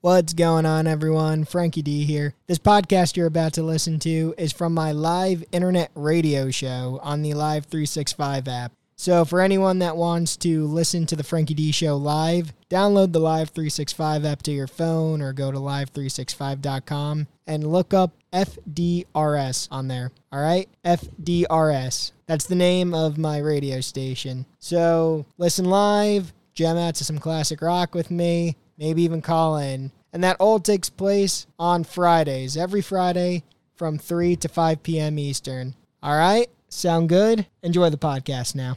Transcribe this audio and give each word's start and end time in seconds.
What's 0.00 0.32
going 0.32 0.64
on, 0.64 0.86
everyone? 0.86 1.44
Frankie 1.44 1.82
D 1.82 2.04
here. 2.04 2.32
This 2.46 2.60
podcast 2.60 3.16
you're 3.16 3.26
about 3.26 3.54
to 3.54 3.64
listen 3.64 3.98
to 3.98 4.32
is 4.38 4.52
from 4.52 4.72
my 4.72 4.92
live 4.92 5.42
internet 5.50 5.90
radio 5.96 6.52
show 6.52 7.00
on 7.02 7.22
the 7.22 7.34
Live 7.34 7.64
365 7.64 8.46
app. 8.46 8.70
So, 8.94 9.24
for 9.24 9.40
anyone 9.40 9.80
that 9.80 9.96
wants 9.96 10.36
to 10.36 10.66
listen 10.66 11.04
to 11.06 11.16
the 11.16 11.24
Frankie 11.24 11.54
D 11.54 11.72
show 11.72 11.96
live, 11.96 12.52
download 12.70 13.12
the 13.12 13.18
Live 13.18 13.50
365 13.50 14.24
app 14.24 14.42
to 14.42 14.52
your 14.52 14.68
phone 14.68 15.20
or 15.20 15.32
go 15.32 15.50
to 15.50 15.58
live365.com 15.58 17.26
and 17.48 17.66
look 17.66 17.92
up 17.92 18.12
FDRS 18.32 19.66
on 19.72 19.88
there. 19.88 20.12
All 20.30 20.40
right? 20.40 20.68
FDRS. 20.84 22.12
That's 22.28 22.46
the 22.46 22.54
name 22.54 22.94
of 22.94 23.18
my 23.18 23.38
radio 23.38 23.80
station. 23.80 24.46
So, 24.60 25.26
listen 25.38 25.64
live, 25.64 26.32
jam 26.54 26.76
out 26.76 26.94
to 26.94 27.04
some 27.04 27.18
classic 27.18 27.60
rock 27.60 27.96
with 27.96 28.12
me, 28.12 28.54
maybe 28.78 29.02
even 29.02 29.20
call 29.20 29.58
in. 29.58 29.90
And 30.12 30.24
that 30.24 30.36
all 30.38 30.60
takes 30.60 30.88
place 30.88 31.46
on 31.58 31.84
Fridays, 31.84 32.56
every 32.56 32.80
Friday 32.80 33.42
from 33.74 33.98
3 33.98 34.36
to 34.36 34.48
5 34.48 34.82
p.m. 34.82 35.18
Eastern. 35.18 35.74
All 36.02 36.16
right? 36.16 36.48
Sound 36.68 37.08
good? 37.08 37.46
Enjoy 37.62 37.90
the 37.90 37.98
podcast 37.98 38.54
now. 38.54 38.76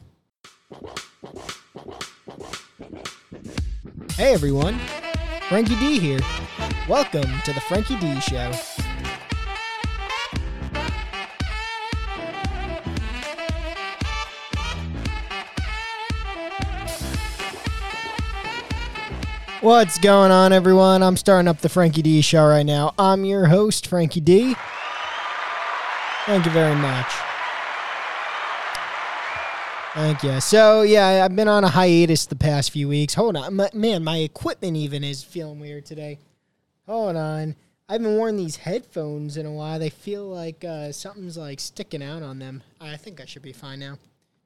Hey 4.15 4.33
everyone, 4.33 4.79
Frankie 5.49 5.75
D 5.75 5.99
here. 5.99 6.19
Welcome 6.87 7.29
to 7.45 7.53
the 7.53 7.61
Frankie 7.61 7.97
D 7.97 8.19
Show. 8.21 8.51
What's 19.61 19.99
going 19.99 20.31
on, 20.31 20.53
everyone? 20.53 21.03
I'm 21.03 21.15
starting 21.15 21.47
up 21.47 21.59
the 21.59 21.69
Frankie 21.69 22.01
D 22.01 22.21
show 22.21 22.47
right 22.47 22.65
now. 22.65 22.95
I'm 22.97 23.23
your 23.23 23.45
host, 23.45 23.85
Frankie 23.85 24.19
D. 24.19 24.55
Thank 26.25 26.45
you 26.45 26.51
very 26.51 26.73
much. 26.73 27.05
Thank 29.93 30.23
you. 30.23 30.41
So, 30.41 30.81
yeah, 30.81 31.23
I've 31.23 31.35
been 31.35 31.47
on 31.47 31.63
a 31.63 31.67
hiatus 31.67 32.25
the 32.25 32.35
past 32.35 32.71
few 32.71 32.87
weeks. 32.87 33.13
Hold 33.13 33.37
on. 33.37 33.53
My, 33.53 33.69
man, 33.71 34.03
my 34.03 34.17
equipment 34.17 34.77
even 34.77 35.03
is 35.03 35.23
feeling 35.23 35.59
weird 35.59 35.85
today. 35.85 36.17
Hold 36.87 37.15
on. 37.15 37.55
I 37.87 37.93
haven't 37.93 38.15
worn 38.15 38.37
these 38.37 38.55
headphones 38.55 39.37
in 39.37 39.45
a 39.45 39.51
while. 39.51 39.77
They 39.77 39.91
feel 39.91 40.25
like 40.25 40.65
uh, 40.65 40.91
something's 40.91 41.37
like 41.37 41.59
sticking 41.59 42.01
out 42.01 42.23
on 42.23 42.39
them. 42.39 42.63
I 42.79 42.97
think 42.97 43.21
I 43.21 43.25
should 43.25 43.43
be 43.43 43.53
fine 43.53 43.81
now. 43.81 43.99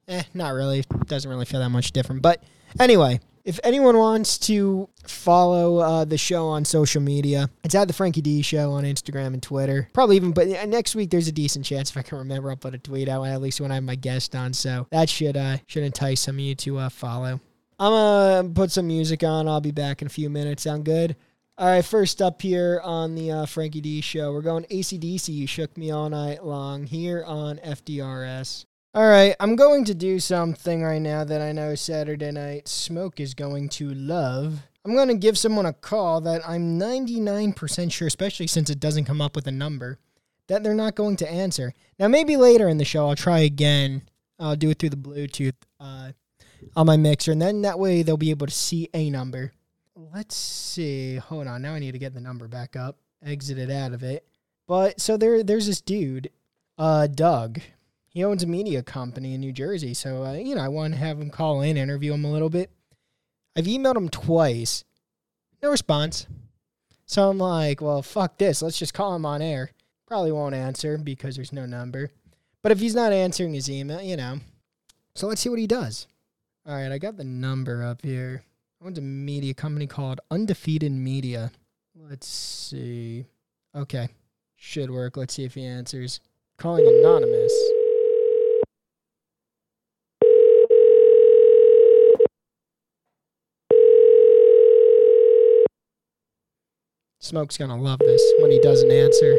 Eh, 0.10 0.24
not 0.34 0.50
really. 0.50 0.84
Doesn't 1.06 1.32
really 1.32 1.46
feel 1.46 1.62
that 1.62 1.70
much 1.70 1.94
different. 1.94 2.22
But 2.22 2.44
anyway, 2.82 3.22
if 3.46 3.60
anyone 3.64 3.96
wants 3.98 4.40
to 4.40 4.90
follow 5.06 5.78
uh, 5.78 6.06
the 6.06 6.18
show 6.18 6.48
on 6.48 6.66
social 6.66 7.02
media, 7.02 7.50
it's 7.64 7.76
at 7.76 7.88
the 7.88 7.94
Frankie 7.94 8.22
D 8.22 8.42
Show 8.42 8.72
on 8.72 8.84
Instagram 8.84 9.28
and 9.28 9.42
Twitter. 9.42 9.88
Probably 9.94 10.16
even, 10.16 10.32
but 10.32 10.48
next 10.68 10.96
week 10.96 11.12
there's 11.12 11.28
a 11.28 11.32
decent 11.32 11.64
chance 11.64 11.92
if 11.92 11.98
I 11.98 12.02
can 12.02 12.18
remember, 12.18 12.50
I'll 12.50 12.58
put 12.58 12.74
a 12.74 12.80
tweet 12.80 13.08
out 13.08 13.24
at 13.24 13.42
least 13.42 13.62
when 13.62 13.72
I 13.72 13.76
have 13.76 13.84
my 13.84 13.96
guest 13.96 14.36
on. 14.36 14.52
So 14.54 14.88
that 14.90 15.10
should 15.10 15.38
uh, 15.38 15.58
should 15.68 15.84
entice 15.84 16.22
some 16.22 16.36
of 16.36 16.40
you 16.42 16.56
to 16.56 16.80
uh, 16.80 16.90
follow. 16.90 17.40
I'm 17.80 17.92
gonna 17.92 18.50
put 18.50 18.72
some 18.72 18.88
music 18.88 19.24
on. 19.24 19.48
I'll 19.48 19.62
be 19.62 19.72
back 19.72 20.02
in 20.02 20.08
a 20.08 20.10
few 20.10 20.30
minutes. 20.30 20.64
Sound 20.64 20.84
good? 20.84 21.16
All 21.58 21.68
right, 21.68 21.86
first 21.86 22.22
up 22.22 22.42
here 22.42 22.82
on 22.84 23.16
the 23.16 23.32
uh, 23.32 23.46
Frankie 23.46 23.80
D 23.80 24.02
show, 24.02 24.34
we're 24.34 24.42
going 24.42 24.66
ACDC. 24.66 25.30
You 25.30 25.48
shook 25.48 25.78
me 25.78 25.92
all 25.92 26.10
night 26.10 26.44
long 26.44 26.86
here 26.86 27.24
on 27.26 27.60
FDRS. 27.60 28.66
All 28.96 29.06
right, 29.06 29.36
I'm 29.42 29.58
going 29.58 29.84
to 29.86 29.94
do 29.94 30.22
something 30.22 30.82
right 30.82 31.02
now 31.02 31.26
that 31.26 31.42
I 31.42 31.52
know 31.52 31.76
Saturday 31.76 32.32
Night 32.32 32.70
Smoke 32.70 33.20
is 33.20 33.34
going 33.34 33.68
to 33.72 33.94
love. 33.94 34.62
I'm 34.86 34.96
going 34.96 35.10
to 35.10 35.16
give 35.16 35.38
someone 35.38 35.66
a 35.66 35.74
call 35.74 36.22
that 36.22 36.48
I'm 36.48 36.80
99% 36.80 37.92
sure, 37.92 38.08
especially 38.08 38.48
since 38.48 38.70
it 38.70 38.80
doesn't 38.80 39.04
come 39.04 39.20
up 39.20 39.36
with 39.36 39.48
a 39.48 39.52
number, 39.52 40.00
that 40.48 40.64
they're 40.64 40.74
not 40.74 40.96
going 40.96 41.18
to 41.18 41.30
answer. 41.30 41.74
Now, 42.00 42.08
maybe 42.08 42.38
later 42.38 42.70
in 42.70 42.78
the 42.78 42.86
show, 42.86 43.10
I'll 43.10 43.18
try 43.18 43.40
again. 43.40 44.04
I'll 44.40 44.56
do 44.56 44.70
it 44.70 44.80
through 44.80 44.92
the 44.92 44.96
Bluetooth 44.96 45.56
uh, 45.78 46.14
on 46.78 46.86
my 46.86 46.96
mixer, 46.96 47.34
and 47.34 47.42
then 47.42 47.64
that 47.64 47.78
way 47.78 48.02
they'll 48.02 48.16
be 48.16 48.30
able 48.30 48.48
to 48.48 48.54
see 48.54 48.88
a 48.94 49.10
number. 49.10 49.52
Let's 49.94 50.38
see. 50.38 51.18
Hold 51.18 51.48
on. 51.48 51.64
Now 51.64 51.74
I 51.74 51.80
need 51.80 51.92
to 51.92 52.00
get 52.00 52.14
the 52.14 52.22
number 52.22 52.48
back 52.48 52.78
up. 52.78 52.98
Exited 53.22 53.70
out 53.70 53.92
of 53.92 54.04
it. 54.04 54.26
But 54.68 55.02
so 55.02 55.18
there, 55.18 55.44
there's 55.44 55.68
this 55.68 55.82
dude, 55.82 56.30
uh, 56.78 57.08
Doug 57.08 57.60
he 58.16 58.24
owns 58.24 58.44
a 58.44 58.48
media 58.48 58.82
company 58.82 59.34
in 59.34 59.42
New 59.42 59.52
Jersey. 59.52 59.94
So, 59.94 60.24
uh, 60.24 60.34
you 60.36 60.56
know, 60.56 60.62
I 60.62 60.70
want 60.70 60.94
to 60.94 61.00
have 61.00 61.20
him 61.20 61.30
call 61.30 61.60
in, 61.60 61.76
interview 61.76 62.14
him 62.14 62.24
a 62.24 62.32
little 62.32 62.50
bit. 62.50 62.72
I've 63.58 63.66
emailed 63.66 63.98
him 63.98 64.08
twice, 64.08 64.86
no 65.62 65.70
response. 65.70 66.26
So 67.06 67.30
I'm 67.30 67.38
like, 67.38 67.82
well, 67.82 68.02
fuck 68.02 68.38
this. 68.38 68.62
Let's 68.62 68.80
just 68.80 68.94
call 68.94 69.14
him 69.16 69.26
on 69.26 69.42
air. 69.42 69.70
Probably 70.08 70.32
won't 70.32 70.56
answer 70.56 70.98
because 70.98 71.36
there's 71.36 71.52
no 71.52 71.66
number. 71.66 72.10
But 72.64 72.72
if 72.72 72.80
he's 72.80 72.96
not 72.96 73.12
answering 73.12 73.54
his 73.54 73.70
email, 73.70 74.02
you 74.02 74.16
know. 74.16 74.40
So 75.14 75.28
let's 75.28 75.42
see 75.42 75.50
what 75.50 75.60
he 75.60 75.68
does. 75.68 76.08
All 76.66 76.74
right, 76.74 76.92
I 76.94 76.98
got 76.98 77.18
the 77.18 77.26
number 77.26 77.84
up 77.84 78.02
here. 78.02 78.44
I 78.80 78.86
went 78.86 78.96
to 78.96 79.02
a 79.02 79.06
media 79.06 79.54
company 79.54 79.88
called 79.88 80.22
Undefeated 80.32 80.92
Media. 80.94 81.52
Let's 81.94 82.28
see. 82.28 83.26
Okay, 83.76 84.08
should 84.56 84.90
work. 84.90 85.18
Let's 85.18 85.34
see 85.34 85.44
if 85.44 85.56
he 85.56 85.66
answers. 85.66 86.22
Calling 86.58 86.88
anonymous. 86.88 87.54
Smoke's 97.26 97.58
gonna 97.58 97.76
love 97.76 97.98
this 97.98 98.22
when 98.40 98.52
he 98.52 98.60
doesn't 98.60 98.92
answer. 98.92 99.36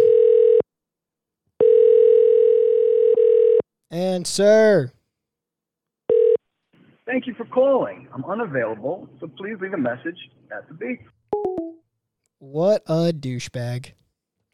Answer. 3.92 4.92
Thank 7.06 7.28
you 7.28 7.34
for 7.34 7.44
calling. 7.44 8.08
I'm 8.12 8.24
unavailable, 8.24 9.08
so 9.20 9.28
please 9.28 9.58
leave 9.60 9.72
a 9.72 9.78
message 9.78 10.18
at 10.50 10.66
the 10.66 10.74
beep. 10.74 11.00
What 12.40 12.82
a 12.88 13.12
douchebag. 13.12 13.92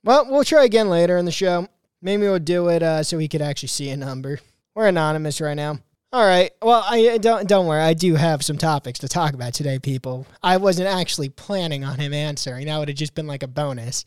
Well, 0.05 0.27
we'll 0.29 0.45
try 0.45 0.65
again 0.65 0.91
later 0.91 1.17
in 1.17 1.25
the 1.25 1.33
show. 1.33 1.69
Maybe 2.03 2.25
we'll 2.25 2.39
do 2.39 2.69
it 2.69 2.83
uh, 2.83 3.03
so 3.03 3.17
he 3.17 3.29
could 3.29 3.41
actually 3.41 3.69
see 3.69 3.89
a 3.89 3.97
number. 3.97 4.41
We're 4.75 4.89
anonymous 4.89 5.41
right 5.41 5.55
now. 5.55 5.79
All 6.15 6.27
right. 6.27 6.51
Well, 6.61 6.85
I 6.87 7.17
don't 7.17 7.49
don't 7.49 7.67
worry. 7.67 7.81
I 7.81 7.95
do 7.95 8.17
have 8.17 8.45
some 8.45 8.59
topics 8.59 8.99
to 8.99 9.09
talk 9.09 9.33
about 9.33 9.55
today, 9.55 9.79
people. 9.79 10.27
I 10.43 10.59
wasn't 10.59 10.89
actually 10.89 11.31
planning 11.31 11.85
on 11.85 11.99
him 11.99 12.13
answering. 12.13 12.67
That 12.67 12.79
would 12.79 12.89
have 12.89 12.99
just 12.99 13.15
been 13.15 13.27
like 13.27 13.43
a 13.43 13.49
bonus. 13.49 14.05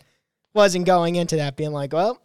Wasn't 0.53 0.85
going 0.85 1.15
into 1.15 1.37
that 1.37 1.57
being 1.57 1.71
like, 1.71 1.93
well, 1.93 2.21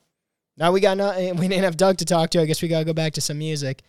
now 0.58 0.70
we 0.70 0.80
got 0.80 0.98
no, 0.98 1.16
we 1.34 1.48
didn't 1.48 1.64
have 1.64 1.78
Doug 1.78 1.96
to 1.98 2.04
talk 2.04 2.28
to. 2.30 2.42
I 2.42 2.44
guess 2.44 2.60
we 2.60 2.68
gotta 2.68 2.84
go 2.84 2.92
back 2.92 3.14
to 3.14 3.22
some 3.22 3.38
music. 3.38 3.82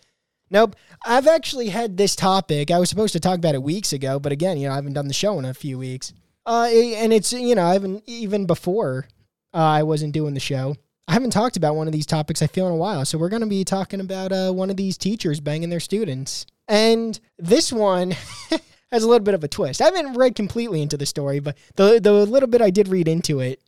Nope. 0.48 0.76
I've 1.04 1.26
actually 1.26 1.68
had 1.68 1.98
this 1.98 2.16
topic. 2.16 2.70
I 2.70 2.78
was 2.78 2.88
supposed 2.88 3.12
to 3.12 3.20
talk 3.20 3.36
about 3.36 3.54
it 3.54 3.62
weeks 3.62 3.92
ago, 3.92 4.18
but 4.18 4.32
again, 4.32 4.56
you 4.56 4.68
know, 4.68 4.72
I 4.72 4.76
haven't 4.76 4.94
done 4.94 5.08
the 5.08 5.14
show 5.14 5.38
in 5.38 5.44
a 5.44 5.52
few 5.52 5.78
weeks. 5.78 6.14
Uh, 6.46 6.68
and 6.72 7.12
it's 7.12 7.34
you 7.34 7.54
know, 7.54 7.66
I 7.66 7.74
haven't 7.74 8.02
even 8.06 8.46
before 8.46 9.08
uh, 9.52 9.58
I 9.58 9.82
wasn't 9.82 10.14
doing 10.14 10.32
the 10.32 10.40
show. 10.40 10.74
I 11.08 11.12
haven't 11.14 11.30
talked 11.30 11.56
about 11.56 11.76
one 11.76 11.86
of 11.86 11.92
these 11.92 12.06
topics 12.06 12.42
I 12.42 12.46
feel 12.46 12.66
in 12.66 12.72
a 12.72 12.76
while. 12.76 13.04
So 13.04 13.18
we're 13.18 13.28
going 13.28 13.42
to 13.42 13.48
be 13.48 13.64
talking 13.64 14.00
about 14.00 14.32
uh, 14.32 14.52
one 14.52 14.70
of 14.70 14.76
these 14.76 14.96
teachers 14.96 15.40
banging 15.40 15.70
their 15.70 15.80
students. 15.80 16.46
And 16.68 17.18
this 17.38 17.72
one 17.72 18.12
has 18.92 19.02
a 19.02 19.08
little 19.08 19.24
bit 19.24 19.34
of 19.34 19.42
a 19.42 19.48
twist. 19.48 19.80
I 19.82 19.86
haven't 19.86 20.14
read 20.14 20.34
completely 20.36 20.80
into 20.80 20.96
the 20.96 21.06
story, 21.06 21.40
but 21.40 21.56
the 21.74 22.00
the 22.00 22.12
little 22.12 22.48
bit 22.48 22.62
I 22.62 22.70
did 22.70 22.88
read 22.88 23.08
into 23.08 23.40
it 23.40 23.60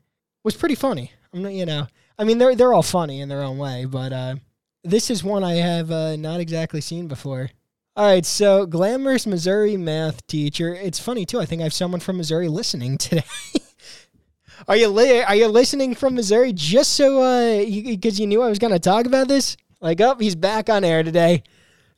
was 0.45 0.57
pretty 0.57 0.75
funny. 0.75 1.13
I'm 1.33 1.43
not, 1.43 1.53
you 1.53 1.67
know, 1.67 1.89
I 2.19 2.25
mean 2.25 2.39
they're 2.39 2.55
they're 2.55 2.73
all 2.73 2.83
funny 2.83 3.21
in 3.21 3.29
their 3.29 3.43
own 3.43 3.59
way, 3.59 3.85
but 3.85 4.13
uh, 4.13 4.37
this 4.85 5.11
is 5.11 5.25
one 5.25 5.43
I 5.43 5.55
have 5.55 5.91
uh, 5.91 6.17
not 6.17 6.41
exactly 6.41 6.81
seen 6.81 7.09
before. 7.09 7.51
All 7.97 8.07
right, 8.07 8.27
so 8.27 8.67
glamorous 8.67 9.27
Missouri 9.27 9.77
math 9.77 10.27
teacher. 10.27 10.75
It's 10.75 10.99
funny 10.99 11.25
too. 11.25 11.41
I 11.41 11.47
think 11.47 11.61
I 11.61 11.65
have 11.65 11.73
someone 11.73 12.01
from 12.01 12.17
Missouri 12.17 12.49
listening 12.49 12.99
today. 12.99 13.25
Are 14.69 14.77
you 14.77 14.89
li- 14.89 15.23
are 15.23 15.37
you 15.37 15.49
listening 15.49 15.95
from 15.95 16.15
Missouri 16.15 16.53
just 16.53 16.93
so 16.93 17.23
uh 17.23 17.65
because 17.65 18.19
you, 18.19 18.25
you, 18.25 18.27
knew 18.27 18.43
I 18.43 18.49
was 18.49 18.59
going 18.59 18.73
to 18.73 18.79
talk 18.79 19.07
about 19.07 19.29
this? 19.29 19.57
Like, 19.81 20.01
oh, 20.01 20.17
he's 20.19 20.35
back 20.35 20.71
on 20.71 20.85
air 20.85 21.03
today. 21.03 21.43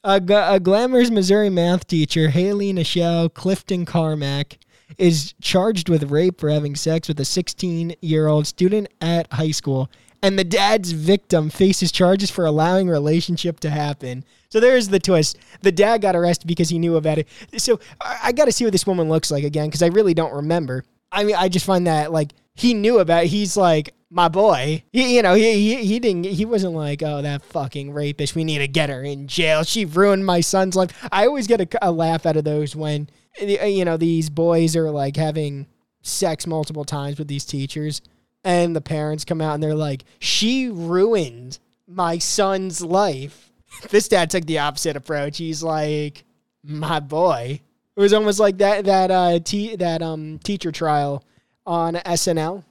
A, 0.03 0.61
glamorous 0.61 1.11
Missouri 1.11 1.50
math 1.50 1.87
teacher, 1.87 2.29
Hailey 2.29 2.73
Nichelle 2.73 3.32
Clifton 3.32 3.85
Carmack, 3.85 4.58
is 4.99 5.35
charged 5.41 5.88
with 5.88 6.11
rape 6.11 6.41
for 6.41 6.49
having 6.49 6.76
sex 6.76 7.08
with 7.08 7.19
a 7.19 7.25
16 7.25 7.94
year 8.00 8.29
old 8.29 8.47
student 8.47 8.88
at 9.00 9.32
high 9.32 9.50
school. 9.50 9.91
And 10.23 10.38
the 10.38 10.44
dad's 10.44 10.93
victim 10.93 11.50
faces 11.50 11.93
charges 11.93 12.31
for 12.31 12.47
allowing 12.47 12.88
relationship 12.88 13.61
to 13.61 13.70
happen. 13.70 14.25
So 14.49 14.61
there's 14.61 14.88
the 14.88 14.99
twist. 14.99 15.38
The 15.62 15.73
dad 15.73 16.02
got 16.02 16.17
arrested 16.17 16.47
because 16.47 16.69
he 16.69 16.79
knew 16.79 16.97
about 16.97 17.19
it. 17.19 17.29
So 17.59 17.81
I, 18.00 18.19
I 18.25 18.32
got 18.32 18.47
to 18.47 18.52
see 18.52 18.64
what 18.64 18.73
this 18.73 18.87
woman 18.87 19.09
looks 19.09 19.31
like 19.31 19.44
again 19.44 19.67
because 19.67 19.82
I 19.82 19.88
really 19.88 20.14
don't 20.14 20.32
remember. 20.32 20.85
I 21.12 21.25
mean, 21.25 21.37
I 21.37 21.49
just 21.49 21.67
find 21.67 21.87
that 21.87 22.12
like 22.12 22.32
he 22.56 22.75
knew 22.75 22.99
about. 22.99 23.26
He's 23.26 23.56
like, 23.56 23.94
my 24.11 24.29
boy. 24.29 24.82
He, 24.93 25.17
you 25.17 25.23
know, 25.23 25.35
he, 25.35 25.53
he 25.53 25.85
he 25.85 26.00
didn't. 26.00 26.25
He 26.25 26.44
wasn't 26.44 26.75
like, 26.75 27.03
oh, 27.03 27.23
that 27.23 27.44
fucking 27.44 27.93
rapist. 27.93 28.35
We 28.35 28.44
need 28.44 28.58
to 28.58 28.69
get 28.69 28.88
her 28.88 29.03
in 29.03 29.29
jail. 29.29 29.62
She 29.62 29.85
ruined 29.85 30.25
my 30.25 30.41
son's 30.41 30.75
life. 30.75 30.91
I 31.12 31.26
always 31.26 31.47
get 31.47 31.61
a, 31.61 31.88
a 31.88 31.93
laugh 31.93 32.26
out 32.26 32.37
of 32.37 32.44
those 32.44 32.75
when 32.75 33.08
you 33.41 33.85
know 33.85 33.97
these 33.97 34.31
boys 34.31 34.75
are 34.75 34.91
like 34.91 35.17
having 35.17 35.67
sex 36.03 36.47
multiple 36.47 36.85
times 36.85 37.19
with 37.19 37.29
these 37.29 37.44
teachers. 37.44 38.00
And 38.44 38.76
the 38.76 38.81
parents 38.81 39.25
come 39.25 39.41
out 39.41 39.55
and 39.55 39.62
they're 39.62 39.75
like, 39.75 40.05
she 40.20 40.69
ruined 40.70 41.59
my 41.88 42.19
son's 42.19 42.81
life. 42.81 43.50
this 43.91 44.09
dad 44.09 44.31
took 44.31 44.47
the 44.47 44.61
opposite 44.61 44.97
approach. 44.97 45.38
He's 45.38 45.62
like, 45.62 46.25
my 46.62 47.00
boy. 47.00 47.61
It 47.97 48.00
was 48.00 48.12
almost 48.12 48.38
like 48.38 48.59
that 48.59 48.85
that 48.85 49.11
uh 49.11 49.41
te- 49.41 49.76
that 49.76 50.00
um 50.00 50.38
teacher 50.38 50.70
trial 50.70 51.25
on 51.67 51.95
SNL 51.95 52.65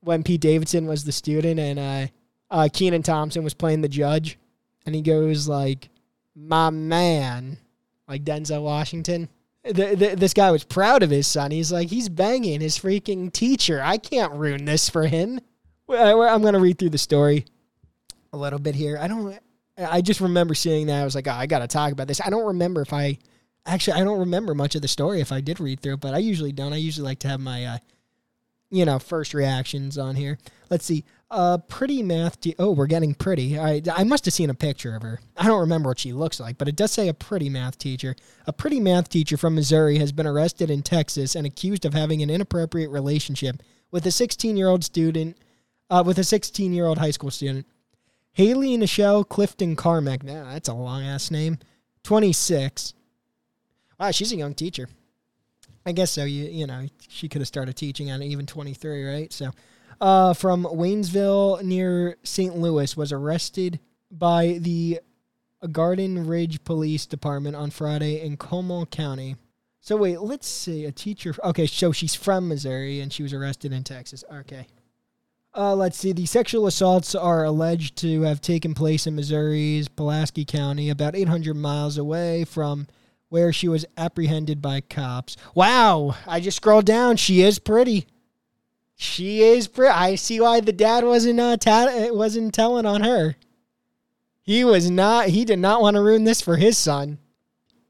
when 0.00 0.22
Pete 0.22 0.40
Davidson 0.40 0.86
was 0.86 1.04
the 1.04 1.12
student 1.12 1.58
and 1.58 1.78
uh, 1.78 2.06
uh 2.50 2.68
Kenan 2.72 3.02
Thompson 3.02 3.44
was 3.44 3.54
playing 3.54 3.80
the 3.80 3.88
judge, 3.88 4.38
and 4.84 4.94
he 4.94 5.02
goes 5.02 5.48
like, 5.48 5.88
"My 6.34 6.70
man," 6.70 7.58
like 8.08 8.24
Denzel 8.24 8.62
Washington. 8.62 9.28
The, 9.64 9.94
the, 9.94 10.14
this 10.16 10.34
guy 10.34 10.50
was 10.50 10.64
proud 10.64 11.04
of 11.04 11.10
his 11.10 11.28
son. 11.28 11.52
He's 11.52 11.70
like, 11.70 11.88
he's 11.88 12.08
banging 12.08 12.60
his 12.60 12.76
freaking 12.76 13.32
teacher. 13.32 13.80
I 13.80 13.96
can't 13.96 14.32
ruin 14.32 14.64
this 14.64 14.90
for 14.90 15.06
him. 15.06 15.38
I'm 15.88 16.42
gonna 16.42 16.58
read 16.58 16.78
through 16.78 16.90
the 16.90 16.98
story 16.98 17.44
a 18.32 18.36
little 18.36 18.58
bit 18.58 18.74
here. 18.74 18.98
I 19.00 19.08
don't. 19.08 19.38
I 19.78 20.00
just 20.00 20.20
remember 20.20 20.54
seeing 20.54 20.86
that. 20.88 21.00
I 21.00 21.04
was 21.04 21.14
like, 21.14 21.28
oh, 21.28 21.32
I 21.32 21.46
gotta 21.46 21.66
talk 21.66 21.92
about 21.92 22.08
this. 22.08 22.20
I 22.24 22.30
don't 22.30 22.46
remember 22.46 22.82
if 22.82 22.92
I 22.92 23.18
actually. 23.66 24.00
I 24.00 24.04
don't 24.04 24.20
remember 24.20 24.54
much 24.54 24.74
of 24.74 24.82
the 24.82 24.88
story 24.88 25.20
if 25.20 25.32
I 25.32 25.40
did 25.40 25.60
read 25.60 25.80
through, 25.80 25.94
it, 25.94 26.00
but 26.00 26.14
I 26.14 26.18
usually 26.18 26.52
don't. 26.52 26.72
I 26.72 26.76
usually 26.76 27.04
like 27.04 27.20
to 27.20 27.28
have 27.28 27.40
my, 27.40 27.64
uh, 27.66 27.78
you 28.72 28.86
know, 28.86 28.98
first 28.98 29.34
reactions 29.34 29.98
on 29.98 30.16
here. 30.16 30.38
Let's 30.70 30.86
see. 30.86 31.04
Uh, 31.30 31.58
pretty 31.58 32.02
math. 32.02 32.40
Te- 32.40 32.54
oh, 32.58 32.72
we're 32.72 32.86
getting 32.86 33.14
pretty. 33.14 33.58
I 33.58 33.82
I 33.94 34.02
must 34.04 34.24
have 34.24 34.34
seen 34.34 34.50
a 34.50 34.54
picture 34.54 34.96
of 34.96 35.02
her. 35.02 35.20
I 35.36 35.46
don't 35.46 35.60
remember 35.60 35.90
what 35.90 35.98
she 35.98 36.12
looks 36.12 36.40
like, 36.40 36.56
but 36.56 36.68
it 36.68 36.76
does 36.76 36.90
say 36.90 37.08
a 37.08 37.14
pretty 37.14 37.50
math 37.50 37.78
teacher. 37.78 38.16
A 38.46 38.52
pretty 38.52 38.80
math 38.80 39.10
teacher 39.10 39.36
from 39.36 39.54
Missouri 39.54 39.98
has 39.98 40.10
been 40.10 40.26
arrested 40.26 40.70
in 40.70 40.82
Texas 40.82 41.34
and 41.34 41.46
accused 41.46 41.84
of 41.84 41.92
having 41.92 42.22
an 42.22 42.30
inappropriate 42.30 42.90
relationship 42.90 43.62
with 43.90 44.06
a 44.06 44.10
16 44.10 44.56
year 44.56 44.68
old 44.68 44.84
student, 44.84 45.36
uh, 45.90 46.02
with 46.04 46.18
a 46.18 46.24
16 46.24 46.72
year 46.72 46.86
old 46.86 46.98
high 46.98 47.10
school 47.10 47.30
student. 47.30 47.66
Hailey 48.32 48.78
Nichelle 48.78 49.28
Clifton 49.28 49.76
Carmack. 49.76 50.22
Now 50.22 50.44
that's 50.50 50.68
a 50.68 50.74
long 50.74 51.02
ass 51.04 51.30
name. 51.30 51.58
26. 52.04 52.94
Wow, 54.00 54.10
she's 54.10 54.32
a 54.32 54.36
young 54.36 54.54
teacher. 54.54 54.88
I 55.84 55.92
guess 55.92 56.10
so. 56.10 56.24
You 56.24 56.44
you 56.44 56.66
know 56.66 56.86
she 57.08 57.28
could 57.28 57.40
have 57.40 57.48
started 57.48 57.76
teaching 57.76 58.10
at 58.10 58.22
even 58.22 58.46
23, 58.46 59.04
right? 59.04 59.32
So 59.32 59.50
uh, 60.00 60.34
from 60.34 60.64
Waynesville 60.64 61.62
near 61.62 62.16
St. 62.24 62.56
Louis 62.56 62.96
was 62.96 63.12
arrested 63.12 63.80
by 64.10 64.58
the 64.60 65.00
Garden 65.70 66.26
Ridge 66.26 66.64
Police 66.64 67.06
Department 67.06 67.56
on 67.56 67.70
Friday 67.70 68.20
in 68.20 68.36
Comal 68.36 68.90
County. 68.90 69.36
So 69.80 69.96
wait, 69.96 70.20
let's 70.20 70.48
see. 70.48 70.84
A 70.84 70.92
teacher. 70.92 71.34
Okay, 71.44 71.66
so 71.66 71.92
she's 71.92 72.14
from 72.14 72.48
Missouri 72.48 73.00
and 73.00 73.12
she 73.12 73.22
was 73.22 73.32
arrested 73.32 73.72
in 73.72 73.84
Texas. 73.84 74.24
Okay. 74.32 74.66
Uh, 75.54 75.74
let's 75.74 75.98
see. 75.98 76.12
The 76.12 76.26
sexual 76.26 76.66
assaults 76.66 77.14
are 77.14 77.44
alleged 77.44 77.96
to 77.98 78.22
have 78.22 78.40
taken 78.40 78.74
place 78.74 79.06
in 79.06 79.14
Missouri's 79.14 79.86
Pulaski 79.86 80.44
County, 80.44 80.88
about 80.88 81.14
800 81.14 81.54
miles 81.54 81.98
away 81.98 82.44
from 82.44 82.86
where 83.32 83.50
she 83.50 83.66
was 83.66 83.86
apprehended 83.96 84.60
by 84.60 84.82
cops. 84.82 85.38
Wow! 85.54 86.14
I 86.26 86.38
just 86.38 86.58
scrolled 86.58 86.84
down. 86.84 87.16
She 87.16 87.40
is 87.40 87.58
pretty. 87.58 88.06
She 88.94 89.40
is 89.40 89.68
pretty. 89.68 89.90
I 89.90 90.16
see 90.16 90.38
why 90.38 90.60
the 90.60 90.70
dad 90.70 91.02
wasn't 91.02 91.40
uh, 91.40 91.56
ta- 91.56 92.08
wasn't 92.10 92.52
telling 92.52 92.84
on 92.84 93.00
her. 93.00 93.36
He 94.42 94.64
was 94.64 94.90
not. 94.90 95.28
He 95.28 95.46
did 95.46 95.60
not 95.60 95.80
want 95.80 95.94
to 95.94 96.02
ruin 96.02 96.24
this 96.24 96.42
for 96.42 96.56
his 96.56 96.76
son. 96.76 97.16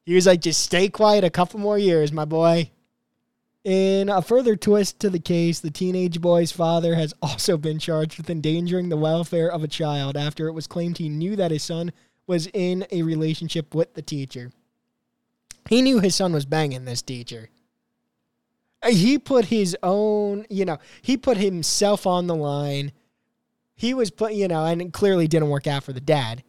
He 0.05 0.15
was 0.15 0.29
like, 0.29 0.43
just 0.43 0.62
stay 0.62 0.89
quiet 0.89 1.25
a 1.25 1.31
couple 1.31 1.59
more 1.59 1.79
years, 1.79 2.12
my 2.12 2.25
boy. 2.25 2.71
In 3.65 4.09
a 4.09 4.23
further 4.23 4.55
twist 4.55 5.00
to 5.00 5.11
the 5.11 5.19
case, 5.19 5.59
the 5.59 5.73
teenage 5.73 6.21
boy's 6.21 6.53
father 6.53 6.94
has 6.94 7.15
also 7.21 7.56
been 7.56 7.81
charged 7.81 8.17
with 8.17 8.31
endangering 8.31 8.91
the 8.91 8.97
welfare 8.97 9.50
of 9.50 9.65
a 9.65 9.69
child 9.69 10.17
after 10.17 10.47
it 10.47 10.53
was 10.53 10.69
claimed 10.69 10.99
he 10.99 11.09
knew 11.09 11.35
that 11.35 11.50
his 11.50 11.65
son 11.65 11.91
was 12.29 12.47
in 12.55 12.87
a 12.93 13.03
relationship 13.03 13.75
with 13.75 13.94
the 13.94 14.03
teacher. 14.03 14.53
He 15.69 15.82
knew 15.82 16.00
his 16.00 16.14
son 16.14 16.32
was 16.32 16.44
banging 16.44 16.85
this 16.85 17.03
teacher. 17.03 17.50
He 18.87 19.19
put 19.19 19.47
his 19.47 19.76
own, 19.82 20.44
you 20.50 20.64
know, 20.64 20.79
he 21.03 21.17
put 21.17 21.37
himself 21.37 22.06
on 22.06 22.26
the 22.26 22.35
line. 22.35 22.93
He 23.75 23.94
was 23.94 24.11
put, 24.11 24.35
you 24.35 24.49
know, 24.49 24.64
and 24.64 24.82
it 24.82 24.93
clearly 24.93 25.29
didn't 25.29 25.50
work 25.50 25.67
out 25.67 25.85
for 25.85 25.93
the 25.93 26.00
dad. 26.00 26.43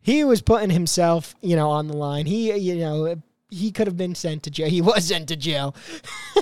He 0.00 0.24
was 0.24 0.40
putting 0.40 0.70
himself, 0.70 1.34
you 1.40 1.56
know, 1.56 1.70
on 1.70 1.88
the 1.88 1.96
line. 1.96 2.26
He, 2.26 2.56
you 2.56 2.76
know, 2.76 3.20
he 3.50 3.72
could 3.72 3.86
have 3.86 3.96
been 3.96 4.14
sent 4.14 4.44
to 4.44 4.50
jail. 4.50 4.68
He 4.70 4.80
was 4.80 5.06
sent 5.06 5.28
to 5.28 5.36
jail, 5.36 5.74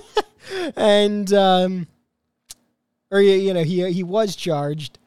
and 0.76 1.32
um, 1.32 1.86
or 3.10 3.20
you 3.20 3.54
know, 3.54 3.64
he 3.64 3.90
he 3.90 4.02
was 4.02 4.36
charged 4.36 4.98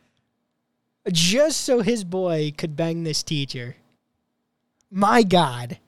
just 1.12 1.62
so 1.62 1.82
his 1.82 2.04
boy 2.04 2.54
could 2.58 2.76
bang 2.76 3.04
this 3.04 3.24
teacher. 3.24 3.76
My 4.90 5.24
God. 5.24 5.80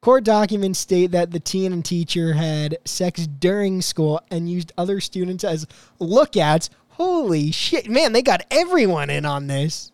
Court 0.00 0.22
documents 0.22 0.78
state 0.78 1.10
that 1.10 1.32
the 1.32 1.66
and 1.66 1.84
teacher 1.84 2.34
had 2.34 2.78
sex 2.84 3.26
during 3.26 3.82
school 3.82 4.20
and 4.30 4.48
used 4.48 4.72
other 4.78 5.00
students 5.00 5.42
as 5.42 5.66
lookouts. 5.98 6.70
Holy 6.90 7.50
shit, 7.50 7.88
man, 7.88 8.12
they 8.12 8.22
got 8.22 8.46
everyone 8.50 9.10
in 9.10 9.24
on 9.24 9.48
this. 9.48 9.90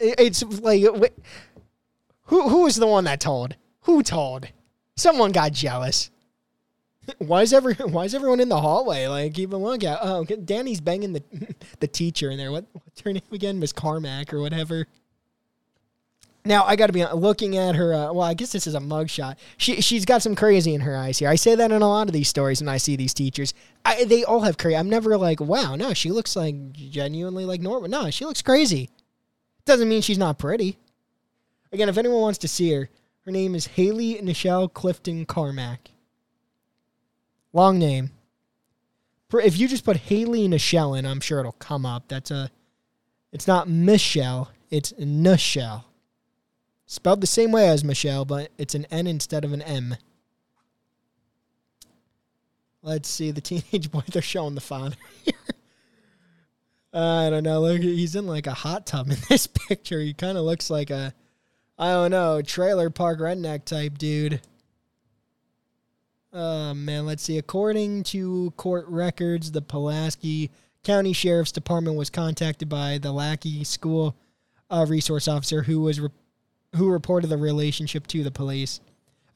It's 0.00 0.42
like 0.60 0.82
who 2.24 2.48
who 2.48 2.62
was 2.62 2.76
the 2.76 2.86
one 2.86 3.04
that 3.04 3.20
told? 3.20 3.56
Who 3.82 4.02
told? 4.02 4.48
Someone 4.96 5.32
got 5.32 5.52
jealous. 5.52 6.10
Why 7.18 7.42
is 7.42 7.52
every 7.52 7.74
Why 7.74 8.04
is 8.04 8.14
everyone 8.14 8.40
in 8.40 8.48
the 8.48 8.60
hallway? 8.60 9.06
Like 9.06 9.34
keep 9.34 9.52
a 9.52 9.56
lookout. 9.56 9.98
Oh, 10.02 10.24
Danny's 10.24 10.80
banging 10.80 11.12
the 11.14 11.22
the 11.80 11.88
teacher 11.88 12.30
in 12.30 12.38
there. 12.38 12.52
What 12.52 12.66
what's 12.72 13.00
her 13.00 13.12
name 13.12 13.22
again? 13.32 13.58
Miss 13.58 13.72
Carmack 13.72 14.32
or 14.32 14.40
whatever. 14.40 14.86
Now 16.44 16.64
I 16.64 16.76
got 16.76 16.86
to 16.86 16.92
be 16.92 17.04
looking 17.04 17.56
at 17.56 17.74
her. 17.74 17.92
Uh, 17.92 18.12
well, 18.12 18.22
I 18.22 18.34
guess 18.34 18.52
this 18.52 18.66
is 18.66 18.74
a 18.74 18.80
mugshot. 18.80 19.36
She 19.56 19.80
she's 19.80 20.04
got 20.04 20.22
some 20.22 20.34
crazy 20.34 20.74
in 20.74 20.80
her 20.80 20.96
eyes 20.96 21.18
here. 21.18 21.28
I 21.28 21.34
say 21.34 21.54
that 21.54 21.70
in 21.70 21.82
a 21.82 21.88
lot 21.88 22.08
of 22.08 22.12
these 22.12 22.28
stories 22.28 22.60
when 22.60 22.68
I 22.68 22.78
see 22.78 22.96
these 22.96 23.12
teachers. 23.12 23.52
I, 23.84 24.04
they 24.04 24.24
all 24.24 24.40
have 24.40 24.56
crazy. 24.56 24.76
I'm 24.76 24.88
never 24.88 25.16
like, 25.16 25.40
wow, 25.40 25.76
no, 25.76 25.92
she 25.92 26.10
looks 26.10 26.36
like 26.36 26.72
genuinely 26.72 27.44
like 27.44 27.60
normal. 27.60 27.88
No, 27.90 28.10
she 28.10 28.24
looks 28.24 28.42
crazy. 28.42 28.88
Doesn't 29.64 29.88
mean 29.88 30.00
she's 30.00 30.18
not 30.18 30.38
pretty. 30.38 30.78
Again, 31.72 31.88
if 31.90 31.98
anyone 31.98 32.20
wants 32.20 32.38
to 32.38 32.48
see 32.48 32.72
her, 32.72 32.88
her 33.26 33.30
name 33.30 33.54
is 33.54 33.66
Hailey 33.66 34.14
Nichelle 34.14 34.72
Clifton 34.72 35.26
Carmack. 35.26 35.90
Long 37.52 37.78
name. 37.78 38.12
If 39.34 39.58
you 39.58 39.68
just 39.68 39.84
put 39.84 39.96
Hailey 39.96 40.48
Nichelle 40.48 40.98
in, 40.98 41.04
I'm 41.04 41.20
sure 41.20 41.40
it'll 41.40 41.52
come 41.52 41.84
up. 41.84 42.04
That's 42.08 42.30
a. 42.30 42.50
It's 43.32 43.46
not 43.46 43.68
Michelle. 43.68 44.50
It's 44.70 44.92
Nichelle. 44.94 45.84
Spelled 46.90 47.20
the 47.20 47.26
same 47.26 47.52
way 47.52 47.68
as 47.68 47.84
Michelle, 47.84 48.24
but 48.24 48.50
it's 48.56 48.74
an 48.74 48.86
N 48.86 49.06
instead 49.06 49.44
of 49.44 49.52
an 49.52 49.60
M. 49.60 49.94
Let's 52.82 53.10
see 53.10 53.30
the 53.30 53.40
teenage 53.42 53.90
boy. 53.90 54.02
They're 54.10 54.22
showing 54.22 54.54
the 54.54 54.62
father. 54.62 54.96
I 56.94 57.28
don't 57.28 57.42
know. 57.42 57.60
Look, 57.60 57.82
he's 57.82 58.16
in 58.16 58.26
like 58.26 58.46
a 58.46 58.54
hot 58.54 58.86
tub 58.86 59.10
in 59.10 59.18
this 59.28 59.46
picture. 59.46 60.00
He 60.00 60.14
kind 60.14 60.38
of 60.38 60.44
looks 60.44 60.70
like 60.70 60.88
a, 60.88 61.12
I 61.78 61.90
don't 61.90 62.10
know, 62.10 62.40
trailer 62.40 62.88
park 62.88 63.20
redneck 63.20 63.66
type 63.66 63.98
dude. 63.98 64.40
Oh 66.32 66.72
man, 66.72 67.04
let's 67.04 67.22
see. 67.22 67.36
According 67.36 68.04
to 68.04 68.50
court 68.56 68.86
records, 68.88 69.52
the 69.52 69.60
Pulaski 69.60 70.50
County 70.84 71.12
Sheriff's 71.12 71.52
Department 71.52 71.98
was 71.98 72.08
contacted 72.08 72.70
by 72.70 72.96
the 72.96 73.12
Laquey 73.12 73.66
School 73.66 74.16
uh, 74.70 74.86
resource 74.88 75.28
officer 75.28 75.62
who 75.62 75.82
was 75.82 76.00
re- 76.00 76.08
who 76.76 76.90
reported 76.90 77.28
the 77.28 77.36
relationship 77.36 78.06
to 78.08 78.22
the 78.22 78.30
police. 78.30 78.80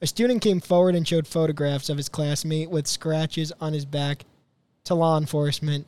A 0.01 0.07
student 0.07 0.41
came 0.41 0.59
forward 0.59 0.95
and 0.95 1.07
showed 1.07 1.27
photographs 1.27 1.89
of 1.89 1.97
his 1.97 2.09
classmate 2.09 2.69
with 2.69 2.87
scratches 2.87 3.51
on 3.61 3.73
his 3.73 3.85
back 3.85 4.25
to 4.83 4.95
law 4.95 5.17
enforcement. 5.17 5.87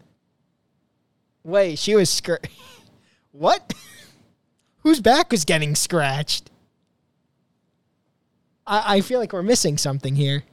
Wait, 1.43 1.77
she 1.77 1.95
was 1.95 2.09
scr- 2.09 2.35
What? 3.31 3.73
Whose 4.79 5.01
back 5.01 5.31
was 5.31 5.43
getting 5.43 5.75
scratched? 5.75 6.49
I, 8.65 8.97
I 8.97 9.01
feel 9.01 9.19
like 9.19 9.33
we're 9.33 9.43
missing 9.43 9.77
something 9.77 10.15
here. 10.15 10.43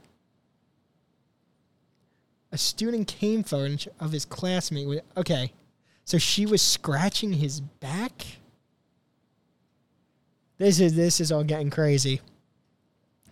A 2.51 2.57
student 2.57 3.07
came 3.07 3.43
forward 3.43 3.87
of 3.99 4.11
his 4.11 4.25
classmate. 4.25 4.87
With, 4.87 5.01
okay, 5.15 5.53
so 6.03 6.17
she 6.17 6.45
was 6.45 6.61
scratching 6.61 7.33
his 7.33 7.61
back. 7.61 8.25
This 10.63 10.79
is 10.79 10.95
this 10.95 11.19
is 11.19 11.29
all 11.29 11.43
getting 11.43 11.69
crazy. 11.69 12.21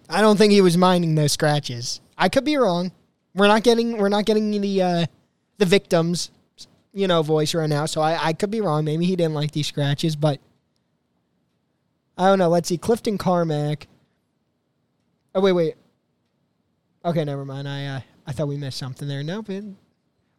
I 0.10 0.20
don't 0.20 0.36
think 0.36 0.52
he 0.52 0.60
was 0.60 0.78
minding 0.78 1.16
those 1.16 1.32
scratches. 1.32 2.02
I 2.18 2.28
could 2.28 2.44
be 2.44 2.58
wrong. 2.58 2.92
We're 3.34 3.48
not 3.48 3.64
getting 3.64 3.98
we're 3.98 4.10
not 4.10 4.26
getting 4.26 4.52
the 4.60 4.82
uh, 4.82 5.06
the 5.58 5.66
victims, 5.66 6.30
you 6.92 7.08
know, 7.08 7.22
voice 7.22 7.56
right 7.56 7.70
now. 7.70 7.86
So 7.86 8.02
I, 8.02 8.28
I 8.28 8.34
could 8.34 8.52
be 8.52 8.60
wrong. 8.60 8.84
Maybe 8.84 9.06
he 9.06 9.16
didn't 9.16 9.34
like 9.34 9.52
these 9.52 9.68
scratches, 9.68 10.18
but 10.18 10.42
I 12.18 12.28
don't 12.28 12.38
know. 12.38 12.50
Let's 12.50 12.68
see. 12.68 12.78
Clifton 12.78 13.18
Carmack. 13.18 13.88
Oh 15.34 15.40
wait, 15.40 15.54
wait. 15.54 15.76
Okay, 17.06 17.24
never 17.24 17.46
mind. 17.46 17.66
I 17.66 17.86
uh, 17.86 18.02
I 18.28 18.34
thought 18.34 18.50
we 18.50 18.58
missed 18.58 18.78
something 18.78 19.08
there. 19.08 19.24
Nope. 19.24 19.50
It, 19.52 19.64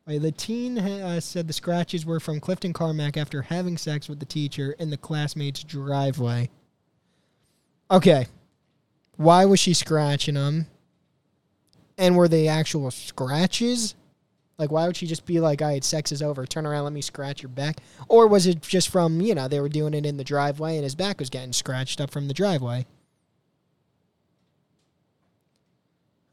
wait, 0.07 0.19
the 0.19 0.31
teen 0.31 0.79
uh, 0.79 1.21
said 1.21 1.47
the 1.47 1.55
scratches 1.55 2.05
were 2.05 2.21
from 2.21 2.39
Clifton 2.39 2.75
Carmack 2.75 3.17
after 3.17 3.41
having 3.41 3.79
sex 3.79 4.11
with 4.11 4.21
the 4.21 4.27
teacher 4.27 4.73
in 4.73 4.91
the 4.91 4.99
classmate's 4.99 5.65
driveway. 5.65 6.51
Okay. 7.93 8.27
Why 9.17 9.45
was 9.45 9.61
she 9.61 9.75
scratching 9.75 10.35
him? 10.35 10.67
And 11.99 12.17
were 12.17 12.27
they 12.27 12.49
actual 12.49 12.91
scratches? 12.91 13.95
Like, 14.59 14.73
why 14.73 14.87
would 14.87 14.97
she 14.97 15.07
just 15.07 15.27
be 15.27 15.41
like, 15.41 15.61
"I 15.61 15.75
had 15.75 15.85
sex 15.85 16.11
is 16.11 16.23
over. 16.23 16.47
Turn 16.47 16.67
around, 16.67 16.85
let 16.85 16.93
me 16.95 17.03
scratch 17.03 17.43
your 17.43 17.51
back"? 17.51 17.81
Or 18.09 18.27
was 18.27 18.47
it 18.47 18.63
just 18.63 18.89
from 18.89 19.21
you 19.21 19.35
know 19.35 19.47
they 19.47 19.61
were 19.61 19.69
doing 19.69 19.93
it 19.93 20.07
in 20.07 20.17
the 20.17 20.25
driveway 20.25 20.77
and 20.77 20.85
his 20.85 20.95
back 20.95 21.19
was 21.19 21.29
getting 21.31 21.53
scratched 21.53 22.01
up 22.01 22.11
from 22.11 22.29
the 22.29 22.35
driveway? 22.35 22.87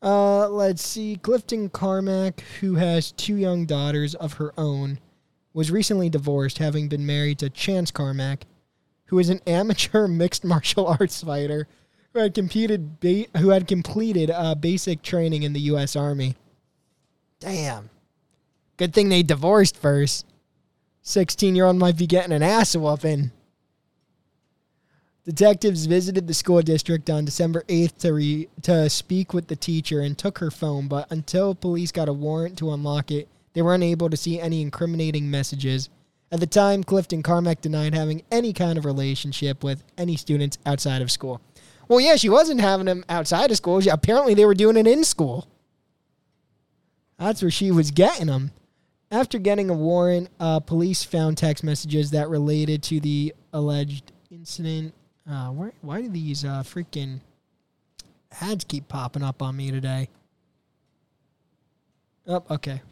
Uh, 0.01 0.47
let's 0.47 0.85
see. 0.87 1.17
Clifton 1.17 1.69
Carmack, 1.69 2.41
who 2.61 2.75
has 2.75 3.11
two 3.11 3.35
young 3.35 3.65
daughters 3.65 4.15
of 4.15 4.33
her 4.33 4.53
own, 4.57 4.99
was 5.53 5.71
recently 5.71 6.09
divorced, 6.09 6.59
having 6.59 6.87
been 6.87 7.05
married 7.05 7.39
to 7.39 7.49
Chance 7.49 7.91
Carmack, 7.91 8.45
who 9.09 9.19
is 9.19 9.29
an 9.29 9.41
amateur 9.45 10.07
mixed 10.07 10.43
martial 10.43 10.87
arts 10.87 11.23
fighter 11.23 11.67
who 12.13 12.19
had 12.19 12.33
competed 12.33 12.99
ba- 12.99 13.37
who 13.37 13.49
had 13.49 13.67
completed 13.67 14.31
uh, 14.31 14.55
basic 14.55 15.01
training 15.01 15.43
in 15.43 15.53
the 15.53 15.59
U.S. 15.61 15.95
Army. 15.95 16.35
Damn. 17.39 17.89
Good 18.77 18.93
thing 18.93 19.09
they 19.09 19.23
divorced 19.23 19.77
first. 19.77 20.25
16 21.01 21.55
year 21.55 21.65
old 21.65 21.77
might 21.77 21.97
be 21.97 22.07
getting 22.07 22.33
an 22.33 22.43
ass 22.43 22.75
whooping. 22.75 23.31
Detectives 25.25 25.85
visited 25.85 26.27
the 26.27 26.33
school 26.33 26.61
district 26.61 27.09
on 27.09 27.25
December 27.25 27.63
8th 27.67 27.97
to, 27.99 28.13
re- 28.13 28.49
to 28.63 28.89
speak 28.89 29.33
with 29.33 29.47
the 29.47 29.55
teacher 29.55 30.01
and 30.01 30.17
took 30.17 30.39
her 30.39 30.49
phone, 30.49 30.87
but 30.87 31.11
until 31.11 31.53
police 31.53 31.91
got 31.91 32.09
a 32.09 32.13
warrant 32.13 32.57
to 32.57 32.71
unlock 32.71 33.11
it, 33.11 33.27
they 33.53 33.61
were 33.61 33.75
unable 33.75 34.09
to 34.09 34.17
see 34.17 34.39
any 34.39 34.61
incriminating 34.61 35.29
messages. 35.29 35.89
At 36.31 36.39
the 36.39 36.47
time, 36.47 36.83
Clifton 36.83 37.23
Carmack 37.23 37.61
denied 37.61 37.95
having 37.95 38.21
any 38.31 38.53
kind 38.53 38.77
of 38.77 38.85
relationship 38.85 39.63
with 39.63 39.83
any 39.97 40.15
students 40.15 40.59
outside 40.65 41.01
of 41.01 41.11
school. 41.11 41.41
Well, 41.87 41.99
yeah, 41.99 42.17
she 42.17 42.29
wasn't 42.29 42.61
having 42.61 42.85
them 42.85 43.03
outside 43.09 43.49
of 43.49 43.57
school. 43.57 43.81
She, 43.81 43.89
apparently, 43.89 44.35
they 44.35 44.45
were 44.45 44.53
doing 44.53 44.77
it 44.77 44.85
in 44.85 45.03
school. 45.03 45.47
That's 47.17 47.41
where 47.41 47.49
she 47.49 47.71
was 47.71 47.89
getting 47.89 48.27
them. 48.27 48.51
After 49.11 49.39
getting 49.39 49.71
a 49.71 49.73
warrant, 49.73 50.29
uh, 50.39 50.59
police 50.59 51.03
found 51.03 51.37
text 51.37 51.63
messages 51.63 52.11
that 52.11 52.29
related 52.29 52.83
to 52.83 52.99
the 52.99 53.33
alleged 53.51 54.11
incident. 54.29 54.93
Uh, 55.27 55.47
why, 55.47 55.71
why 55.81 56.01
do 56.01 56.09
these 56.09 56.45
uh, 56.45 56.61
freaking 56.63 57.19
ads 58.39 58.63
keep 58.65 58.87
popping 58.87 59.23
up 59.23 59.41
on 59.41 59.57
me 59.57 59.71
today? 59.71 60.09
Oh, 62.27 62.43
okay. 62.51 62.83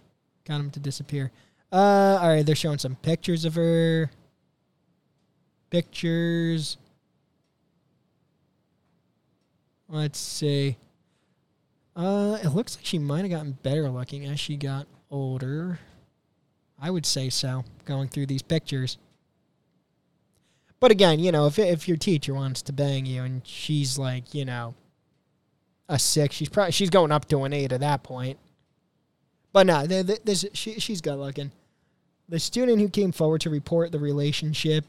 Got 0.46 0.58
them 0.58 0.72
to 0.72 0.80
disappear. 0.80 1.32
Uh, 1.72 2.20
all 2.22 2.30
right, 2.30 2.46
they're 2.46 2.56
showing 2.56 2.78
some 2.78 2.96
pictures 2.96 3.46
of 3.46 3.56
her. 3.56 4.10
Pictures. 5.70 6.78
Let's 9.90 10.20
see. 10.20 10.78
Uh, 11.96 12.38
it 12.44 12.50
looks 12.50 12.76
like 12.76 12.86
she 12.86 13.00
might 13.00 13.22
have 13.22 13.32
gotten 13.32 13.58
better 13.64 13.90
looking 13.90 14.26
as 14.26 14.40
she 14.40 14.56
got 14.56 14.88
older. 15.10 15.80
I 16.80 16.92
would 16.92 17.06
say 17.06 17.30
so, 17.30 17.66
going 17.86 18.08
through 18.10 18.28
these 18.28 18.44
pictures. 18.44 18.98
But 20.80 20.92
again, 20.92 21.20
you 21.20 21.32
know, 21.32 21.48
if 21.48 21.58
if 21.58 21.88
your 21.88 21.98
teacher 21.98 22.34
wants 22.34 22.62
to 22.64 22.74
bang 22.74 23.06
you 23.06 23.24
and 23.24 23.42
she's 23.46 23.98
like, 23.98 24.36
you 24.36 24.46
know, 24.46 24.76
a 25.90 25.98
six, 25.98 26.36
she's 26.36 26.50
probably 26.50 26.72
she's 26.72 26.92
going 26.92 27.12
up 27.12 27.28
to 27.30 27.44
an 27.44 27.54
eight 27.54 27.72
at 27.72 27.80
that 27.80 28.04
point. 28.04 28.38
But 29.58 29.66
no, 29.66 29.88
this 29.88 30.46
she 30.54 30.80
she's 30.80 31.02
good 31.02 31.16
looking. 31.16 31.52
The 32.30 32.38
student 32.38 32.80
who 32.80 32.90
came 32.90 33.12
forward 33.12 33.42
to 33.42 33.50
report 33.50 33.92
the 33.92 33.98
relationship 33.98 34.86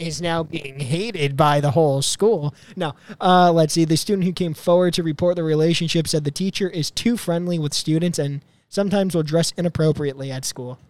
is 0.00 0.20
now 0.20 0.42
being 0.42 0.80
hated 0.80 1.36
by 1.36 1.60
the 1.60 1.70
whole 1.70 2.02
school. 2.02 2.56
No, 2.74 2.96
uh, 3.20 3.52
let's 3.52 3.72
see. 3.72 3.84
The 3.84 3.96
student 3.96 4.24
who 4.24 4.32
came 4.32 4.52
forward 4.52 4.94
to 4.94 5.04
report 5.04 5.36
the 5.36 5.44
relationship 5.44 6.08
said 6.08 6.24
the 6.24 6.32
teacher 6.32 6.68
is 6.68 6.90
too 6.90 7.16
friendly 7.16 7.56
with 7.56 7.72
students 7.72 8.18
and 8.18 8.44
sometimes 8.68 9.14
will 9.14 9.22
dress 9.22 9.52
inappropriately 9.56 10.32
at 10.32 10.44
school. 10.44 10.80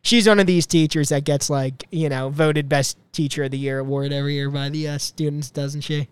She's 0.00 0.28
one 0.28 0.38
of 0.38 0.46
these 0.46 0.68
teachers 0.68 1.08
that 1.08 1.24
gets 1.24 1.50
like 1.50 1.88
you 1.90 2.08
know 2.08 2.28
voted 2.28 2.68
best 2.68 2.98
teacher 3.10 3.42
of 3.42 3.50
the 3.50 3.58
year 3.58 3.80
award 3.80 4.12
every 4.12 4.34
year 4.34 4.48
by 4.48 4.68
the 4.68 4.90
uh, 4.90 4.98
students, 4.98 5.50
doesn't 5.50 5.80
she? 5.80 6.06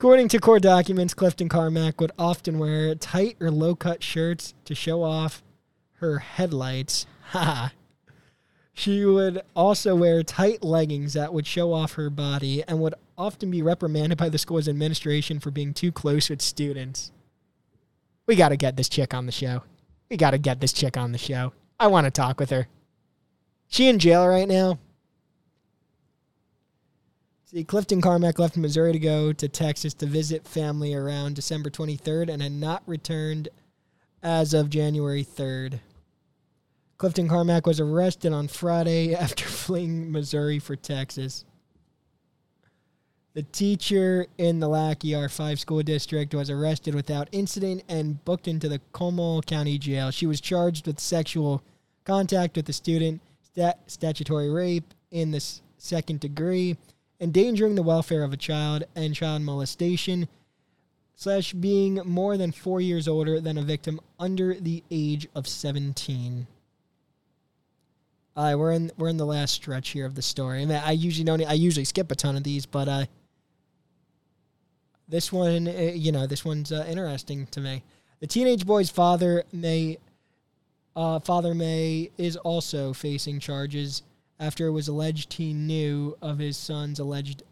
According 0.00 0.28
to 0.28 0.38
court 0.38 0.62
documents, 0.62 1.12
Clifton 1.12 1.48
Carmack 1.48 2.00
would 2.00 2.12
often 2.16 2.60
wear 2.60 2.94
tight 2.94 3.36
or 3.40 3.50
low 3.50 3.74
cut 3.74 4.00
shirts 4.00 4.54
to 4.64 4.72
show 4.72 5.02
off 5.02 5.42
her 5.94 6.20
headlights. 6.20 7.06
Ha! 7.32 7.72
she 8.72 9.04
would 9.04 9.42
also 9.56 9.96
wear 9.96 10.22
tight 10.22 10.62
leggings 10.62 11.12
that 11.14 11.34
would 11.34 11.46
show 11.46 11.74
off 11.74 11.94
her 11.94 12.08
body 12.08 12.62
and 12.68 12.78
would 12.80 12.94
often 13.18 13.50
be 13.50 13.60
reprimanded 13.60 14.16
by 14.16 14.28
the 14.28 14.38
school's 14.38 14.68
administration 14.68 15.40
for 15.40 15.50
being 15.50 15.74
too 15.74 15.90
close 15.90 16.30
with 16.30 16.40
students. 16.40 17.10
We 18.26 18.36
got 18.36 18.50
to 18.50 18.56
get 18.56 18.76
this 18.76 18.88
chick 18.88 19.12
on 19.12 19.26
the 19.26 19.32
show. 19.32 19.64
We 20.08 20.16
got 20.16 20.30
to 20.30 20.38
get 20.38 20.60
this 20.60 20.72
chick 20.72 20.96
on 20.96 21.10
the 21.10 21.18
show. 21.18 21.52
I 21.80 21.88
want 21.88 22.04
to 22.04 22.10
talk 22.12 22.38
with 22.38 22.50
her. 22.50 22.68
She 23.66 23.88
in 23.88 23.98
jail 23.98 24.26
right 24.26 24.48
now? 24.48 24.78
See, 27.50 27.64
Clifton 27.64 28.02
Carmack 28.02 28.38
left 28.38 28.58
Missouri 28.58 28.92
to 28.92 28.98
go 28.98 29.32
to 29.32 29.48
Texas 29.48 29.94
to 29.94 30.06
visit 30.06 30.46
family 30.46 30.94
around 30.94 31.34
December 31.34 31.70
23rd 31.70 32.28
and 32.28 32.42
had 32.42 32.52
not 32.52 32.82
returned 32.84 33.48
as 34.22 34.52
of 34.52 34.68
January 34.68 35.24
3rd. 35.24 35.80
Clifton 36.98 37.26
Carmack 37.26 37.64
was 37.64 37.80
arrested 37.80 38.34
on 38.34 38.48
Friday 38.48 39.14
after 39.14 39.46
fleeing 39.46 40.12
Missouri 40.12 40.58
for 40.58 40.76
Texas. 40.76 41.46
The 43.32 43.44
teacher 43.44 44.26
in 44.36 44.60
the 44.60 44.68
Laquey 44.68 45.12
R5 45.12 45.58
school 45.58 45.82
district 45.82 46.34
was 46.34 46.50
arrested 46.50 46.94
without 46.94 47.30
incident 47.32 47.82
and 47.88 48.22
booked 48.26 48.46
into 48.46 48.68
the 48.68 48.82
Comal 48.92 49.42
County 49.46 49.78
Jail. 49.78 50.10
She 50.10 50.26
was 50.26 50.42
charged 50.42 50.86
with 50.86 51.00
sexual 51.00 51.62
contact 52.04 52.56
with 52.56 52.66
the 52.66 52.74
student, 52.74 53.22
stat- 53.42 53.80
statutory 53.86 54.50
rape 54.50 54.92
in 55.10 55.30
the 55.30 55.42
second 55.78 56.20
degree, 56.20 56.76
endangering 57.20 57.74
the 57.74 57.82
welfare 57.82 58.22
of 58.22 58.32
a 58.32 58.36
child, 58.36 58.84
and 58.94 59.14
child 59.14 59.42
molestation, 59.42 60.28
slash 61.14 61.52
being 61.52 62.00
more 62.04 62.36
than 62.36 62.52
four 62.52 62.80
years 62.80 63.08
older 63.08 63.40
than 63.40 63.58
a 63.58 63.62
victim 63.62 64.00
under 64.18 64.54
the 64.54 64.84
age 64.90 65.26
of 65.34 65.48
17. 65.48 66.46
Uh, 68.36 68.54
we're 68.56 68.70
in 68.70 68.92
we're 68.96 69.08
in 69.08 69.16
the 69.16 69.26
last 69.26 69.52
stretch 69.52 69.88
here 69.88 70.06
of 70.06 70.14
the 70.14 70.22
story. 70.22 70.62
I, 70.62 70.64
mean, 70.64 70.80
I 70.84 70.92
usually 70.92 71.24
don't. 71.24 71.44
I 71.44 71.54
usually 71.54 71.84
skip 71.84 72.12
a 72.12 72.14
ton 72.14 72.36
of 72.36 72.44
these, 72.44 72.66
but 72.66 72.86
uh, 72.86 73.06
this 75.08 75.32
one, 75.32 75.66
uh, 75.66 75.92
you 75.92 76.12
know, 76.12 76.24
this 76.28 76.44
one's 76.44 76.70
uh, 76.70 76.86
interesting 76.88 77.46
to 77.48 77.60
me. 77.60 77.82
The 78.20 78.28
teenage 78.28 78.64
boy's 78.64 78.90
father 78.90 79.42
may, 79.52 79.98
uh, 80.94 81.18
Father 81.18 81.52
May, 81.52 82.10
is 82.16 82.36
also 82.36 82.92
facing 82.92 83.40
charges 83.40 84.02
after 84.40 84.66
it 84.66 84.72
was 84.72 84.88
alleged 84.88 85.34
he 85.34 85.52
knew 85.52 86.16
of 86.22 86.38
his 86.38 86.56
son's 86.56 86.98
alleged 86.98 87.42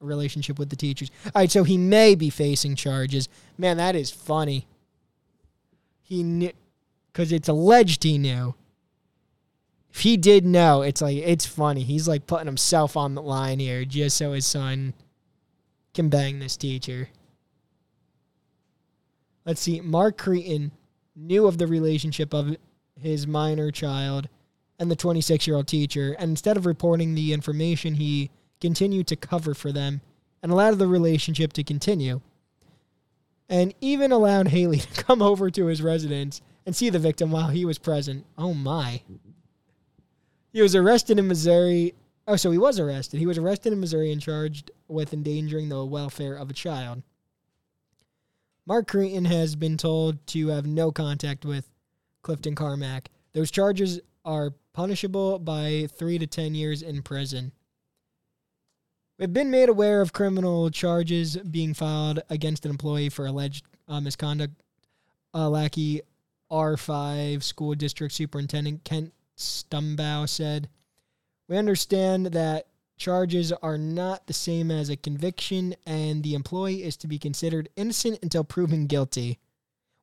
relationship 0.00 0.58
with 0.58 0.70
the 0.70 0.76
teachers. 0.76 1.10
All 1.26 1.32
right, 1.36 1.50
so 1.50 1.64
he 1.64 1.78
may 1.78 2.14
be 2.14 2.30
facing 2.30 2.76
charges. 2.76 3.28
Man, 3.56 3.76
that 3.78 3.96
is 3.96 4.10
funny. 4.10 4.66
He 6.02 6.22
knew 6.22 6.52
because 7.12 7.32
it's 7.32 7.48
alleged 7.48 8.02
he 8.02 8.18
knew 8.18 8.54
if 9.94 10.00
he 10.00 10.16
did 10.16 10.44
know, 10.44 10.82
it's 10.82 11.00
like 11.00 11.16
it's 11.18 11.46
funny. 11.46 11.84
He's 11.84 12.08
like 12.08 12.26
putting 12.26 12.46
himself 12.46 12.96
on 12.96 13.14
the 13.14 13.22
line 13.22 13.60
here 13.60 13.84
just 13.84 14.16
so 14.16 14.32
his 14.32 14.44
son 14.44 14.92
can 15.94 16.08
bang 16.08 16.40
this 16.40 16.56
teacher. 16.56 17.10
Let's 19.46 19.60
see. 19.60 19.80
Mark 19.80 20.18
Creighton 20.18 20.72
knew 21.14 21.46
of 21.46 21.58
the 21.58 21.68
relationship 21.68 22.34
of 22.34 22.56
his 23.00 23.28
minor 23.28 23.70
child 23.70 24.28
and 24.78 24.90
the 24.90 24.96
26 24.96 25.46
year 25.46 25.56
old 25.56 25.66
teacher, 25.66 26.14
and 26.18 26.30
instead 26.30 26.56
of 26.56 26.66
reporting 26.66 27.14
the 27.14 27.32
information, 27.32 27.94
he 27.94 28.30
continued 28.60 29.06
to 29.08 29.16
cover 29.16 29.54
for 29.54 29.72
them 29.72 30.00
and 30.42 30.52
allowed 30.52 30.78
the 30.78 30.86
relationship 30.86 31.52
to 31.54 31.64
continue. 31.64 32.20
And 33.48 33.74
even 33.80 34.12
allowed 34.12 34.48
Hailey 34.48 34.78
to 34.94 35.02
come 35.02 35.22
over 35.22 35.50
to 35.50 35.66
his 35.66 35.82
residence 35.82 36.40
and 36.66 36.74
see 36.74 36.90
the 36.90 36.98
victim 36.98 37.30
while 37.30 37.48
he 37.48 37.64
was 37.64 37.78
present. 37.78 38.24
Oh 38.38 38.54
my. 38.54 39.02
He 40.52 40.62
was 40.62 40.74
arrested 40.74 41.18
in 41.18 41.28
Missouri. 41.28 41.94
Oh, 42.26 42.36
so 42.36 42.50
he 42.50 42.58
was 42.58 42.78
arrested. 42.78 43.18
He 43.18 43.26
was 43.26 43.38
arrested 43.38 43.72
in 43.72 43.80
Missouri 43.80 44.12
and 44.12 44.20
charged 44.20 44.70
with 44.88 45.12
endangering 45.12 45.68
the 45.68 45.84
welfare 45.84 46.34
of 46.34 46.48
a 46.48 46.54
child. 46.54 47.02
Mark 48.66 48.88
Creighton 48.88 49.26
has 49.26 49.56
been 49.56 49.76
told 49.76 50.26
to 50.28 50.48
have 50.48 50.66
no 50.66 50.90
contact 50.90 51.44
with 51.44 51.68
Clifton 52.22 52.54
Carmack. 52.54 53.10
Those 53.34 53.50
charges 53.50 54.00
are 54.24 54.54
punishable 54.72 55.38
by 55.38 55.88
three 55.96 56.18
to 56.18 56.26
ten 56.26 56.54
years 56.54 56.82
in 56.82 57.02
prison. 57.02 57.52
We've 59.18 59.32
been 59.32 59.50
made 59.50 59.68
aware 59.68 60.00
of 60.00 60.12
criminal 60.12 60.70
charges 60.70 61.36
being 61.36 61.72
filed 61.72 62.20
against 62.28 62.64
an 62.64 62.70
employee 62.70 63.08
for 63.08 63.26
alleged 63.26 63.64
uh, 63.86 64.00
misconduct. 64.00 64.54
uh, 65.32 65.48
Laquey 65.48 66.00
R5 66.50 67.42
School 67.42 67.74
District 67.74 68.12
Superintendent 68.12 68.84
Kent 68.84 69.12
Stumbow 69.36 70.26
said, 70.26 70.68
We 71.48 71.56
understand 71.56 72.26
that 72.26 72.66
charges 72.96 73.52
are 73.52 73.78
not 73.78 74.26
the 74.26 74.32
same 74.32 74.70
as 74.70 74.88
a 74.88 74.96
conviction, 74.96 75.74
and 75.86 76.22
the 76.22 76.34
employee 76.34 76.82
is 76.82 76.96
to 76.98 77.06
be 77.06 77.18
considered 77.18 77.68
innocent 77.76 78.18
until 78.22 78.44
proven 78.44 78.86
guilty. 78.86 79.38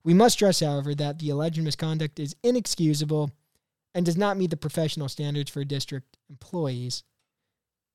We 0.03 0.13
must 0.13 0.33
stress, 0.33 0.61
however, 0.61 0.95
that 0.95 1.19
the 1.19 1.29
alleged 1.29 1.61
misconduct 1.61 2.19
is 2.19 2.35
inexcusable 2.43 3.31
and 3.93 4.05
does 4.05 4.17
not 4.17 4.37
meet 4.37 4.49
the 4.49 4.57
professional 4.57 5.09
standards 5.09 5.51
for 5.51 5.63
district 5.63 6.17
employees. 6.29 7.03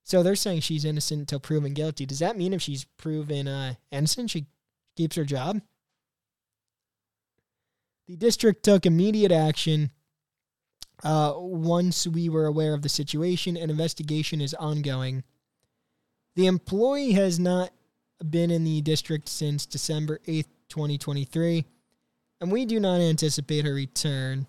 So 0.04 0.22
they're 0.22 0.36
saying 0.36 0.60
she's 0.60 0.84
innocent 0.84 1.20
until 1.20 1.40
proven 1.40 1.74
guilty. 1.74 2.06
Does 2.06 2.20
that 2.20 2.36
mean 2.36 2.52
if 2.52 2.62
she's 2.62 2.84
proven 2.84 3.48
uh, 3.48 3.74
innocent, 3.90 4.30
she 4.30 4.46
keeps 4.96 5.16
her 5.16 5.24
job? 5.24 5.60
The 8.06 8.16
district 8.16 8.62
took 8.62 8.86
immediate 8.86 9.32
action 9.32 9.90
uh, 11.02 11.34
once 11.36 12.06
we 12.06 12.28
were 12.28 12.46
aware 12.46 12.72
of 12.72 12.82
the 12.82 12.88
situation. 12.88 13.56
An 13.56 13.68
investigation 13.68 14.40
is 14.40 14.54
ongoing. 14.54 15.24
The 16.36 16.46
employee 16.46 17.12
has 17.12 17.40
not 17.40 17.70
been 18.30 18.50
in 18.50 18.64
the 18.64 18.80
district 18.82 19.28
since 19.28 19.66
December 19.66 20.20
8th, 20.26 20.46
2023, 20.68 21.64
and 22.40 22.52
we 22.52 22.64
do 22.64 22.78
not 22.78 23.00
anticipate 23.00 23.64
her 23.64 23.74
return. 23.74 24.46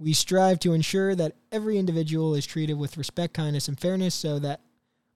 We 0.00 0.14
strive 0.14 0.58
to 0.60 0.72
ensure 0.72 1.14
that 1.14 1.34
every 1.52 1.76
individual 1.76 2.34
is 2.34 2.46
treated 2.46 2.78
with 2.78 2.96
respect, 2.96 3.34
kindness, 3.34 3.68
and 3.68 3.78
fairness 3.78 4.14
so 4.14 4.38
that 4.38 4.60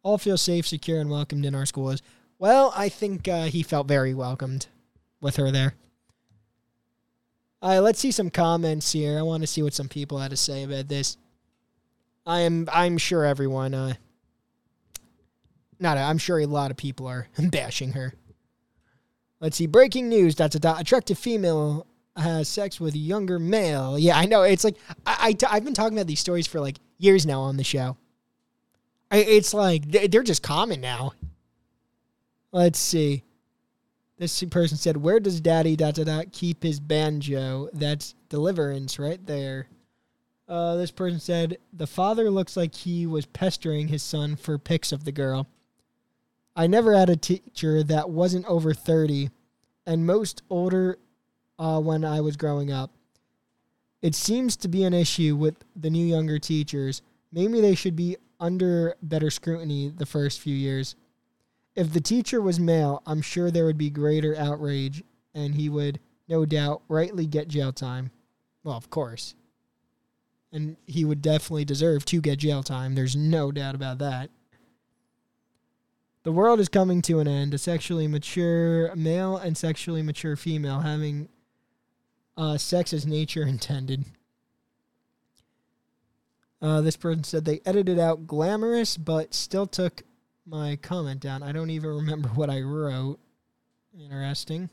all 0.02 0.18
feel 0.18 0.36
safe, 0.36 0.66
secure, 0.68 1.00
and 1.00 1.08
welcomed 1.08 1.46
in 1.46 1.54
our 1.54 1.64
schools. 1.64 2.02
Well, 2.38 2.70
I 2.76 2.90
think 2.90 3.26
uh, 3.26 3.44
he 3.44 3.62
felt 3.62 3.88
very 3.88 4.12
welcomed 4.12 4.66
with 5.22 5.36
her 5.36 5.50
there. 5.50 5.74
All 7.62 7.70
right, 7.70 7.78
let's 7.78 7.98
see 7.98 8.10
some 8.10 8.28
comments 8.28 8.92
here. 8.92 9.18
I 9.18 9.22
want 9.22 9.42
to 9.42 9.46
see 9.46 9.62
what 9.62 9.72
some 9.72 9.88
people 9.88 10.18
had 10.18 10.32
to 10.32 10.36
say 10.36 10.64
about 10.64 10.88
this. 10.88 11.16
I 12.26 12.40
am 12.40 12.68
I'm 12.70 12.98
sure 12.98 13.24
everyone 13.24 13.72
uh 13.72 13.94
not 15.80 15.96
I'm 15.96 16.18
sure 16.18 16.40
a 16.40 16.46
lot 16.46 16.70
of 16.70 16.76
people 16.76 17.06
are 17.06 17.28
bashing 17.38 17.92
her. 17.92 18.12
Let's 19.40 19.56
see 19.56 19.66
breaking 19.66 20.10
news. 20.10 20.38
A 20.38 20.48
dot. 20.48 20.80
Attractive 20.80 21.18
female 21.18 21.86
has 22.16 22.48
sex 22.48 22.80
with 22.80 22.94
a 22.94 22.98
younger 22.98 23.38
male. 23.38 23.98
Yeah, 23.98 24.16
I 24.16 24.26
know. 24.26 24.42
It's 24.42 24.64
like 24.64 24.76
I, 25.06 25.34
I 25.50 25.56
I've 25.56 25.64
been 25.64 25.74
talking 25.74 25.96
about 25.96 26.06
these 26.06 26.20
stories 26.20 26.46
for 26.46 26.60
like 26.60 26.78
years 26.98 27.26
now 27.26 27.40
on 27.40 27.56
the 27.56 27.64
show. 27.64 27.96
I, 29.10 29.18
it's 29.18 29.54
like 29.54 29.90
they're 29.90 30.22
just 30.22 30.42
common 30.42 30.80
now. 30.80 31.12
Let's 32.52 32.78
see. 32.78 33.24
This 34.18 34.42
person 34.44 34.78
said, 34.78 34.96
"Where 34.96 35.18
does 35.18 35.40
Daddy 35.40 35.76
dot 35.76 35.94
dot 35.94 36.32
keep 36.32 36.62
his 36.62 36.78
banjo?" 36.78 37.68
That's 37.72 38.14
deliverance 38.28 38.98
right 38.98 39.24
there. 39.26 39.68
Uh, 40.46 40.76
this 40.76 40.92
person 40.92 41.18
said, 41.18 41.58
"The 41.72 41.86
father 41.86 42.30
looks 42.30 42.56
like 42.56 42.74
he 42.74 43.06
was 43.06 43.26
pestering 43.26 43.88
his 43.88 44.02
son 44.02 44.36
for 44.36 44.56
pics 44.58 44.92
of 44.92 45.04
the 45.04 45.12
girl." 45.12 45.48
I 46.56 46.68
never 46.68 46.94
had 46.94 47.10
a 47.10 47.16
teacher 47.16 47.82
that 47.82 48.10
wasn't 48.10 48.46
over 48.46 48.72
thirty, 48.72 49.30
and 49.84 50.06
most 50.06 50.42
older 50.48 50.98
uh, 51.58 51.80
when 51.80 52.04
I 52.04 52.20
was 52.20 52.36
growing 52.36 52.72
up. 52.72 52.90
It 54.02 54.14
seems 54.14 54.56
to 54.58 54.68
be 54.68 54.84
an 54.84 54.92
issue 54.92 55.34
with 55.34 55.56
the 55.74 55.90
new 55.90 56.04
younger 56.04 56.38
teachers. 56.38 57.00
Maybe 57.32 57.60
they 57.60 57.74
should 57.74 57.96
be 57.96 58.16
under 58.38 58.96
better 59.02 59.30
scrutiny 59.30 59.88
the 59.88 60.06
first 60.06 60.40
few 60.40 60.54
years. 60.54 60.94
If 61.74 61.92
the 61.92 62.00
teacher 62.00 62.40
was 62.40 62.60
male, 62.60 63.02
I'm 63.06 63.22
sure 63.22 63.50
there 63.50 63.64
would 63.64 63.78
be 63.78 63.90
greater 63.90 64.36
outrage, 64.36 65.02
and 65.34 65.54
he 65.54 65.68
would, 65.68 66.00
no 66.28 66.44
doubt, 66.44 66.82
rightly 66.88 67.26
get 67.26 67.48
jail 67.48 67.72
time. 67.72 68.10
Well, 68.62 68.76
of 68.76 68.90
course. 68.90 69.34
And 70.52 70.76
he 70.86 71.04
would 71.04 71.20
definitely 71.20 71.64
deserve 71.64 72.04
to 72.06 72.20
get 72.20 72.38
jail 72.38 72.62
time. 72.62 72.94
There's 72.94 73.16
no 73.16 73.50
doubt 73.50 73.74
about 73.74 73.98
that. 73.98 74.30
The 76.22 76.32
world 76.32 76.60
is 76.60 76.68
coming 76.68 77.02
to 77.02 77.18
an 77.20 77.28
end. 77.28 77.52
A 77.54 77.58
sexually 77.58 78.06
mature 78.06 78.94
male 78.94 79.36
and 79.36 79.56
sexually 79.56 80.02
mature 80.02 80.36
female 80.36 80.80
having 80.80 81.28
uh, 82.36 82.56
sex 82.58 82.92
as 82.92 83.06
nature 83.06 83.42
intended. 83.46 84.04
Uh, 86.60 86.80
this 86.80 86.96
person 86.96 87.24
said 87.24 87.44
they 87.44 87.60
edited 87.66 87.98
out 87.98 88.26
glamorous, 88.26 88.96
but 88.96 89.34
still 89.34 89.66
took 89.66 90.02
my 90.46 90.76
comment 90.76 91.20
down. 91.20 91.42
I 91.42 91.52
don't 91.52 91.70
even 91.70 91.90
remember 91.90 92.28
what 92.34 92.50
I 92.50 92.60
wrote. 92.60 93.18
Interesting. 93.98 94.70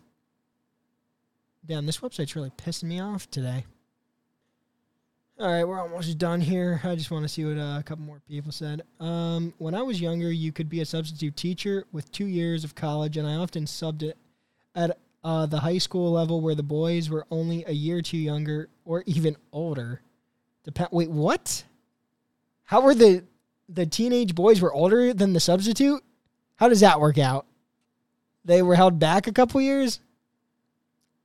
Damn, 1.65 1.85
this 1.85 1.99
website's 1.99 2.35
really 2.35 2.49
pissing 2.51 2.85
me 2.85 2.99
off 2.99 3.29
today. 3.29 3.65
All 5.39 5.47
right, 5.47 5.63
we're 5.63 5.79
almost 5.79 6.17
done 6.17 6.39
here. 6.39 6.79
I 6.83 6.95
just 6.95 7.09
want 7.09 7.23
to 7.23 7.29
see 7.29 7.45
what 7.45 7.57
uh, 7.57 7.79
a 7.79 7.83
couple 7.83 8.05
more 8.05 8.21
people 8.27 8.51
said. 8.51 8.83
Um, 8.99 9.53
when 9.57 9.73
I 9.73 9.81
was 9.81 9.99
younger, 9.99 10.31
you 10.31 10.51
could 10.51 10.69
be 10.69 10.81
a 10.81 10.85
substitute 10.85 11.35
teacher 11.35 11.85
with 11.91 12.11
two 12.11 12.27
years 12.27 12.63
of 12.63 12.75
college, 12.75 13.17
and 13.17 13.27
I 13.27 13.35
often 13.35 13.65
subbed 13.65 14.03
it 14.03 14.17
at 14.75 14.99
uh, 15.23 15.45
the 15.45 15.59
high 15.59 15.77
school 15.77 16.11
level 16.11 16.41
where 16.41 16.55
the 16.55 16.63
boys 16.63 17.09
were 17.09 17.25
only 17.29 17.63
a 17.65 17.71
year 17.71 17.97
or 17.97 18.01
two 18.01 18.17
younger 18.17 18.69
or 18.85 19.03
even 19.05 19.35
older. 19.51 20.01
Dep- 20.63 20.91
Wait, 20.91 21.09
what? 21.09 21.63
How 22.63 22.81
were 22.81 22.95
the 22.95 23.23
the 23.69 23.85
teenage 23.85 24.35
boys 24.35 24.61
were 24.61 24.73
older 24.73 25.13
than 25.13 25.33
the 25.33 25.39
substitute? 25.39 26.03
How 26.55 26.69
does 26.69 26.81
that 26.81 26.99
work 26.99 27.17
out? 27.17 27.45
They 28.43 28.61
were 28.61 28.75
held 28.75 28.99
back 28.99 29.27
a 29.27 29.31
couple 29.31 29.61
years. 29.61 29.99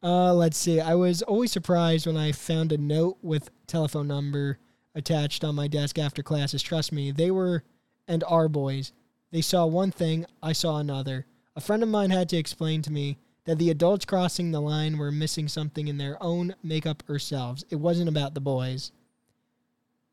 Uh, 0.03 0.33
let's 0.35 0.57
see. 0.57 0.81
I 0.81 0.95
was 0.95 1.23
always 1.23 1.51
surprised 1.51 2.07
when 2.07 2.17
I 2.17 2.33
found 2.33 2.73
a 2.73 2.79
note 2.79 3.19
with 3.23 3.51
telephone 3.67 4.07
number 4.07 4.59
attached 4.95 5.43
on 5.43 5.55
my 5.55 5.67
desk 5.67 5.99
after 5.99 6.23
classes. 6.23 6.63
Trust 6.63 6.93
me, 6.93 7.11
they 7.11 7.31
were 7.31 7.65
and 8.07 8.23
are 8.25 8.49
boys. 8.49 8.93
They 9.33 9.41
saw 9.41 9.67
one 9.67 9.91
thing, 9.91 10.27
I 10.43 10.53
saw 10.53 10.79
another. 10.79 11.27
A 11.57 11.61
friend 11.61 11.83
of 11.83 11.89
mine 11.89 12.11
had 12.11 12.29
to 12.29 12.37
explain 12.37 12.83
to 12.83 12.93
me 12.93 13.19
that 13.47 13.59
the 13.59 13.71
adults 13.71 14.05
crossing 14.05 14.51
the 14.51 14.61
line 14.61 14.99
were 14.99 15.13
missing 15.13 15.49
something 15.49 15.89
in 15.89 15.99
their 15.99 16.23
own 16.23 16.55
makeup 16.63 17.03
or 17.09 17.19
selves. 17.19 17.65
It 17.71 17.77
wasn't 17.77 18.09
about 18.09 18.35
the 18.35 18.41
boys. 18.41 18.93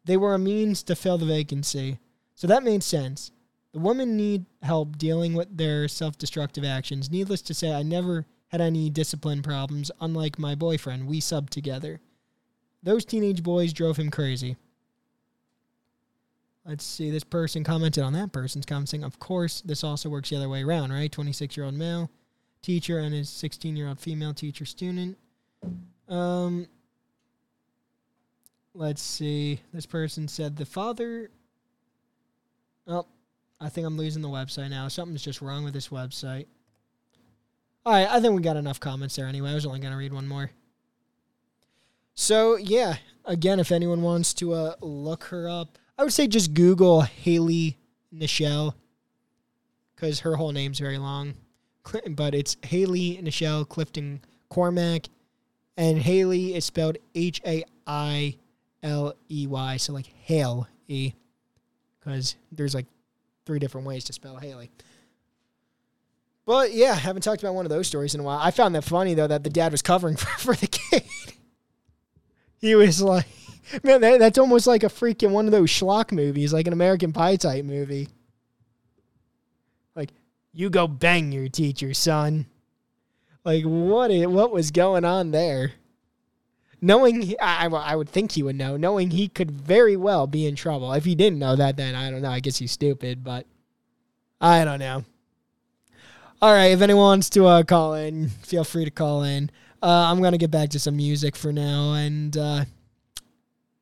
They 0.06 0.18
were 0.18 0.36
a 0.36 0.40
means 0.40 0.84
to 0.84 0.96
fill 0.96 1.18
the 1.18 1.26
vacancy. 1.26 2.00
So 2.36 2.48
that 2.48 2.64
made 2.64 2.84
sense. 2.84 3.32
The 3.74 3.80
women 3.80 4.16
need 4.16 4.46
help 4.62 4.98
dealing 4.98 5.34
with 5.34 5.58
their 5.58 5.88
self 5.88 6.18
destructive 6.18 6.64
actions. 6.64 7.10
Needless 7.10 7.42
to 7.44 7.54
say, 7.56 7.74
I 7.74 7.82
never 7.82 8.28
had 8.50 8.62
any 8.62 8.92
discipline 8.92 9.42
problems, 9.42 9.92
unlike 10.00 10.38
my 10.38 10.54
boyfriend. 10.54 11.08
We 11.08 11.20
subbed 11.20 11.50
together. 11.50 12.00
Those 12.84 13.04
teenage 13.04 13.42
boys 13.42 13.74
drove 13.74 13.98
him 13.98 14.12
crazy. 14.12 14.58
Let's 16.66 16.86
see, 16.86 17.10
this 17.10 17.24
person 17.24 17.64
commented 17.64 18.04
on 18.04 18.14
that 18.14 18.32
person's 18.32 18.66
comment 18.66 18.90
saying, 18.90 19.04
Of 19.04 19.20
course, 19.20 19.62
this 19.62 19.84
also 19.84 20.08
works 20.08 20.30
the 20.30 20.36
other 20.36 20.50
way 20.50 20.64
around, 20.64 20.92
right? 20.92 21.12
26 21.12 21.58
year 21.58 21.66
old 21.66 21.74
male 21.74 22.12
teacher 22.64 22.98
and 22.98 23.14
his 23.14 23.30
16 23.30 23.76
year 23.76 23.88
old 23.88 24.00
female 24.00 24.34
teacher 24.34 24.66
student. 24.66 25.18
Um, 26.10 26.68
let's 28.74 29.02
see. 29.02 29.60
This 29.72 29.86
person 29.86 30.28
said 30.28 30.58
the 30.58 30.66
father. 30.66 31.30
Oh, 32.88 33.06
I 33.62 33.70
think 33.70 33.86
I'm 33.86 33.98
losing 33.98 34.22
the 34.22 34.30
website 34.30 34.72
now. 34.72 34.88
Something's 34.88 35.22
just 35.22 35.42
wrong 35.42 35.64
with 35.64 35.74
this 35.74 35.90
website. 35.90 36.48
All 37.86 37.94
right, 37.94 38.08
I 38.10 38.20
think 38.20 38.34
we 38.34 38.42
got 38.42 38.58
enough 38.58 38.80
comments 38.80 39.16
there 39.16 39.28
anyway. 39.28 39.52
I 39.52 39.56
was 39.56 39.66
only 39.66 39.80
going 39.80 39.92
to 39.92 39.98
read 39.98 40.14
one 40.14 40.28
more. 40.28 40.52
So, 42.16 42.56
yeah, 42.56 42.96
again, 43.26 43.60
if 43.60 43.72
anyone 43.72 44.02
wants 44.02 44.34
to 44.36 44.54
uh, 44.54 44.76
look 44.82 45.26
her 45.26 45.50
up, 45.50 45.78
I 45.98 46.04
would 46.04 46.14
say 46.14 46.28
just 46.28 46.54
Google 46.54 47.02
Hailey 47.02 47.78
Nichelle 48.14 48.76
because 49.96 50.22
her 50.22 50.36
whole 50.36 50.52
name's 50.52 50.80
very 50.80 50.98
long. 50.98 51.34
But 52.10 52.34
it's 52.34 52.58
Hailey 52.64 53.20
Nichelle 53.22 53.68
Clifton 53.68 54.22
Carmack. 54.50 55.10
And 55.78 55.98
Hailey 55.98 56.56
is 56.56 56.66
spelled 56.66 56.98
H 57.16 57.42
A 57.46 57.64
I 57.88 58.38
L 58.82 59.16
E 59.30 59.48
Y. 59.48 59.78
So, 59.78 59.94
like 59.94 60.06
Hale 60.06 60.68
E. 60.88 61.14
Because 62.00 62.36
there's 62.52 62.76
like 62.76 62.86
three 63.46 63.60
different 63.60 63.88
ways 63.88 64.04
to 64.06 64.14
spell 64.14 64.38
Haley. 64.38 64.72
But 66.46 66.74
yeah, 66.74 66.94
haven't 66.94 67.22
talked 67.22 67.42
about 67.42 67.56
one 67.56 67.66
of 67.66 67.70
those 67.70 67.88
stories 67.88 68.14
in 68.14 68.22
a 68.22 68.24
while. 68.24 68.40
I 68.42 68.52
found 68.52 68.76
that 68.76 68.84
funny 68.84 69.14
though 69.14 69.28
that 69.28 69.44
the 69.44 69.50
dad 69.50 69.72
was 69.72 69.82
covering 69.82 70.16
for, 70.18 70.28
for 70.40 70.56
the 70.56 70.68
kid. 70.68 71.04
he 72.60 72.76
was 72.76 73.02
like, 73.02 73.26
man, 73.84 74.02
that, 74.02 74.20
that's 74.20 74.38
almost 74.38 74.68
like 74.68 74.84
a 74.84 74.88
freaking 74.88 75.32
one 75.32 75.46
of 75.46 75.52
those 75.52 75.70
schlock 75.70 76.12
movies, 76.12 76.54
like 76.54 76.68
an 76.68 76.74
American 76.74 77.14
Pie 77.14 77.38
type 77.38 77.66
movie. 77.66 78.10
You 80.54 80.70
go 80.70 80.88
bang 80.88 81.32
your 81.32 81.50
teacher, 81.50 81.94
son. 81.94 82.46
Like, 83.44 83.64
what? 83.64 84.12
What 84.30 84.52
was 84.52 84.72
going 84.72 85.04
on 85.04 85.32
there? 85.32 85.74
Knowing, 86.80 87.34
I, 87.42 87.68
I 87.68 87.96
would 87.96 88.10
think 88.10 88.34
he 88.34 88.44
would 88.44 88.56
know. 88.56 88.78
Knowing 88.78 89.12
he 89.12 89.28
could 89.28 89.50
very 89.50 89.96
well 89.96 90.28
be 90.28 90.46
in 90.46 90.56
trouble. 90.56 90.94
If 90.94 91.06
he 91.06 91.16
didn't 91.16 91.40
know 91.40 91.56
that, 91.56 91.78
then 91.78 91.96
I 91.96 92.12
don't 92.12 92.22
know. 92.22 92.30
I 92.30 92.40
guess 92.40 92.58
he's 92.58 92.72
stupid, 92.72 93.24
but 93.24 93.46
I 94.40 94.64
don't 94.66 94.80
know. 94.80 95.04
All 96.42 96.54
right, 96.54 96.72
if 96.72 96.82
anyone 96.82 97.04
wants 97.04 97.30
to 97.32 97.46
uh, 97.46 97.64
call 97.64 97.94
in, 97.94 98.28
feel 98.28 98.66
free 98.66 98.84
to 98.84 98.92
call 98.92 99.24
in. 99.24 99.50
Uh, 99.82 100.12
I'm 100.12 100.22
gonna 100.22 100.38
get 100.38 100.52
back 100.52 100.70
to 100.72 100.80
some 100.80 100.98
music 100.98 101.38
for 101.38 101.54
now, 101.54 101.94
and 101.94 102.36
uh, 102.36 102.66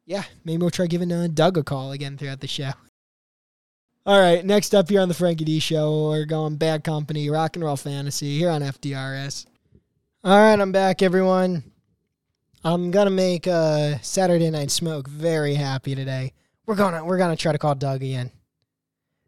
yeah, 0.05 0.23
maybe 0.45 0.61
we'll 0.61 0.69
try 0.69 0.85
giving 0.85 1.11
uh, 1.11 1.27
Doug 1.33 1.57
a 1.57 1.63
call 1.63 1.91
again 1.91 2.17
throughout 2.17 2.39
the 2.39 2.47
show. 2.47 2.71
All 4.03 4.19
right, 4.19 4.43
next 4.43 4.73
up 4.73 4.89
here 4.89 4.99
on 4.99 5.09
the 5.09 5.13
Frankie 5.13 5.45
D 5.45 5.59
Show, 5.59 6.09
we're 6.09 6.25
going 6.25 6.55
Bad 6.55 6.83
Company, 6.83 7.29
Rock 7.29 7.55
and 7.55 7.63
Roll 7.63 7.77
Fantasy 7.77 8.35
here 8.35 8.49
on 8.49 8.63
FDRS. 8.63 9.45
All 10.23 10.35
right, 10.35 10.59
I'm 10.59 10.71
back, 10.71 11.03
everyone. 11.03 11.63
I'm 12.63 12.89
gonna 12.89 13.11
make 13.11 13.45
uh, 13.45 13.99
Saturday 13.99 14.49
Night 14.49 14.71
Smoke 14.71 15.07
very 15.07 15.53
happy 15.53 15.93
today. 15.93 16.33
We're 16.65 16.73
gonna 16.73 17.05
we're 17.05 17.19
gonna 17.19 17.35
try 17.35 17.51
to 17.51 17.59
call 17.59 17.75
Doug 17.75 18.01
again. 18.01 18.31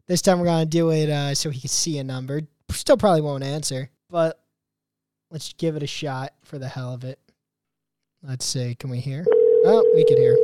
This 0.08 0.24
time 0.24 0.40
we're 0.40 0.48
gonna 0.48 0.66
do 0.66 0.90
it 0.90 1.08
uh, 1.08 1.36
so 1.36 1.52
he 1.52 1.60
can 1.60 1.70
see 1.70 2.00
a 2.00 2.04
number. 2.04 2.42
Still 2.72 2.98
probably 2.98 3.22
won't 3.22 3.44
answer, 3.44 3.92
but 4.10 4.40
let's 5.30 5.54
give 5.54 5.76
it 5.76 5.84
a 5.84 5.88
shot 5.88 6.34
for 6.46 6.58
the 6.58 6.68
hell 6.68 6.96
of 6.96 7.04
it. 7.04 7.20
Let's 8.24 8.44
see, 8.46 8.74
can 8.74 8.90
we 8.90 9.02
hear? 9.02 9.24
Oh, 9.66 9.88
we 9.94 10.04
can 10.04 10.18
hear. 10.18 10.36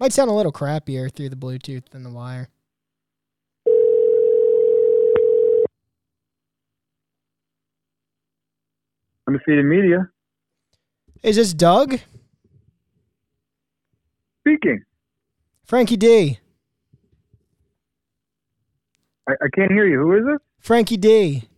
Might 0.00 0.12
sound 0.12 0.30
a 0.30 0.34
little 0.34 0.50
crappier 0.50 1.14
through 1.14 1.28
the 1.28 1.36
Bluetooth 1.36 1.88
than 1.90 2.02
the 2.02 2.10
wire. 2.10 2.48
Undefeated 9.26 9.64
Media 9.64 10.08
Is 11.22 11.36
this 11.36 11.54
Doug? 11.54 11.98
speaking. 14.40 14.82
Frankie 15.64 15.96
D. 15.96 16.38
I, 19.26 19.32
I 19.32 19.48
can't 19.54 19.72
hear 19.72 19.86
you. 19.86 19.98
Who 20.00 20.16
is 20.18 20.24
it? 20.34 20.42
Frankie 20.60 20.98
D. 20.98 21.48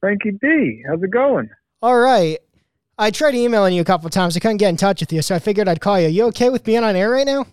Frankie 0.00 0.38
D. 0.40 0.82
How's 0.88 1.02
it 1.02 1.10
going? 1.10 1.50
All 1.82 1.98
right. 1.98 2.38
I 2.98 3.10
tried 3.10 3.34
emailing 3.34 3.74
you 3.74 3.82
a 3.82 3.84
couple 3.84 4.08
times. 4.08 4.36
I 4.36 4.40
couldn't 4.40 4.56
get 4.56 4.70
in 4.70 4.76
touch 4.78 5.00
with 5.00 5.12
you, 5.12 5.20
so 5.20 5.34
I 5.34 5.38
figured 5.38 5.68
I'd 5.68 5.80
call 5.82 6.00
you. 6.00 6.08
You 6.08 6.24
okay 6.28 6.48
with 6.48 6.64
being 6.64 6.82
on 6.84 6.96
air 6.96 7.10
right 7.10 7.26
now? 7.26 7.46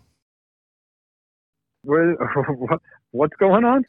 Where, 1.84 2.14
what, 2.48 2.82
what's 3.12 3.36
going 3.38 3.66
on? 3.66 3.86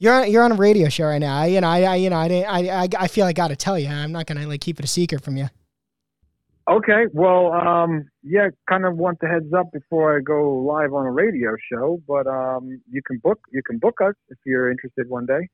You're 0.00 0.14
on, 0.14 0.30
you're 0.30 0.44
on 0.44 0.52
a 0.52 0.56
radio 0.56 0.88
show 0.88 1.06
right 1.06 1.18
now. 1.18 1.40
I, 1.40 1.46
you 1.46 1.60
know, 1.60 1.68
I, 1.68 1.82
I 1.82 1.94
you 1.96 2.10
know, 2.10 2.16
I, 2.16 2.28
didn't- 2.28 2.48
I, 2.48 2.82
I, 2.84 2.88
I 2.98 3.08
feel 3.08 3.26
I 3.26 3.32
got 3.32 3.48
to 3.48 3.56
tell 3.56 3.78
you. 3.78 3.88
I'm 3.88 4.12
not 4.12 4.26
gonna 4.26 4.46
like 4.46 4.60
keep 4.60 4.78
it 4.78 4.84
a 4.84 4.88
secret 4.88 5.22
from 5.22 5.36
you. 5.36 5.48
Okay. 6.70 7.06
Well, 7.12 7.52
um, 7.52 8.08
yeah, 8.22 8.48
kind 8.68 8.84
of 8.84 8.96
want 8.96 9.20
the 9.20 9.26
heads 9.26 9.52
up 9.54 9.72
before 9.72 10.16
I 10.16 10.20
go 10.20 10.58
live 10.60 10.92
on 10.92 11.06
a 11.06 11.10
radio 11.10 11.56
show, 11.72 12.00
but 12.06 12.26
um, 12.26 12.80
you 12.90 13.00
can 13.06 13.18
book 13.18 13.40
you 13.50 13.62
can 13.66 13.78
book 13.78 14.00
us 14.04 14.14
if 14.28 14.38
you're 14.44 14.70
interested 14.70 15.08
one 15.08 15.26
day. 15.26 15.48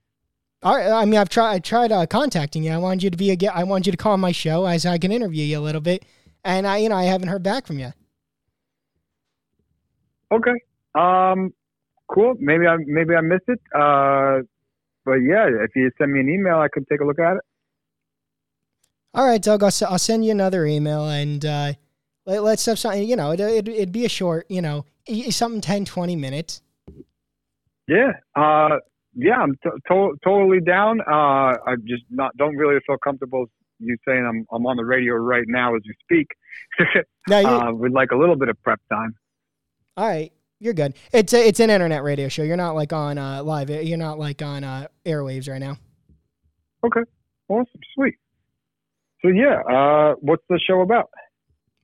All 0.62 0.74
right. 0.76 0.90
I 0.90 1.04
mean, 1.04 1.20
I've 1.20 1.28
tried. 1.28 1.54
I 1.54 1.59
tried 1.61 1.92
uh, 1.92 2.07
contacting 2.07 2.64
you. 2.64 2.72
I 2.72 2.78
wanted 2.78 3.02
you 3.04 3.11
to 3.11 3.16
be 3.16 3.30
a. 3.30 3.50
I 3.52 3.62
wanted 3.64 3.87
you 3.87 3.92
to 3.92 3.98
call 3.98 4.12
on 4.12 4.20
my 4.20 4.33
show 4.33 4.66
as 4.66 4.85
I 4.85 4.98
can 4.98 5.12
interview 5.12 5.44
you 5.44 5.59
a 5.59 5.61
little 5.61 5.80
bit, 5.80 6.04
and 6.44 6.66
I, 6.66 6.78
you 6.78 6.88
know, 6.88 6.96
I 6.96 7.04
haven't 7.04 7.28
heard 7.28 7.42
back 7.42 7.66
from 7.66 7.78
you. 7.78 7.92
Okay. 10.33 10.54
Um, 10.94 11.52
cool. 12.14 12.35
Maybe 12.38 12.66
I 12.66 12.77
maybe 12.87 13.14
I 13.14 13.20
missed 13.20 13.48
it. 13.48 13.61
Uh, 13.74 14.40
but 15.05 15.16
yeah, 15.16 15.46
if 15.64 15.70
you 15.74 15.90
send 15.98 16.12
me 16.12 16.20
an 16.20 16.29
email, 16.29 16.59
I 16.59 16.68
could 16.68 16.87
take 16.88 17.00
a 17.00 17.05
look 17.05 17.18
at 17.18 17.37
it. 17.37 17.42
All 19.12 19.27
right, 19.27 19.40
Doug. 19.40 19.62
I'll, 19.62 19.72
I'll 19.88 19.98
send 19.98 20.24
you 20.24 20.31
another 20.31 20.66
email, 20.66 21.09
and 21.09 21.44
uh, 21.44 21.72
let, 22.27 22.42
let's 22.42 22.64
have 22.66 22.79
something. 22.79 23.09
You 23.09 23.16
know, 23.16 23.33
it, 23.33 23.40
it, 23.40 23.68
it'd 23.68 23.92
be 23.92 24.05
a 24.05 24.09
short. 24.09 24.46
You 24.48 24.62
know, 24.62 24.87
something 25.31 25.61
10, 25.61 25.85
20 25.85 26.16
minutes. 26.16 26.62
Yeah. 27.87 28.12
Uh, 28.35 28.79
yeah, 29.14 29.37
I'm 29.37 29.55
t- 29.62 29.70
to- 29.88 30.16
totally 30.24 30.61
down. 30.61 31.00
Uh, 31.00 31.55
I 31.66 31.77
just 31.87 32.03
not 32.11 32.37
don't 32.37 32.57
really 32.57 32.81
feel 32.87 32.96
comfortable 32.96 33.46
you 33.79 33.96
saying 34.07 34.24
I'm 34.27 34.46
I'm 34.53 34.66
on 34.66 34.77
the 34.77 34.85
radio 34.85 35.14
right 35.14 35.44
now 35.46 35.74
as 35.74 35.83
you 35.85 35.94
speak. 36.03 36.29
Now, 37.27 37.38
you, 37.38 37.46
uh, 37.46 37.72
with 37.72 37.92
like 37.92 38.11
a 38.11 38.16
little 38.16 38.37
bit 38.37 38.50
of 38.50 38.62
prep 38.62 38.81
time. 38.92 39.14
all 39.96 40.07
right, 40.07 40.31
you're 40.64 40.74
good. 40.74 40.94
It's 41.12 41.35
a, 41.35 41.46
it's 41.46 41.61
an 41.61 41.68
internet 41.68 42.03
radio 42.03 42.29
show. 42.29 42.42
You're 42.42 42.57
not 42.57 42.74
like 42.74 42.92
on 42.94 43.18
uh, 43.18 43.42
live. 43.42 43.68
You're 43.68 43.98
not 43.98 44.18
like 44.18 44.40
on 44.40 44.64
uh, 44.64 44.87
airwaves 45.05 45.46
right 45.48 45.61
now. 45.61 45.77
Okay. 46.83 47.03
Awesome, 47.48 47.81
sweet. 47.94 48.14
So 49.20 49.29
yeah, 49.29 49.61
uh, 49.61 50.14
what's 50.20 50.42
the 50.48 50.59
show 50.66 50.81
about? 50.81 51.11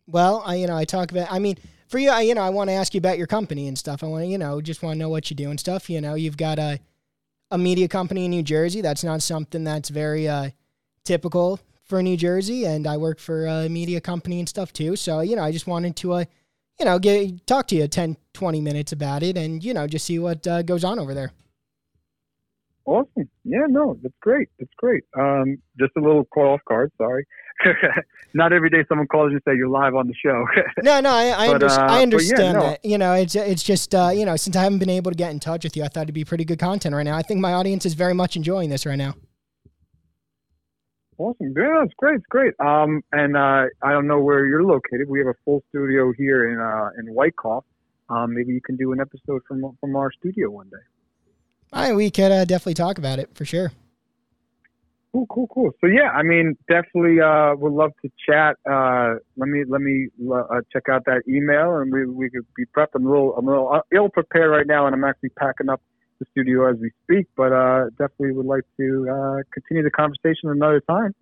Well, 0.07 0.43
I 0.47 0.55
you 0.57 0.67
know 0.67 0.77
I 0.77 0.87
talk 0.87 1.11
about. 1.11 1.31
I 1.31 1.39
mean, 1.39 1.57
for 1.89 1.99
you, 1.99 2.09
I 2.09 2.23
you 2.23 2.35
know 2.35 2.41
I 2.41 2.49
want 2.49 2.71
to 2.71 2.75
ask 2.75 2.95
you 2.95 2.99
about 2.99 3.19
your 3.19 3.27
company 3.27 3.69
and 3.69 3.79
stuff. 3.79 4.03
I 4.03 4.07
want 4.07 4.25
to 4.25 4.29
you 4.29 4.39
know 4.39 4.63
just 4.63 4.83
want 4.83 4.95
to 4.95 4.99
know 4.99 5.11
what 5.11 5.31
you 5.31 5.37
do 5.37 5.51
and 5.51 5.61
stuff. 5.61 5.91
You 5.91 6.01
know, 6.01 6.15
you've 6.15 6.39
got 6.39 6.59
a 6.59 6.81
a 7.51 7.59
media 7.59 7.87
company 7.87 8.25
in 8.25 8.31
New 8.31 8.43
Jersey. 8.43 8.81
That's 8.81 9.05
not 9.05 9.21
something 9.21 9.63
that's 9.63 9.91
very 9.91 10.27
uh, 10.27 10.51
typical 11.05 11.61
for 11.83 12.03
New 12.03 12.17
Jersey. 12.17 12.65
And 12.65 12.87
I 12.87 12.97
work 12.97 13.19
for 13.19 13.47
a 13.47 13.69
media 13.69 14.01
company 14.01 14.39
and 14.39 14.49
stuff 14.49 14.73
too. 14.73 14.97
So 14.97 15.21
you 15.21 15.37
know, 15.37 15.45
I 15.45 15.53
just 15.53 15.67
wanted 15.67 15.97
to 15.97 16.15
uh, 16.15 16.25
you 16.81 16.87
know 16.87 16.99
get 16.99 17.47
talk 17.47 17.69
to 17.69 17.77
you 17.77 17.87
10, 17.87 18.17
20 18.33 18.61
minutes 18.61 18.91
about 18.91 19.23
it, 19.23 19.37
and 19.37 19.63
you 19.63 19.73
know 19.75 19.87
just 19.87 20.07
see 20.07 20.19
what 20.19 20.45
uh, 20.47 20.63
goes 20.63 20.83
on 20.83 20.99
over 20.99 21.15
there. 21.15 21.31
Awesome. 22.87 23.29
Yeah, 23.45 23.67
no, 23.69 23.97
that's 24.03 24.15
great. 24.21 24.49
That's 24.59 24.73
great. 24.77 25.05
Um, 25.17 25.59
just 25.79 25.93
a 25.97 26.01
little 26.01 26.25
call 26.25 26.55
off 26.55 26.61
guard. 26.67 26.91
Sorry. 26.99 27.25
Not 28.35 28.53
every 28.53 28.71
day 28.71 28.85
someone 28.89 29.07
calls 29.07 29.31
you 29.31 29.37
and 29.37 29.43
say 29.47 29.55
you're 29.55 29.69
live 29.69 29.95
on 29.95 30.09
the 30.09 30.15
show. 30.15 30.45
No, 30.83 30.99
no, 30.99 31.11
I, 31.11 31.45
I, 31.45 31.47
But, 31.49 31.55
under- 31.63 31.67
uh, 31.67 31.77
I 31.87 31.97
yeah, 31.97 32.03
understand 32.03 32.59
no. 32.59 32.63
that. 32.65 32.85
You 32.85 32.97
know, 32.97 33.13
it's 33.13 33.35
it's 33.35 33.63
just 33.63 33.95
uh, 33.95 34.11
you 34.13 34.25
know, 34.25 34.35
since 34.35 34.57
I 34.57 34.63
haven't 34.63 34.79
been 34.79 34.91
able 34.91 35.11
to 35.11 35.17
get 35.17 35.31
in 35.31 35.39
touch 35.41 35.63
with 35.63 35.77
you, 35.77 35.85
I 35.85 35.89
thought 35.89 36.05
it'd 36.05 36.15
be 36.15 36.25
pretty 36.25 36.45
good 36.47 36.59
content 36.59 36.95
right 36.95 37.03
now. 37.05 37.17
I 37.17 37.23
think 37.23 37.41
my 37.41 37.53
audience 37.53 37.85
is 37.85 37.93
very 37.95 38.15
much 38.15 38.35
enjoying 38.35 38.71
this 38.71 38.87
right 38.87 38.97
now. 38.97 39.15
Awesome. 41.21 41.53
Yeah, 41.55 41.85
it's 41.85 41.93
great. 41.99 42.17
It's 42.17 42.27
great. 42.31 42.55
Um, 42.61 43.03
and 43.13 43.37
uh, 43.37 43.67
I 43.83 43.93
don't 43.93 44.07
know 44.07 44.21
where 44.21 44.47
you're 44.47 44.65
located. 44.65 45.07
We 45.07 45.19
have 45.19 45.29
a 45.29 45.35
full 45.45 45.63
studio 45.69 46.15
here 46.17 46.51
in 46.51 46.59
uh, 46.59 46.89
in 46.99 47.15
Wyckoff. 47.15 47.65
Um, 48.09 48.35
maybe 48.35 48.55
you 48.55 48.63
can 48.63 48.77
do 48.77 48.93
an 48.93 49.01
episode 49.03 49.43
from 49.47 49.77
from 49.81 49.97
our 49.97 50.11
studio 50.13 50.49
one 50.49 50.71
day. 50.71 50.79
All 51.75 51.83
right, 51.83 51.95
we 51.95 52.11
could 52.11 52.33
uh, 52.33 52.47
definitely 52.47 52.73
talk 52.73 52.97
about 52.97 53.19
it 53.19 53.29
for 53.35 53.45
sure. 53.45 53.71
Cool, 55.13 55.27
cool, 55.27 55.47
cool. 55.49 55.71
So 55.83 55.89
yeah, 55.89 56.09
I 56.09 56.23
mean, 56.23 56.57
definitely 56.69 57.21
uh, 57.21 57.55
would 57.55 57.73
love 57.73 57.93
to 58.01 58.11
chat. 58.27 58.57
Uh, 58.65 59.17
let 59.37 59.51
me 59.51 59.65
let 59.69 59.83
me 59.83 60.09
uh, 60.33 60.63
check 60.73 60.85
out 60.91 61.05
that 61.05 61.25
email, 61.29 61.77
and 61.77 61.93
we 61.93 62.07
we 62.07 62.31
could 62.31 62.47
be 62.57 62.65
prepped. 62.65 62.95
I'm 62.95 63.05
a 63.05 63.11
little 63.11 63.37
I'm 63.37 63.47
a 63.47 63.51
little 63.51 63.81
ill 63.95 64.09
prepared 64.09 64.51
right 64.51 64.67
now, 64.67 64.87
and 64.87 64.95
I'm 64.95 65.05
actually 65.05 65.31
packing 65.39 65.69
up 65.69 65.83
the 66.21 66.27
studio 66.31 66.71
as 66.71 66.77
we 66.81 66.93
speak. 67.05 67.27
But 67.37 67.53
uh, 67.53 67.91
definitely 67.91 68.33
would 68.33 68.47
like 68.47 68.65
to 68.77 69.09
uh, 69.11 69.43
continue 69.53 69.83
the 69.83 69.91
conversation 69.91 70.51
another 70.51 70.81
time. 70.81 71.15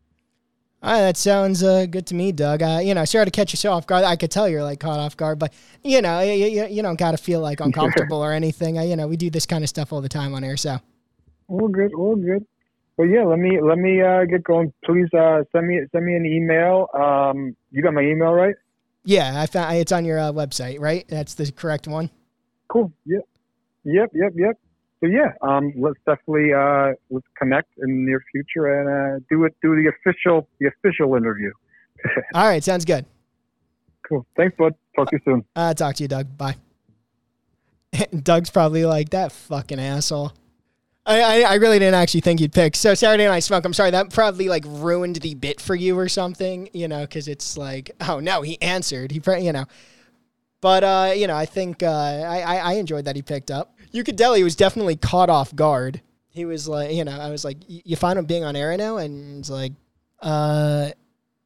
All 0.80 0.92
right, 0.92 1.00
that 1.00 1.16
sounds 1.16 1.62
uh, 1.62 1.86
good 1.86 2.06
to 2.06 2.14
me, 2.14 2.30
Doug. 2.30 2.62
Uh, 2.62 2.78
you 2.80 2.94
know, 2.94 3.04
sorry 3.04 3.24
to 3.24 3.32
catch 3.32 3.52
you 3.52 3.56
so 3.56 3.72
off 3.72 3.86
guard. 3.86 4.04
I 4.04 4.14
could 4.14 4.30
tell 4.30 4.48
you're 4.48 4.62
like 4.62 4.78
caught 4.78 5.00
off 5.00 5.16
guard, 5.16 5.40
but 5.40 5.52
you 5.82 6.00
know, 6.00 6.20
you, 6.20 6.46
you, 6.46 6.66
you 6.66 6.82
don't 6.82 6.98
got 6.98 7.12
to 7.12 7.16
feel 7.16 7.40
like 7.40 7.58
uncomfortable 7.68 8.18
or 8.18 8.32
anything. 8.32 8.78
Uh, 8.78 8.82
you 8.82 8.94
know, 8.94 9.08
we 9.08 9.16
do 9.16 9.28
this 9.28 9.44
kind 9.44 9.64
of 9.64 9.70
stuff 9.70 9.92
all 9.92 10.00
the 10.00 10.08
time 10.08 10.34
on 10.34 10.44
air, 10.44 10.56
so. 10.56 10.78
All 11.48 11.66
good, 11.66 11.92
all 11.94 12.14
good. 12.14 12.46
Well, 12.96 13.08
yeah, 13.08 13.24
let 13.24 13.38
me 13.38 13.60
let 13.60 13.78
me 13.78 14.02
uh, 14.02 14.24
get 14.24 14.44
going. 14.44 14.72
Please 14.84 15.08
uh, 15.14 15.42
send 15.52 15.66
me 15.66 15.80
send 15.92 16.04
me 16.04 16.14
an 16.14 16.26
email. 16.26 16.88
Um, 16.92 17.56
you 17.70 17.82
got 17.82 17.94
my 17.94 18.02
email 18.02 18.32
right? 18.32 18.54
Yeah, 19.04 19.40
I 19.40 19.46
found 19.46 19.76
it's 19.76 19.92
on 19.92 20.04
your 20.04 20.18
uh, 20.18 20.32
website, 20.32 20.80
right? 20.80 21.06
That's 21.08 21.34
the 21.34 21.50
correct 21.50 21.88
one. 21.88 22.10
Cool. 22.68 22.92
Yep. 23.06 23.22
Yep. 23.84 24.10
Yep. 24.14 24.32
Yep. 24.36 24.58
So 25.00 25.06
yeah, 25.06 25.32
um, 25.42 25.72
let's 25.76 25.98
definitely 26.06 26.52
uh, 26.52 26.92
let's 27.10 27.26
connect 27.38 27.68
in 27.78 27.86
the 27.86 28.10
near 28.10 28.22
future 28.32 28.66
and 28.66 28.88
uh, 28.88 29.24
do 29.30 29.44
it 29.44 29.54
do 29.62 29.76
the 29.76 29.88
official 29.88 30.48
the 30.58 30.68
official 30.68 31.14
interview. 31.14 31.52
All 32.34 32.46
right, 32.46 32.62
sounds 32.62 32.84
good. 32.84 33.06
Cool. 34.08 34.26
Thanks, 34.36 34.56
bud. 34.56 34.74
Talk 34.96 35.10
to 35.10 35.16
you 35.16 35.20
soon. 35.24 35.44
Uh, 35.54 35.74
talk 35.74 35.94
to 35.96 36.04
you, 36.04 36.08
Doug. 36.08 36.36
Bye. 36.36 36.56
Doug's 38.22 38.50
probably 38.50 38.84
like 38.84 39.10
that 39.10 39.32
fucking 39.32 39.78
asshole. 39.78 40.32
I, 41.06 41.20
I, 41.20 41.40
I 41.42 41.54
really 41.54 41.78
didn't 41.78 41.94
actually 41.94 42.20
think 42.20 42.40
you'd 42.40 42.52
pick. 42.52 42.76
So 42.76 42.94
Saturday 42.94 43.26
Night 43.26 43.40
Smoke. 43.40 43.64
I'm 43.64 43.72
sorry 43.72 43.90
that 43.92 44.10
probably 44.12 44.48
like 44.48 44.64
ruined 44.66 45.16
the 45.16 45.34
bit 45.34 45.60
for 45.60 45.74
you 45.74 45.98
or 45.98 46.08
something. 46.08 46.68
You 46.72 46.88
know, 46.88 47.02
because 47.02 47.28
it's 47.28 47.56
like, 47.56 47.92
oh 48.00 48.18
no, 48.20 48.42
he 48.42 48.60
answered. 48.60 49.12
He, 49.12 49.22
you 49.40 49.52
know. 49.52 49.64
But 50.60 50.82
uh, 50.82 51.12
you 51.14 51.28
know, 51.28 51.36
I 51.36 51.46
think 51.46 51.82
uh, 51.82 51.88
I, 51.88 52.40
I 52.40 52.56
I 52.56 52.72
enjoyed 52.74 53.04
that 53.04 53.14
he 53.14 53.22
picked 53.22 53.50
up. 53.50 53.77
He 53.90 54.44
was 54.44 54.56
definitely 54.56 54.96
caught 54.96 55.30
off 55.30 55.54
guard. 55.54 56.02
He 56.28 56.44
was 56.44 56.68
like, 56.68 56.92
you 56.92 57.04
know, 57.04 57.18
I 57.18 57.30
was 57.30 57.44
like, 57.44 57.56
you 57.66 57.96
find 57.96 58.18
him 58.18 58.26
being 58.26 58.44
on 58.44 58.54
air 58.54 58.76
now, 58.76 58.98
and 58.98 59.40
it's 59.40 59.50
like, 59.50 59.72
uh, 60.20 60.90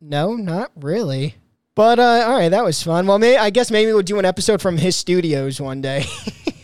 no, 0.00 0.34
not 0.34 0.70
really. 0.76 1.36
But 1.74 1.98
uh, 1.98 2.24
all 2.26 2.36
right, 2.36 2.50
that 2.50 2.64
was 2.64 2.82
fun. 2.82 3.06
Well, 3.06 3.18
may 3.18 3.36
I 3.36 3.50
guess 3.50 3.70
maybe 3.70 3.92
we'll 3.92 4.02
do 4.02 4.18
an 4.18 4.24
episode 4.24 4.60
from 4.60 4.76
his 4.76 4.96
studios 4.96 5.60
one 5.60 5.80
day. 5.80 6.04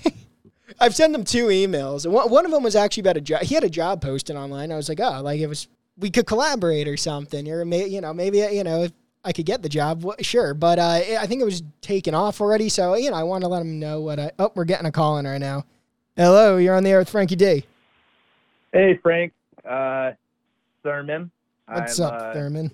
I've 0.81 0.95
sent 0.95 1.15
him 1.15 1.25
two 1.25 1.47
emails. 1.47 2.09
One, 2.09 2.31
one 2.31 2.45
of 2.45 2.53
them 2.53 2.63
was 2.63 2.77
actually 2.77 3.01
about 3.03 3.17
a 3.17 3.21
job. 3.23 3.43
He 3.43 3.55
had 3.55 3.65
a 3.65 3.71
job 3.71 4.03
posted 4.03 4.37
online. 4.37 4.71
I 4.71 4.77
was 4.77 4.89
like, 4.89 5.01
oh, 5.01 5.23
like 5.23 5.41
it 5.41 5.47
was 5.47 5.67
we 5.97 6.11
could 6.11 6.27
collaborate 6.27 6.87
or 6.87 6.97
something, 6.97 7.49
or 7.51 7.65
may, 7.65 7.87
you 7.87 8.01
know 8.01 8.13
maybe 8.13 8.39
you 8.39 8.65
know 8.65 8.89
I 9.25 9.33
could 9.33 9.47
get 9.47 9.63
the 9.63 9.69
job, 9.69 10.05
sure. 10.21 10.55
But 10.55 10.79
uh, 10.79 11.01
I 11.21 11.27
think 11.27 11.43
it 11.43 11.45
was 11.45 11.63
taken 11.81 12.15
off 12.15 12.41
already. 12.41 12.69
So 12.69 12.95
you 12.95 13.11
know 13.11 13.17
I 13.17 13.23
want 13.25 13.43
to 13.43 13.49
let 13.49 13.61
them 13.61 13.79
know 13.79 14.01
what 14.01 14.19
I. 14.19 14.31
Oh, 14.39 14.53
we're 14.55 14.65
getting 14.65 14.87
a 14.87 14.93
call 14.93 15.19
in 15.19 15.27
right 15.27 15.39
now. 15.39 15.65
Hello, 16.17 16.57
you're 16.57 16.75
on 16.75 16.85
the 16.85 16.91
air 16.91 16.99
with 16.99 17.11
Frankie 17.11 17.37
D. 17.37 17.65
Hey, 18.73 18.99
Frank. 19.03 19.33
Uh, 19.69 20.13
Therman. 20.83 21.31
What's 21.67 22.01
I'm, 22.01 22.07
up, 22.07 22.23
uh, 22.23 22.33
Therman? 22.33 22.71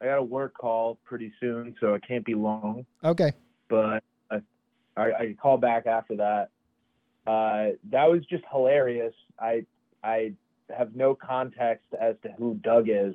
I 0.00 0.06
got 0.06 0.18
a 0.18 0.22
work 0.22 0.54
call 0.54 0.98
pretty 1.04 1.32
soon, 1.40 1.74
so 1.80 1.94
it 1.94 2.02
can't 2.06 2.24
be 2.24 2.34
long. 2.34 2.84
Okay. 3.02 3.32
But 3.68 4.02
I, 4.30 4.40
I, 4.96 5.02
I 5.02 5.36
call 5.40 5.56
back 5.58 5.86
after 5.86 6.16
that. 6.16 6.50
Uh, 7.26 7.76
that 7.90 8.10
was 8.10 8.24
just 8.26 8.44
hilarious. 8.50 9.14
I 9.38 9.64
I 10.02 10.32
have 10.76 10.94
no 10.94 11.14
context 11.14 11.86
as 11.98 12.16
to 12.22 12.30
who 12.32 12.54
Doug 12.62 12.88
is, 12.88 13.14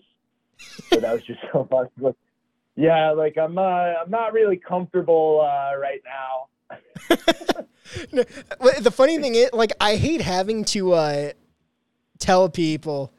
so 0.60 1.00
that 1.00 1.14
was 1.14 1.24
just 1.24 1.40
so 1.52 1.68
funny. 1.70 1.90
Like, 2.00 2.16
yeah, 2.76 3.12
like 3.12 3.38
I'm 3.38 3.58
uh, 3.58 3.62
I'm 3.62 4.10
not 4.10 4.34
really 4.34 4.58
comfortable 4.58 5.42
uh, 5.42 5.78
right 5.78 6.02
now. 6.06 6.48
No, 8.12 8.24
the 8.80 8.92
funny 8.92 9.18
thing 9.18 9.36
is, 9.36 9.50
like, 9.52 9.72
I 9.82 9.96
hate 9.96 10.22
having 10.22 10.64
to 10.66 10.94
uh, 10.94 11.32
tell 12.20 12.50
people 12.50 13.14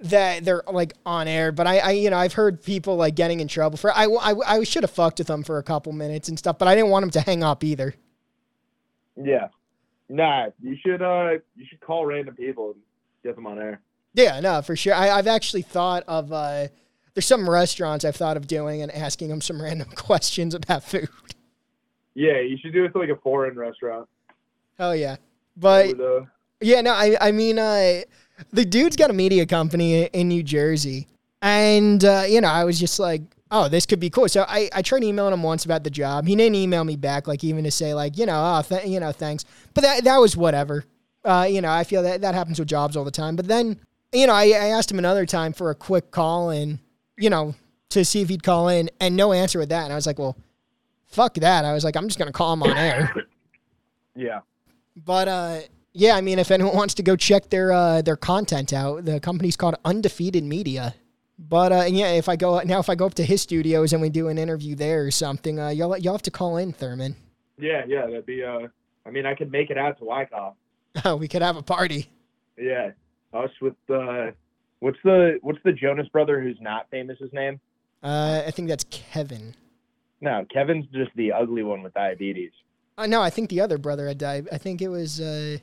that 0.00 0.44
they're 0.44 0.62
like 0.66 0.94
on 1.04 1.28
air, 1.28 1.52
but 1.52 1.66
I, 1.66 1.78
I, 1.78 1.90
you 1.92 2.10
know, 2.10 2.16
I've 2.16 2.32
heard 2.32 2.62
people 2.62 2.96
like 2.96 3.14
getting 3.14 3.40
in 3.40 3.48
trouble 3.48 3.76
for. 3.76 3.92
I, 3.92 4.06
I, 4.06 4.34
I 4.46 4.64
should 4.64 4.82
have 4.82 4.90
fucked 4.90 5.18
with 5.18 5.26
them 5.26 5.42
for 5.42 5.58
a 5.58 5.62
couple 5.62 5.92
minutes 5.92 6.28
and 6.28 6.38
stuff, 6.38 6.58
but 6.58 6.68
I 6.68 6.74
didn't 6.74 6.90
want 6.90 7.04
them 7.04 7.10
to 7.10 7.20
hang 7.20 7.42
up 7.42 7.62
either. 7.62 7.94
Yeah, 9.16 9.48
nah, 10.08 10.48
you 10.60 10.76
should 10.84 11.02
uh, 11.02 11.32
you 11.56 11.66
should 11.68 11.80
call 11.80 12.06
random 12.06 12.34
people 12.34 12.72
and 12.72 12.80
get 13.22 13.36
them 13.36 13.46
on 13.46 13.58
air. 13.58 13.80
Yeah, 14.14 14.40
no, 14.40 14.62
for 14.62 14.76
sure. 14.76 14.94
I, 14.94 15.10
I've 15.10 15.26
actually 15.26 15.62
thought 15.62 16.04
of. 16.08 16.32
Uh, 16.32 16.68
there's 17.14 17.26
some 17.26 17.48
restaurants 17.48 18.04
I've 18.04 18.16
thought 18.16 18.36
of 18.36 18.46
doing 18.46 18.82
and 18.82 18.90
asking 18.92 19.28
them 19.28 19.40
some 19.40 19.60
random 19.62 19.88
questions 19.94 20.54
about 20.54 20.84
food. 20.84 21.08
Yeah, 22.14 22.40
you 22.40 22.56
should 22.58 22.72
do 22.72 22.84
it 22.84 22.92
to 22.92 22.98
like 22.98 23.08
a 23.08 23.16
foreign 23.16 23.56
restaurant. 23.56 24.08
Oh 24.78 24.92
yeah, 24.92 25.16
but 25.56 25.88
With, 25.88 26.00
uh, 26.00 26.24
Yeah, 26.60 26.80
no, 26.80 26.92
I 26.92 27.16
I 27.20 27.32
mean, 27.32 27.58
uh, 27.58 28.02
the 28.52 28.64
dude's 28.64 28.96
got 28.96 29.10
a 29.10 29.12
media 29.12 29.46
company 29.46 30.04
in 30.04 30.28
New 30.28 30.42
Jersey, 30.42 31.06
and 31.42 32.04
uh, 32.04 32.24
you 32.28 32.40
know, 32.40 32.48
I 32.48 32.64
was 32.64 32.80
just 32.80 32.98
like, 32.98 33.22
oh, 33.50 33.68
this 33.68 33.86
could 33.86 34.00
be 34.00 34.10
cool. 34.10 34.28
So 34.28 34.44
I 34.48 34.68
I 34.74 34.82
tried 34.82 35.04
emailing 35.04 35.34
him 35.34 35.42
once 35.42 35.64
about 35.64 35.84
the 35.84 35.90
job. 35.90 36.26
He 36.26 36.34
didn't 36.34 36.56
email 36.56 36.84
me 36.84 36.96
back, 36.96 37.28
like 37.28 37.44
even 37.44 37.64
to 37.64 37.70
say 37.70 37.94
like, 37.94 38.18
you 38.18 38.26
know, 38.26 38.56
oh, 38.58 38.62
th- 38.62 38.86
you 38.86 38.98
know, 38.98 39.12
thanks. 39.12 39.44
But 39.74 39.82
that 39.82 40.04
that 40.04 40.18
was 40.18 40.36
whatever. 40.36 40.84
Uh, 41.24 41.46
you 41.48 41.60
know, 41.60 41.70
I 41.70 41.84
feel 41.84 42.02
that 42.02 42.22
that 42.22 42.34
happens 42.34 42.58
with 42.58 42.68
jobs 42.68 42.96
all 42.96 43.04
the 43.04 43.10
time. 43.10 43.36
But 43.36 43.46
then, 43.46 43.78
you 44.12 44.26
know, 44.26 44.32
I, 44.34 44.44
I 44.48 44.66
asked 44.76 44.90
him 44.90 44.98
another 44.98 45.26
time 45.26 45.52
for 45.52 45.70
a 45.70 45.74
quick 45.74 46.10
call 46.10 46.50
and 46.50 46.78
you 47.16 47.30
know 47.30 47.54
to 47.90 48.04
see 48.04 48.22
if 48.22 48.28
he'd 48.28 48.42
call 48.42 48.68
in, 48.68 48.88
and 49.00 49.16
no 49.16 49.32
answer 49.32 49.58
with 49.58 49.68
that. 49.70 49.84
And 49.84 49.92
I 49.92 49.96
was 49.96 50.06
like, 50.06 50.18
well, 50.18 50.36
fuck 51.06 51.34
that. 51.34 51.64
I 51.64 51.72
was 51.72 51.84
like, 51.84 51.96
I'm 51.96 52.06
just 52.06 52.18
gonna 52.18 52.32
call 52.32 52.52
him 52.52 52.62
on 52.62 52.76
air. 52.76 53.14
yeah, 54.14 54.40
But 54.96 55.28
uh, 55.28 55.60
yeah, 55.92 56.14
I 56.14 56.20
mean, 56.20 56.38
if 56.38 56.50
anyone 56.50 56.76
wants 56.76 56.94
to 56.94 57.02
go 57.02 57.16
check 57.16 57.50
their 57.50 57.72
uh, 57.72 58.02
their 58.02 58.16
content 58.16 58.72
out, 58.72 59.04
the 59.04 59.20
company's 59.20 59.56
called 59.56 59.76
Undefeated 59.84 60.44
Media. 60.44 60.94
But 61.38 61.72
uh, 61.72 61.82
and 61.86 61.96
yeah, 61.96 62.12
if 62.12 62.28
I 62.28 62.36
go 62.36 62.60
now, 62.60 62.78
if 62.80 62.88
I 62.90 62.94
go 62.94 63.06
up 63.06 63.14
to 63.14 63.24
his 63.24 63.42
studios 63.42 63.92
and 63.92 64.02
we 64.02 64.10
do 64.10 64.28
an 64.28 64.38
interview 64.38 64.74
there 64.74 65.04
or 65.04 65.10
something, 65.10 65.58
uh, 65.58 65.68
you'll 65.70 65.96
you'll 65.96 66.14
have 66.14 66.22
to 66.22 66.30
call 66.30 66.58
in 66.58 66.72
Therman. 66.72 67.16
yeah, 67.58 67.84
yeah. 67.88 68.06
That'd 68.06 68.26
be. 68.26 68.44
Uh, 68.44 68.68
I 69.06 69.10
mean, 69.10 69.24
I 69.26 69.34
could 69.34 69.50
make 69.50 69.70
it 69.70 69.78
out 69.78 69.98
to 69.98 70.04
Wyckoff. 70.04 70.54
we 71.18 71.26
could 71.28 71.42
have 71.42 71.56
a 71.56 71.62
party. 71.62 72.10
Yeah, 72.58 72.90
us 73.32 73.50
with 73.60 73.74
uh, 73.92 74.30
what's 74.80 74.98
the 75.04 75.38
what's 75.42 75.58
the 75.64 75.72
Jonas 75.72 76.08
brother 76.08 76.40
who's 76.40 76.58
not 76.60 76.88
famous? 76.90 77.18
His 77.18 77.32
name? 77.32 77.60
Uh, 78.02 78.42
I 78.46 78.50
think 78.50 78.68
that's 78.68 78.84
Kevin. 78.90 79.54
No, 80.20 80.44
Kevin's 80.52 80.86
just 80.92 81.10
the 81.16 81.32
ugly 81.32 81.62
one 81.62 81.82
with 81.82 81.94
diabetes. 81.94 82.52
Uh, 82.98 83.06
no, 83.06 83.22
I 83.22 83.30
think 83.30 83.48
the 83.48 83.60
other 83.60 83.78
brother 83.78 84.08
had 84.08 84.18
died. 84.18 84.48
I 84.52 84.58
think 84.58 84.82
it 84.82 84.88
was 84.88 85.20
uh, 85.20 85.58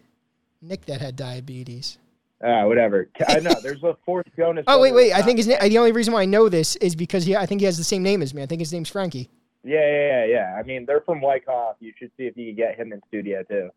Nick 0.61 0.85
that 0.85 1.01
had 1.01 1.15
diabetes. 1.15 1.97
Ah, 2.43 2.65
whatever. 2.67 3.09
I 3.27 3.39
know. 3.39 3.53
There's 3.61 3.83
a 3.83 3.97
fourth 4.05 4.27
Jonas. 4.35 4.65
Oh 4.67 4.79
wait, 4.79 4.93
wait. 4.93 5.13
I 5.13 5.21
think 5.21 5.37
his 5.37 5.47
na- 5.47 5.59
the 5.59 5.77
only 5.77 5.91
reason 5.91 6.13
why 6.13 6.21
I 6.23 6.25
know 6.25 6.49
this 6.49 6.75
is 6.77 6.95
because 6.95 7.25
he 7.25 7.35
I 7.35 7.45
think 7.45 7.61
he 7.61 7.65
has 7.65 7.77
the 7.77 7.83
same 7.83 8.03
name 8.03 8.21
as 8.21 8.33
me. 8.33 8.43
I 8.43 8.45
think 8.45 8.61
his 8.61 8.71
name's 8.71 8.89
Frankie. 8.89 9.29
Yeah, 9.63 9.79
yeah, 9.79 10.07
yeah, 10.07 10.25
yeah. 10.25 10.59
I 10.59 10.63
mean, 10.63 10.85
they're 10.85 11.01
from 11.01 11.19
Wyckoff. 11.19 11.75
You 11.79 11.91
should 11.97 12.11
see 12.15 12.23
if 12.23 12.37
you 12.37 12.45
can 12.47 12.55
get 12.55 12.75
him 12.77 12.93
in 12.93 13.01
studio 13.07 13.43
too. 13.43 13.69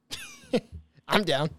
I'm 1.09 1.25
down. 1.25 1.51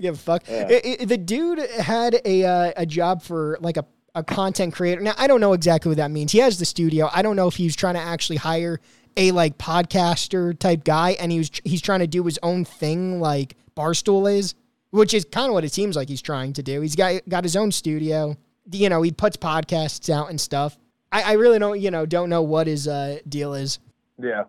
Give 0.00 0.14
a 0.14 0.18
fuck. 0.18 0.42
Yeah. 0.48 0.66
I- 0.70 0.96
I- 1.00 1.04
the 1.04 1.16
dude 1.16 1.58
had 1.58 2.20
a 2.24 2.44
uh, 2.44 2.72
a 2.76 2.86
job 2.86 3.22
for 3.22 3.58
like 3.60 3.76
a, 3.76 3.84
a 4.14 4.22
content 4.22 4.74
creator. 4.74 5.00
Now 5.00 5.14
I 5.16 5.26
don't 5.26 5.40
know 5.40 5.52
exactly 5.52 5.88
what 5.90 5.96
that 5.98 6.10
means. 6.10 6.32
He 6.32 6.38
has 6.38 6.58
the 6.58 6.64
studio. 6.66 7.08
I 7.12 7.22
don't 7.22 7.36
know 7.36 7.48
if 7.48 7.56
he's 7.56 7.74
trying 7.76 7.94
to 7.94 8.00
actually 8.00 8.36
hire 8.36 8.80
a 9.16 9.30
like 9.32 9.56
podcaster 9.58 10.58
type 10.58 10.84
guy, 10.84 11.10
and 11.12 11.32
he 11.32 11.38
was 11.38 11.50
he's 11.64 11.80
trying 11.80 12.00
to 12.00 12.06
do 12.06 12.22
his 12.24 12.38
own 12.42 12.64
thing 12.64 13.20
like 13.20 13.56
Barstool 13.76 14.30
is, 14.32 14.54
which 14.90 15.14
is 15.14 15.24
kind 15.24 15.48
of 15.48 15.54
what 15.54 15.64
it 15.64 15.72
seems 15.72 15.96
like 15.96 16.08
he's 16.08 16.22
trying 16.22 16.52
to 16.54 16.62
do. 16.62 16.80
He's 16.80 16.96
got 16.96 17.22
got 17.28 17.44
his 17.44 17.56
own 17.56 17.72
studio. 17.72 18.36
You 18.70 18.88
know, 18.88 19.00
he 19.02 19.12
puts 19.12 19.36
podcasts 19.36 20.10
out 20.12 20.28
and 20.28 20.40
stuff. 20.40 20.76
I, 21.12 21.22
I 21.22 21.32
really 21.34 21.58
don't 21.58 21.80
you 21.80 21.90
know 21.90 22.04
don't 22.04 22.28
know 22.28 22.42
what 22.42 22.66
his 22.66 22.88
uh, 22.88 23.18
deal 23.28 23.54
is 23.54 23.78
Yeah. 24.20 24.44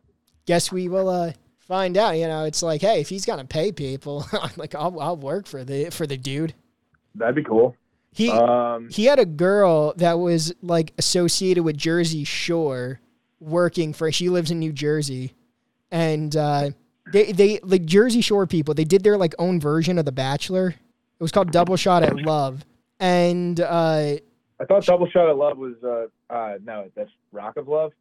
guess 0.45 0.71
we 0.71 0.89
will 0.89 1.07
uh, 1.07 1.33
find 1.67 1.97
out. 1.97 2.11
You 2.11 2.27
know, 2.27 2.45
it's 2.45 2.63
like, 2.63 2.81
hey, 2.81 3.01
if 3.01 3.09
he's 3.09 3.25
gonna 3.25 3.45
pay 3.45 3.71
people, 3.71 4.25
I'm 4.31 4.51
like 4.55 4.73
I'll 4.75 4.99
I'll 4.99 5.17
work 5.17 5.47
for 5.47 5.63
the 5.63 5.89
for 5.89 6.07
the 6.07 6.17
dude. 6.17 6.53
That'd 7.15 7.35
be 7.35 7.43
cool. 7.43 7.75
He 8.11 8.31
Um, 8.31 8.89
he 8.89 9.05
had 9.05 9.19
a 9.19 9.25
girl 9.25 9.93
that 9.97 10.13
was 10.13 10.53
like 10.61 10.93
associated 10.97 11.63
with 11.63 11.77
Jersey 11.77 12.23
Shore, 12.23 12.99
working 13.39 13.93
for. 13.93 14.11
She 14.11 14.29
lives 14.29 14.49
in 14.49 14.59
New 14.59 14.73
Jersey, 14.73 15.33
and 15.91 16.35
uh, 16.35 16.71
they 17.11 17.31
they 17.31 17.59
like 17.63 17.85
Jersey 17.85 18.21
Shore 18.21 18.47
people. 18.47 18.73
They 18.73 18.85
did 18.85 19.03
their 19.03 19.17
like 19.17 19.35
own 19.37 19.59
version 19.59 19.99
of 19.99 20.05
The 20.05 20.11
Bachelor. 20.11 20.69
It 20.69 21.23
was 21.23 21.31
called 21.31 21.51
Double 21.51 21.75
Shot 21.75 22.03
at 22.03 22.15
Love, 22.15 22.65
and 22.99 23.59
uh, 23.59 24.15
I 24.59 24.65
thought 24.67 24.85
Double 24.85 25.09
Shot 25.09 25.29
at 25.29 25.37
Love 25.37 25.57
was 25.57 25.75
uh, 25.83 26.33
uh, 26.33 26.57
no, 26.63 26.89
that's 26.95 27.11
Rock 27.31 27.57
of 27.57 27.67
Love. 27.67 27.93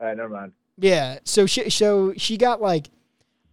Uh, 0.00 0.14
never 0.14 0.28
mind. 0.28 0.52
Yeah. 0.78 1.18
So 1.24 1.46
she 1.46 1.70
so 1.70 2.14
she 2.16 2.36
got 2.36 2.60
like 2.60 2.88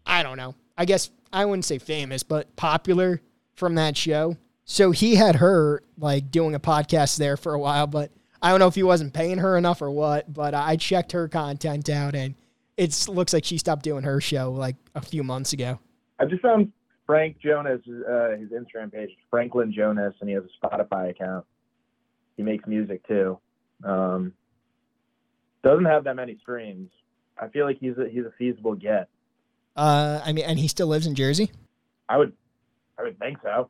I 0.05 0.23
don't 0.23 0.38
know. 0.38 0.55
I 0.77 0.85
guess 0.85 1.09
I 1.33 1.45
wouldn't 1.45 1.65
say 1.65 1.79
famous, 1.79 2.23
but 2.23 2.55
popular 2.55 3.21
from 3.55 3.75
that 3.75 3.97
show. 3.97 4.38
So 4.65 4.91
he 4.91 5.15
had 5.15 5.35
her 5.38 5.83
like 5.97 6.31
doing 6.31 6.55
a 6.55 6.59
podcast 6.59 7.17
there 7.17 7.38
for 7.38 7.53
a 7.53 7.59
while, 7.59 7.88
but 7.88 8.11
I 8.41 8.49
don't 8.49 8.59
know 8.59 8.67
if 8.67 8.75
he 8.75 8.83
wasn't 8.83 9.13
paying 9.13 9.39
her 9.39 9.57
enough 9.57 9.81
or 9.81 9.91
what. 9.91 10.31
But 10.31 10.53
I 10.53 10.75
checked 10.75 11.11
her 11.13 11.27
content 11.27 11.89
out, 11.89 12.15
and 12.15 12.35
it 12.77 13.07
looks 13.07 13.33
like 13.33 13.45
she 13.45 13.57
stopped 13.57 13.83
doing 13.83 14.03
her 14.03 14.21
show 14.21 14.51
like 14.51 14.75
a 14.93 15.01
few 15.01 15.23
months 15.23 15.53
ago. 15.53 15.79
I 16.19 16.25
just 16.25 16.41
found 16.41 16.71
Frank 17.05 17.38
Jonas, 17.39 17.81
uh, 17.88 18.38
his 18.38 18.49
Instagram 18.49 18.91
page, 18.91 19.11
Franklin 19.29 19.73
Jonas, 19.73 20.13
and 20.19 20.29
he 20.29 20.35
has 20.35 20.43
a 20.43 20.65
Spotify 20.65 21.09
account. 21.09 21.45
He 22.38 22.43
makes 22.43 22.67
music 22.67 23.05
too. 23.07 23.39
Um, 23.83 24.33
doesn't 25.63 25.85
have 25.85 26.03
that 26.05 26.15
many 26.15 26.38
streams. 26.41 26.89
I 27.39 27.47
feel 27.47 27.65
like 27.65 27.77
he's 27.79 27.97
a, 27.97 28.07
he's 28.09 28.25
a 28.25 28.31
feasible 28.37 28.75
get. 28.75 29.07
Uh, 29.75 30.21
I 30.23 30.31
mean, 30.33 30.45
and 30.45 30.57
he 30.57 30.67
still 30.67 30.87
lives 30.87 31.05
in 31.05 31.15
Jersey. 31.15 31.51
I 32.07 32.17
would, 32.17 32.31
I 32.97 33.03
would 33.03 33.19
think 33.19 33.39
so. 33.43 33.69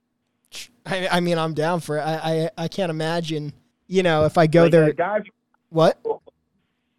I, 0.85 1.07
I 1.07 1.19
mean, 1.19 1.37
I'm 1.37 1.53
down 1.53 1.79
for 1.79 1.97
it. 1.97 2.01
I, 2.01 2.49
I 2.57 2.63
I 2.65 2.67
can't 2.67 2.89
imagine. 2.91 3.53
You 3.87 4.03
know, 4.03 4.25
if 4.25 4.37
I 4.37 4.47
go 4.47 4.63
Like, 4.63 4.71
there, 4.71 4.83
a 4.85 4.93
guy, 4.93 5.19
what? 5.69 5.99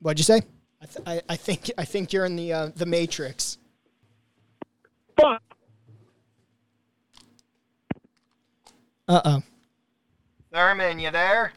What'd 0.01 0.19
you 0.19 0.25
say? 0.25 0.43
I, 0.83 0.87
th- 0.87 0.99
I, 1.07 1.23
I 1.33 1.37
think 1.37 1.71
I 1.79 1.85
think 1.85 2.13
you're 2.13 2.25
in 2.27 2.37
the 2.37 2.53
uh, 2.53 2.71
the 2.75 2.87
Matrix. 2.87 3.59
Fuck. 5.21 5.43
Uh 9.09 9.21
oh. 9.25 9.43
Therman, 10.53 10.99
you 10.99 11.11
there? 11.11 11.53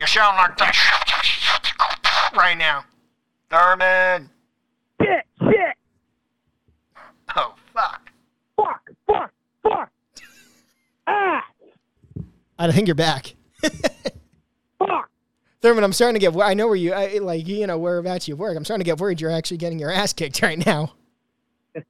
You 0.00 0.06
sound 0.06 0.36
like 0.36 0.56
that 0.58 2.32
right 2.36 2.58
now. 2.58 2.84
Therman. 3.52 4.30
Shit, 5.02 5.24
shit, 5.42 5.76
Oh 7.36 7.54
fuck. 7.74 8.10
fuck, 8.56 8.90
fuck, 9.06 9.32
fuck. 9.62 9.90
Ah, 11.06 11.44
I 12.58 12.72
think 12.72 12.88
you're 12.88 12.94
back. 12.94 13.34
fuck. 14.78 15.10
Therman, 15.60 15.84
I'm 15.84 15.92
starting 15.92 16.18
to 16.18 16.30
get. 16.30 16.34
I 16.42 16.54
know 16.54 16.66
where 16.66 16.76
you 16.76 16.94
I, 16.94 17.18
like. 17.18 17.46
You 17.46 17.66
know 17.66 17.76
whereabouts 17.78 18.26
you 18.26 18.36
work. 18.36 18.56
I'm 18.56 18.64
starting 18.64 18.84
to 18.84 18.88
get 18.88 18.98
worried 18.98 19.20
you're 19.20 19.30
actually 19.30 19.58
getting 19.58 19.78
your 19.78 19.90
ass 19.90 20.12
kicked 20.14 20.40
right 20.42 20.64
now. 20.64 20.94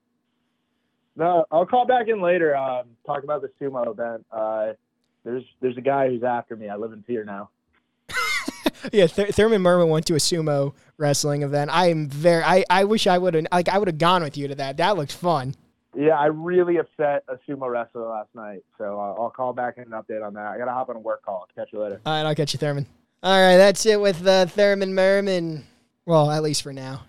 No, 1.15 1.45
I'll 1.51 1.67
call 1.67 1.85
back 1.85 2.07
in 2.07 2.23
later. 2.23 2.55
Um, 2.55 2.87
talk 3.05 3.23
about 3.23 3.43
the 3.43 3.51
sumo 3.61 3.87
event. 3.87 4.25
Uh, 4.31 4.73
there's 5.23 5.43
there's 5.61 5.77
a 5.77 5.81
guy 5.81 6.07
who's 6.09 6.23
after 6.23 6.55
me. 6.55 6.69
I 6.69 6.75
live 6.75 6.91
in 6.91 7.03
Pier 7.03 7.23
now. 7.23 7.51
Yeah, 8.91 9.07
Th- 9.07 9.29
Therman 9.29 9.61
Merman 9.61 9.89
went 9.89 10.05
to 10.07 10.15
a 10.15 10.17
sumo 10.17 10.73
wrestling 10.97 11.41
event. 11.43 11.71
I 11.73 11.89
am 11.89 12.09
very. 12.09 12.43
I, 12.43 12.65
I 12.69 12.83
wish 12.83 13.07
I 13.07 13.17
would 13.17 13.33
have 13.33 13.47
like 13.51 13.69
I 13.69 13.77
would 13.77 13.87
have 13.87 13.97
gone 13.97 14.23
with 14.23 14.37
you 14.37 14.47
to 14.49 14.55
that. 14.55 14.77
That 14.77 14.97
looked 14.97 15.13
fun. 15.13 15.55
Yeah, 15.95 16.17
I 16.19 16.25
really 16.25 16.77
upset 16.77 17.23
a 17.27 17.35
sumo 17.47 17.69
wrestler 17.71 18.09
last 18.09 18.29
night, 18.33 18.63
so 18.77 18.99
uh, 18.99 19.21
I'll 19.21 19.29
call 19.29 19.53
back 19.53 19.77
and 19.77 19.87
update 19.91 20.25
on 20.25 20.33
that. 20.33 20.47
I 20.47 20.57
gotta 20.57 20.71
hop 20.71 20.89
on 20.89 20.95
a 20.95 20.99
work 20.99 21.23
call. 21.23 21.47
Catch 21.55 21.69
you 21.71 21.81
later. 21.81 22.01
All 22.05 22.13
right, 22.13 22.27
I'll 22.27 22.35
catch 22.35 22.53
you, 22.53 22.57
Therman. 22.59 22.87
All 23.21 23.31
right, 23.39 23.57
that's 23.57 23.85
it 23.85 24.01
with 24.01 24.25
uh, 24.25 24.47
Therman 24.47 24.93
Merman. 24.95 25.65
Well, 26.05 26.29
at 26.31 26.43
least 26.43 26.63
for 26.63 26.73
now. 26.73 27.03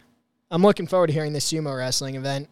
I'm 0.51 0.63
looking 0.63 0.87
forward 0.87 1.09
to 1.09 1.13
hearing 1.13 1.33
this 1.33 1.51
sumo 1.51 1.77
wrestling 1.77 2.15
event. 2.15 2.49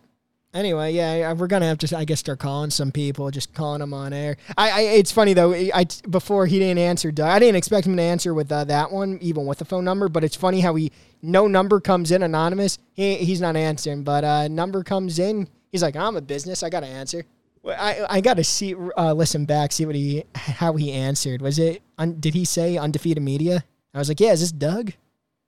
Anyway, 0.55 0.93
yeah, 0.93 1.33
we're 1.33 1.47
gonna 1.47 1.67
have 1.67 1.79
to, 1.79 1.97
I 1.97 2.05
guess, 2.05 2.21
start 2.21 2.39
calling 2.39 2.71
some 2.71 2.93
people, 2.93 3.31
just 3.31 3.55
calling 3.55 3.81
them 3.81 3.95
on 3.95 4.13
air. 4.13 4.37
I, 4.57 4.71
I 4.71 4.81
it's 4.83 5.13
funny 5.13 5.35
though. 5.35 5.53
I 5.53 5.87
before 6.09 6.47
he 6.47 6.59
didn't 6.59 6.79
answer, 6.79 7.11
Doug. 7.11 7.29
I 7.29 7.39
didn't 7.39 7.57
expect 7.57 7.87
him 7.87 7.97
to 7.97 8.03
answer 8.03 8.35
with 8.35 8.51
uh, 8.51 8.65
that 8.65 8.91
one, 8.93 9.19
even 9.21 9.47
with 9.47 9.59
the 9.59 9.65
phone 9.65 9.85
number. 9.85 10.09
But 10.09 10.25
it's 10.25 10.37
funny 10.37 10.61
how 10.61 10.75
he 10.75 10.93
no 11.23 11.47
number 11.47 11.81
comes 11.81 12.11
in 12.11 12.23
anonymous. 12.23 12.79
He 12.95 13.17
he's 13.17 13.41
not 13.41 13.57
answering, 13.57 14.05
but 14.05 14.25
uh, 14.25 14.49
number 14.49 14.83
comes 14.83 15.19
in. 15.19 15.49
He's 15.71 15.83
like, 15.83 15.97
I'm 15.97 16.17
a 16.17 16.21
business. 16.21 16.63
I 16.63 16.71
gotta 16.71 16.87
answer. 16.87 17.25
I 17.67 18.07
I 18.09 18.21
gotta 18.21 18.45
see 18.45 18.75
uh, 18.75 19.13
listen 19.15 19.45
back, 19.45 19.73
see 19.73 19.87
what 19.87 19.95
he 19.95 20.25
how 20.35 20.75
he 20.75 20.93
answered. 20.93 21.41
Was 21.43 21.59
it? 21.59 21.83
Un, 21.99 22.19
did 22.21 22.35
he 22.35 22.45
say 22.45 22.77
undefeated 22.77 23.23
media? 23.23 23.65
I 23.95 23.99
was 23.99 24.09
like, 24.09 24.21
yeah. 24.21 24.33
Is 24.33 24.41
this 24.41 24.53
Doug? 24.53 24.93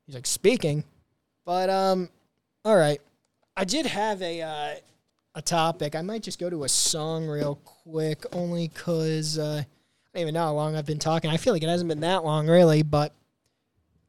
He's 0.07 0.15
like 0.15 0.27
speaking, 0.27 0.85
but 1.45 1.71
um, 1.71 2.11
all 2.65 2.77
right. 2.77 3.01
I 3.57 3.65
did 3.65 3.87
have 3.87 4.21
a 4.21 4.43
uh, 4.43 4.75
a 5.35 5.43
topic. 5.43 5.95
I 5.95 6.03
might 6.03 6.23
just 6.23 6.39
go 6.39 6.49
to 6.49 6.65
a 6.65 6.69
song 6.69 7.27
real 7.27 7.57
quick, 7.65 8.25
only 8.33 8.69
cause 8.69 9.39
uh, 9.39 9.63
I 9.63 10.19
don't 10.19 10.23
even 10.23 10.35
know 10.35 10.45
how 10.45 10.53
long 10.53 10.77
I've 10.77 10.87
been 10.87 10.99
talking. 10.99 11.31
I 11.31 11.37
feel 11.37 11.53
like 11.53 11.63
it 11.63 11.69
hasn't 11.69 11.89
been 11.89 12.01
that 12.01 12.25
long, 12.25 12.47
really. 12.47 12.83
But 12.83 13.15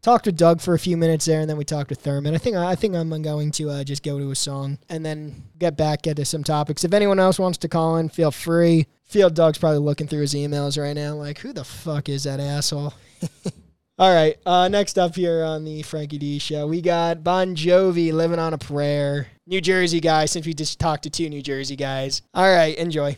talked 0.01 0.27
with 0.27 0.37
Doug 0.37 0.61
for 0.61 0.75
a 0.75 0.79
few 0.79 0.97
minutes 0.97 1.25
there, 1.25 1.41
and 1.41 1.49
then 1.49 1.57
we 1.57 1.65
talked 1.65 1.89
with 1.89 1.99
Therman. 1.99 2.35
I 2.35 2.37
think 2.37 2.55
I 2.55 2.75
think 2.75 2.95
I'm 2.95 3.09
going 3.23 3.51
to 3.51 3.69
uh, 3.71 3.83
just 3.83 4.03
go 4.03 4.19
to 4.19 4.31
a 4.31 4.35
song 4.35 4.77
and 4.87 5.03
then 5.03 5.43
get 5.57 5.75
back 5.75 6.03
get 6.03 6.17
to 6.17 6.25
some 6.25 6.43
topics. 6.43 6.83
If 6.83 6.93
anyone 6.93 7.19
else 7.19 7.39
wants 7.39 7.57
to 7.59 7.67
call 7.67 7.97
in, 7.97 8.09
feel 8.09 8.31
free. 8.31 8.85
Feel 9.05 9.29
Doug's 9.29 9.57
probably 9.57 9.79
looking 9.79 10.07
through 10.07 10.21
his 10.21 10.35
emails 10.35 10.81
right 10.81 10.93
now, 10.93 11.15
like 11.15 11.39
who 11.39 11.53
the 11.53 11.63
fuck 11.63 12.07
is 12.07 12.23
that 12.25 12.39
asshole? 12.39 12.93
All 13.97 14.13
right. 14.13 14.37
Uh, 14.45 14.67
next 14.67 14.99
up 14.99 15.15
here 15.15 15.41
on 15.41 15.63
the 15.63 15.81
Frankie 15.81 16.17
D 16.17 16.37
show, 16.37 16.67
we 16.67 16.81
got 16.81 17.23
Bon 17.23 17.55
Jovi 17.55 18.11
living 18.11 18.39
on 18.39 18.53
a 18.53 18.57
prayer. 18.57 19.27
New 19.47 19.61
Jersey 19.61 20.01
guy, 20.01 20.25
since 20.25 20.45
we 20.45 20.53
just 20.53 20.79
talked 20.79 21.03
to 21.03 21.09
two 21.09 21.29
New 21.29 21.41
Jersey 21.41 21.77
guys. 21.77 22.21
All 22.33 22.43
right, 22.53 22.75
enjoy. 22.77 23.15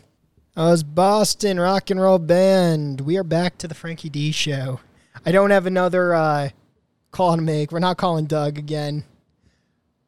I 0.55 0.69
was 0.69 0.83
Boston 0.83 1.59
rock 1.59 1.89
and 1.89 1.99
roll 1.99 2.19
band. 2.19 3.01
We 3.01 3.17
are 3.17 3.23
back 3.23 3.57
to 3.59 3.67
the 3.67 3.73
Frankie 3.73 4.09
D 4.09 4.31
show. 4.31 4.79
I 5.25 5.31
don't 5.31 5.49
have 5.49 5.65
another 5.65 6.13
uh, 6.13 6.49
call 7.09 7.35
to 7.35 7.41
make. 7.41 7.71
We're 7.71 7.79
not 7.79 7.97
calling 7.97 8.25
Doug 8.25 8.59
again. 8.59 9.03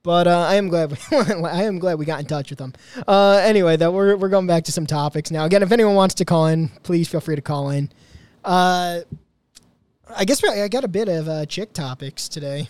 But 0.04 0.28
uh, 0.28 0.46
I 0.50 0.56
am 0.56 0.68
glad 0.68 0.92
we, 0.92 1.18
I 1.18 1.64
am 1.64 1.80
glad 1.80 1.98
we 1.98 2.06
got 2.06 2.20
in 2.20 2.28
touch 2.28 2.52
with 2.52 2.60
him. 2.60 2.74
Uh, 3.08 3.42
anyway, 3.44 3.76
though 3.76 3.92
we're 3.92 4.16
we're 4.16 4.30
going 4.30 4.46
back 4.46 4.66
to 4.66 4.72
some 4.72 4.86
topics 4.86 5.32
now. 5.32 5.46
Again, 5.46 5.64
if 5.64 5.72
anyone 5.72 5.96
wants 5.96 6.14
to 6.16 6.26
call 6.26 6.46
in, 6.46 6.68
please 6.84 7.08
feel 7.08 7.22
free 7.22 7.36
to 7.36 7.42
call 7.42 7.72
in. 7.72 7.92
Uh, 8.46 9.00
I 10.16 10.26
guess 10.26 10.44
I 10.44 10.68
got 10.68 10.84
a 10.84 10.88
bit 10.88 11.08
of 11.08 11.28
uh, 11.28 11.46
chick 11.46 11.74
topics 11.74 12.28
today. 12.28 12.68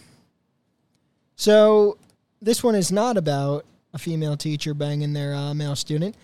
So 1.35 1.97
this 2.41 2.63
one 2.63 2.75
is 2.75 2.91
not 2.91 3.17
about 3.17 3.65
a 3.93 3.97
female 3.97 4.35
teacher 4.37 4.73
banging 4.73 5.13
their 5.13 5.33
uh, 5.33 5.53
male 5.53 5.75
student, 5.75 6.15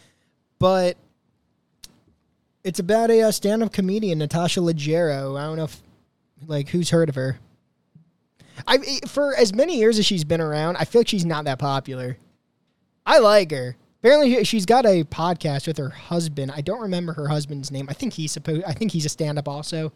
but 0.60 0.98
it's 2.64 2.80
about 2.80 3.12
a 3.12 3.22
uh, 3.22 3.32
stand-up 3.32 3.72
comedian, 3.72 4.20
Natasha 4.20 4.60
Leggero. 4.60 5.40
I 5.40 5.46
don't 5.46 5.58
know 5.58 5.64
if 5.66 5.82
like 6.48 6.70
who's 6.70 6.90
heard 6.90 7.10
of 7.10 7.16
her. 7.16 7.40
I 8.68 9.00
for 9.08 9.36
as 9.36 9.54
many 9.54 9.78
years 9.78 10.00
as 10.00 10.06
she's 10.06 10.24
been 10.24 10.42
around, 10.42 10.78
I 10.78 10.86
feel 10.86 11.02
like 11.02 11.08
she's 11.08 11.26
not 11.26 11.46
that 11.46 11.60
popular. 11.60 12.18
I 13.06 13.20
like 13.20 13.52
her. 13.52 13.76
Apparently, 14.00 14.44
she's 14.44 14.66
got 14.66 14.86
a 14.86 15.04
podcast 15.04 15.66
with 15.66 15.78
her 15.78 15.90
husband. 15.90 16.52
I 16.52 16.62
don't 16.62 16.82
remember 16.82 17.14
her 17.14 17.28
husband's 17.28 17.72
name. 17.72 17.88
I 17.90 17.94
think 17.94 18.14
he's 18.14 18.32
supposed. 18.32 18.64
I 18.66 18.74
think 18.74 18.92
he's 18.92 19.06
a 19.06 19.10
stand-up 19.10 19.48
also. 19.48 19.92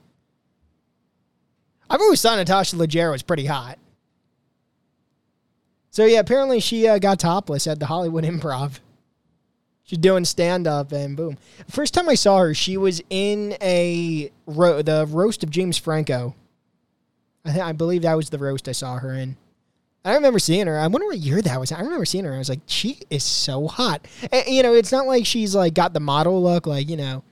I've 1.89 2.01
always 2.01 2.21
thought 2.21 2.37
Natasha 2.37 2.75
Leggero 2.75 3.11
was 3.11 3.23
pretty 3.23 3.45
hot. 3.45 3.79
So 5.91 6.05
yeah, 6.05 6.19
apparently 6.19 6.59
she 6.59 6.87
uh, 6.87 6.99
got 6.99 7.19
topless 7.19 7.67
at 7.67 7.79
the 7.79 7.87
Hollywood 7.87 8.23
Improv. 8.25 8.79
She's 9.83 9.97
doing 9.97 10.23
stand 10.23 10.67
up 10.67 10.91
and 10.91 11.17
boom. 11.17 11.37
First 11.67 11.95
time 11.95 12.07
I 12.09 12.13
saw 12.13 12.37
her, 12.37 12.53
she 12.53 12.77
was 12.77 13.01
in 13.09 13.57
a 13.59 14.31
ro- 14.45 14.83
the 14.83 15.07
roast 15.09 15.43
of 15.43 15.49
James 15.49 15.79
Franco. 15.79 16.35
I 17.43 17.51
th- 17.51 17.63
I 17.63 17.71
believe 17.71 18.03
that 18.03 18.15
was 18.15 18.29
the 18.29 18.37
roast 18.37 18.69
I 18.69 18.73
saw 18.73 18.99
her 18.99 19.13
in. 19.13 19.35
I 20.05 20.13
remember 20.13 20.37
seeing 20.37 20.67
her. 20.67 20.77
I 20.77 20.85
wonder 20.87 21.07
what 21.07 21.17
year 21.17 21.41
that 21.41 21.59
was. 21.59 21.71
I 21.71 21.81
remember 21.81 22.05
seeing 22.05 22.23
her. 22.25 22.33
I 22.33 22.37
was 22.37 22.49
like, 22.49 22.61
she 22.67 22.99
is 23.09 23.23
so 23.23 23.67
hot. 23.67 24.07
And, 24.31 24.45
you 24.47 24.61
know, 24.61 24.73
it's 24.75 24.91
not 24.91 25.07
like 25.07 25.25
she's 25.25 25.55
like 25.55 25.73
got 25.73 25.93
the 25.93 25.99
model 25.99 26.41
look, 26.41 26.67
like 26.67 26.87
you 26.87 26.97
know, 26.97 27.23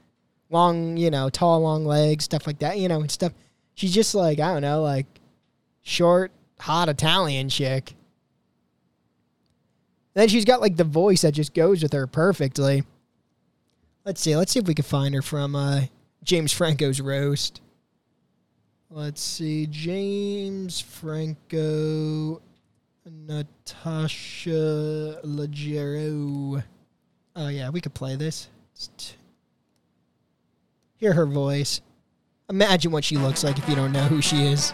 long, 0.49 0.97
you 0.97 1.11
know, 1.11 1.29
tall, 1.29 1.61
long 1.61 1.85
legs, 1.85 2.25
stuff 2.25 2.47
like 2.47 2.59
that. 2.59 2.79
You 2.79 2.87
know, 2.87 3.01
and 3.01 3.11
stuff. 3.11 3.33
She's 3.77 3.93
just 3.93 4.15
like 4.15 4.39
I 4.39 4.53
don't 4.53 4.63
know, 4.63 4.81
like 4.81 5.05
short, 5.83 6.31
hot 6.59 6.89
Italian 6.89 7.47
chick. 7.47 7.93
Then 10.15 10.27
she's 10.29 10.45
got 10.45 10.61
like 10.61 10.77
the 10.77 10.83
voice 10.83 11.21
that 11.21 11.33
just 11.33 11.53
goes 11.53 11.83
with 11.83 11.93
her 11.93 12.07
perfectly. 12.07 12.83
Let's 14.03 14.19
see. 14.19 14.35
Let's 14.35 14.51
see 14.51 14.57
if 14.57 14.65
we 14.65 14.73
can 14.73 14.83
find 14.83 15.13
her 15.13 15.21
from 15.21 15.55
uh, 15.55 15.81
James 16.23 16.51
Franco's 16.51 16.99
roast. 16.99 17.61
Let's 18.89 19.21
see. 19.21 19.67
James 19.67 20.81
Franco, 20.81 22.41
Natasha 23.05 24.49
Leggero. 25.23 26.63
Oh, 27.35 27.47
yeah, 27.49 27.69
we 27.69 27.79
could 27.79 27.93
play 27.93 28.15
this. 28.15 28.49
Hear 30.95 31.13
her 31.13 31.27
voice. 31.27 31.81
Imagine 32.49 32.93
what 32.93 33.03
she 33.03 33.17
looks 33.17 33.43
like 33.43 33.57
if 33.57 33.67
you 33.67 33.75
don't 33.75 33.91
know 33.91 34.03
who 34.03 34.21
she 34.21 34.45
is. 34.47 34.71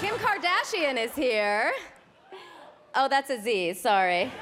Kim 0.00 0.16
Kardashian 0.16 0.96
is 0.96 1.14
here. 1.14 1.72
Oh, 2.96 3.08
that's 3.08 3.30
Aziz, 3.30 3.80
sorry. 3.80 4.32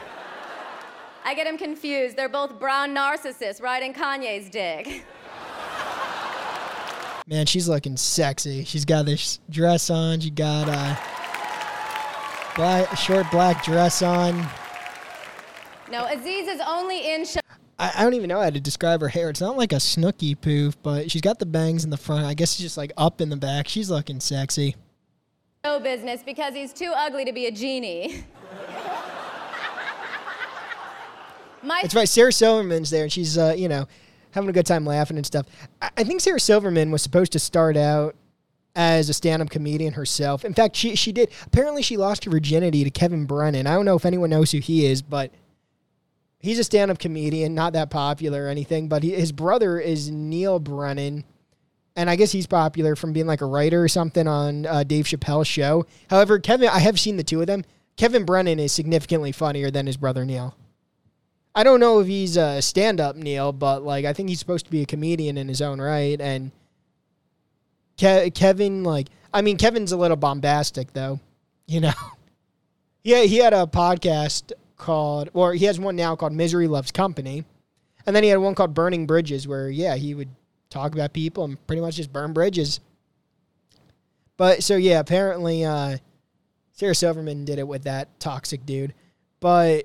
I 1.23 1.35
get 1.35 1.47
him 1.47 1.59
confused. 1.59 2.17
They're 2.17 2.31
both 2.31 2.59
brown 2.59 2.95
narcissists 2.95 3.61
riding 3.61 3.93
Kanye's 3.93 4.49
dick. 4.49 5.05
Man, 7.27 7.45
she's 7.45 7.69
looking 7.69 7.99
sexy. 7.99 8.65
She's 8.65 8.87
got 8.87 9.05
this 9.05 9.41
dress 9.51 9.91
on. 9.91 10.21
She 10.21 10.31
got 10.31 10.69
uh, 10.69 10.95
a 10.95 12.57
black, 12.57 12.97
short 12.97 13.31
black 13.31 13.63
dress 13.65 14.01
on. 14.01 14.47
No, 15.91 16.07
Aziz 16.07 16.49
is 16.49 16.61
only 16.67 17.13
in. 17.13 17.27
Sh- 17.27 17.37
I, 17.79 17.93
I 17.97 18.03
don't 18.03 18.15
even 18.15 18.29
know 18.29 18.41
how 18.41 18.51
to 18.51 18.61
describe 18.61 19.01
her 19.01 19.09
hair. 19.09 19.31
It's 19.31 19.41
not 19.41 19.57
like 19.57 19.73
a 19.73 19.77
Snooki 19.77 20.39
poof, 20.41 20.77
but 20.83 21.11
she's 21.11 21.21
got 21.21 21.39
the 21.39 21.47
bangs 21.47 21.85
in 21.85 21.91
the 21.91 21.97
front. 21.97 22.25
I 22.25 22.35
guess 22.35 22.55
she's 22.55 22.67
just 22.67 22.77
like 22.77 22.93
up 22.97 23.21
in 23.21 23.29
the 23.29 23.37
back. 23.37 23.69
She's 23.69 23.91
looking 23.91 24.21
sexy. 24.21 24.77
No 25.65 25.81
business 25.81 26.23
because 26.23 26.55
he's 26.55 26.73
too 26.73 26.93
ugly 26.95 27.25
to 27.25 27.33
be 27.33 27.47
a 27.47 27.51
genie. 27.51 28.25
My 31.63 31.81
That's 31.83 31.95
right. 31.95 32.09
Sarah 32.09 32.33
Silverman's 32.33 32.91
there, 32.91 33.03
and 33.03 33.13
she's 33.13 33.37
uh, 33.37 33.55
you 33.57 33.69
know 33.69 33.89
having 34.31 34.49
a 34.49 34.53
good 34.53 34.67
time 34.67 34.87
laughing 34.87 35.17
and 35.17 35.27
stuff. 35.27 35.47
I, 35.83 35.91
I 35.97 36.05
think 36.05 36.21
Sarah 36.21 36.39
Silverman 36.39 36.93
was 36.93 37.03
supposed 37.03 37.33
to 37.33 37.41
start 37.41 37.77
out 37.77 38.15
as 38.77 39.09
a 39.09 39.15
stand-up 39.15 39.49
comedian 39.49 39.95
herself. 39.95 40.45
In 40.45 40.55
fact, 40.55 40.77
she 40.77 40.95
she 40.95 41.11
did. 41.11 41.31
Apparently, 41.47 41.83
she 41.83 41.97
lost 41.97 42.25
her 42.25 42.31
virginity 42.31 42.85
to 42.85 42.91
Kevin 42.91 43.25
Brennan. 43.25 43.67
I 43.67 43.75
don't 43.75 43.85
know 43.85 43.97
if 43.97 44.07
anyone 44.07 44.31
knows 44.31 44.53
who 44.53 44.59
he 44.59 44.87
is, 44.87 45.03
but 45.03 45.33
he's 46.39 46.59
a 46.59 46.65
stand-up 46.65 46.99
comedian, 46.99 47.55
not 47.55 47.73
that 47.73 47.91
popular 47.91 48.45
or 48.45 48.49
anything. 48.49 48.89
But 48.89 49.03
he, 49.03 49.13
his 49.13 49.33
brother 49.33 49.79
is 49.79 50.11
Neil 50.11 50.59
Brennan, 50.59 51.25
and 51.95 52.11
I 52.11 52.17
guess 52.17 52.33
he's 52.33 52.47
popular 52.47 52.97
from 52.97 53.13
being 53.13 53.27
like 53.27 53.41
a 53.41 53.47
writer 53.47 53.83
or 53.83 53.89
something 53.89 54.27
on 54.27 54.67
uh, 54.67 54.85
Dave 54.85 55.07
Chappelle's 55.07 55.49
show. 55.49 55.87
However, 56.11 56.39
Kevin, 56.39 56.69
I 56.69 56.79
have 56.79 57.01
seen 57.01 57.17
the 57.17 57.25
two 57.25 57.41
of 57.41 57.47
them. 57.47 57.65
Kevin 57.97 58.25
Brennan 58.25 58.59
is 58.59 58.73
significantly 58.73 59.33
funnier 59.33 59.71
than 59.71 59.87
his 59.87 59.97
brother 59.97 60.25
Neil. 60.25 60.55
I 61.55 61.63
don't 61.63 61.81
know 61.81 62.01
if 62.01 62.07
he's 62.07 62.37
a 62.37 62.61
stand-up 62.61 63.17
Neil, 63.17 63.51
but 63.51 63.83
like 63.83 64.05
I 64.05 64.13
think 64.13 64.29
he's 64.29 64.39
supposed 64.39 64.67
to 64.67 64.71
be 64.71 64.83
a 64.83 64.87
comedian 64.87 65.39
in 65.39 65.49
his 65.49 65.63
own 65.63 65.81
right. 65.81 66.21
And 66.21 66.53
Ke- 67.97 68.35
Kevin, 68.35 68.85
like, 68.85 69.09
I 69.33 69.41
mean, 69.41 69.57
Kevin's 69.57 69.93
a 69.93 69.97
little 69.97 70.19
bombastic 70.19 70.93
though, 70.93 71.19
you 71.67 71.81
know. 71.81 71.95
yeah, 73.05 73.23
he 73.23 73.39
had 73.39 73.55
a 73.55 73.67
podcast 73.67 74.53
called, 74.77 75.31
or 75.33 75.55
he 75.55 75.65
has 75.65 75.81
one 75.81 75.97
now 75.97 76.17
called 76.17 76.33
Misery 76.33 76.69
Loves 76.69 76.91
Company, 76.91 77.45
and 78.07 78.15
then 78.15 78.23
he 78.23 78.29
had 78.29 78.39
one 78.39 78.55
called 78.55 78.75
Burning 78.75 79.07
Bridges, 79.07 79.49
where 79.49 79.69
yeah, 79.69 79.97
he 79.97 80.15
would 80.15 80.29
talk 80.71 80.95
about 80.95 81.13
people 81.13 81.45
and 81.45 81.67
pretty 81.67 81.83
much 81.83 81.97
just 81.97 82.13
burn 82.13 82.33
bridges. 82.33 82.81
But 84.37 84.63
so 84.63 84.77
yeah, 84.77 85.01
apparently 85.01 85.65
uh, 85.65 85.99
Sarah 86.73 86.95
Silverman 86.95 87.45
did 87.45 87.59
it 87.59 87.67
with 87.67 87.85
that 87.85 88.21
toxic 88.21 88.67
dude, 88.67 88.95
but 89.41 89.85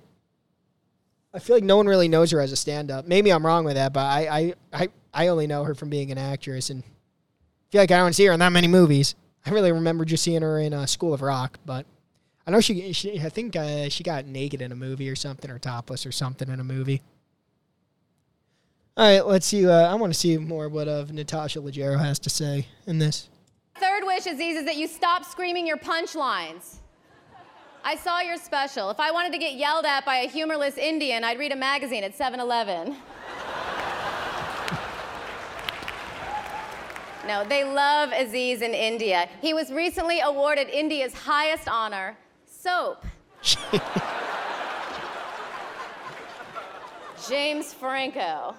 I 1.33 1.39
feel 1.39 1.55
like 1.55 1.63
no 1.63 1.77
one 1.77 1.87
really 1.87 2.09
knows 2.09 2.31
her 2.31 2.41
as 2.41 2.51
a 2.51 2.57
stand-up. 2.57 3.07
Maybe 3.07 3.31
I'm 3.31 3.45
wrong 3.45 3.63
with 3.63 3.75
that, 3.75 3.93
but 3.93 4.05
I 4.05 4.27
I, 4.27 4.53
I, 4.73 4.89
I 5.13 5.27
only 5.27 5.47
know 5.47 5.63
her 5.63 5.75
from 5.75 5.89
being 5.89 6.11
an 6.11 6.17
actress, 6.17 6.69
and 6.69 6.83
I 6.83 7.71
feel 7.71 7.81
like 7.81 7.91
I 7.91 7.97
don't 7.97 8.13
see 8.13 8.25
her 8.25 8.33
in 8.33 8.39
that 8.39 8.51
many 8.51 8.67
movies. 8.67 9.15
I 9.45 9.51
really 9.51 9.71
remember 9.71 10.05
just 10.05 10.23
seeing 10.23 10.41
her 10.41 10.59
in 10.59 10.73
uh, 10.73 10.85
School 10.85 11.13
of 11.13 11.21
Rock, 11.21 11.57
but 11.65 11.85
I 12.51 12.55
know 12.55 12.59
she, 12.59 12.91
she 12.91 13.17
I 13.17 13.29
think 13.29 13.55
uh, 13.55 13.87
she 13.87 14.03
got 14.03 14.25
naked 14.25 14.61
in 14.61 14.73
a 14.73 14.75
movie 14.75 15.09
or 15.09 15.15
something, 15.15 15.49
or 15.49 15.57
topless 15.57 16.05
or 16.05 16.11
something 16.11 16.49
in 16.49 16.59
a 16.59 16.65
movie. 16.65 17.01
All 18.97 19.05
right, 19.05 19.25
let's 19.25 19.47
see. 19.47 19.65
Uh, 19.65 19.89
I 19.89 19.95
want 19.95 20.11
to 20.11 20.19
see 20.19 20.37
more 20.37 20.67
what 20.67 20.89
of 20.89 21.13
Natasha 21.13 21.59
Leggero 21.59 21.97
has 21.97 22.19
to 22.19 22.29
say 22.29 22.67
in 22.87 22.99
this. 22.99 23.29
third 23.79 24.03
wish, 24.03 24.25
Aziz, 24.25 24.57
is 24.57 24.65
that 24.65 24.75
you 24.75 24.89
stop 24.89 25.23
screaming 25.23 25.65
your 25.65 25.77
punchlines. 25.77 26.79
I 27.85 27.95
saw 27.95 28.19
your 28.19 28.35
special. 28.35 28.89
If 28.89 28.99
I 28.99 29.11
wanted 29.11 29.31
to 29.31 29.37
get 29.37 29.53
yelled 29.53 29.85
at 29.85 30.05
by 30.05 30.17
a 30.17 30.27
humorless 30.27 30.77
Indian, 30.77 31.23
I'd 31.23 31.39
read 31.39 31.53
a 31.53 31.55
magazine 31.55 32.03
at 32.03 32.17
7 32.17 32.41
Eleven. 32.41 32.97
No, 37.25 37.45
they 37.45 37.63
love 37.63 38.11
Aziz 38.11 38.61
in 38.61 38.73
India. 38.73 39.29
He 39.39 39.53
was 39.53 39.71
recently 39.71 40.19
awarded 40.19 40.67
India's 40.67 41.13
highest 41.13 41.69
honor, 41.69 42.17
soap. 42.61 43.03
James 47.27 47.73
Franco. 47.73 48.53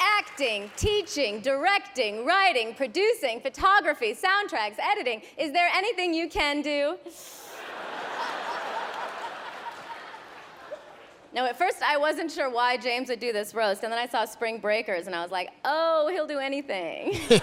Acting, 0.00 0.70
teaching, 0.76 1.40
directing, 1.40 2.26
writing, 2.26 2.74
producing, 2.74 3.40
photography, 3.40 4.14
soundtracks, 4.14 4.78
editing. 4.80 5.22
Is 5.36 5.52
there 5.52 5.68
anything 5.72 6.12
you 6.12 6.28
can 6.28 6.62
do? 6.62 6.96
No, 11.34 11.46
at 11.46 11.56
first 11.56 11.78
I 11.82 11.96
wasn't 11.96 12.30
sure 12.30 12.50
why 12.50 12.76
James 12.76 13.08
would 13.08 13.20
do 13.20 13.32
this 13.32 13.54
roast, 13.54 13.84
and 13.84 13.92
then 13.92 13.98
I 13.98 14.06
saw 14.06 14.24
Spring 14.24 14.58
Breakers, 14.58 15.06
and 15.06 15.14
I 15.14 15.22
was 15.22 15.30
like, 15.30 15.50
oh, 15.64 16.10
he'll 16.12 16.26
do 16.26 16.38
anything. 16.38 17.18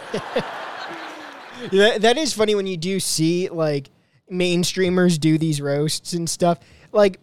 that, 1.71 2.01
that 2.01 2.17
is 2.17 2.33
funny 2.33 2.55
when 2.55 2.67
you 2.67 2.77
do 2.77 2.99
see 2.99 3.49
like 3.49 3.89
mainstreamers 4.31 5.19
do 5.19 5.37
these 5.37 5.61
roasts 5.61 6.13
and 6.13 6.29
stuff. 6.29 6.59
Like, 6.91 7.19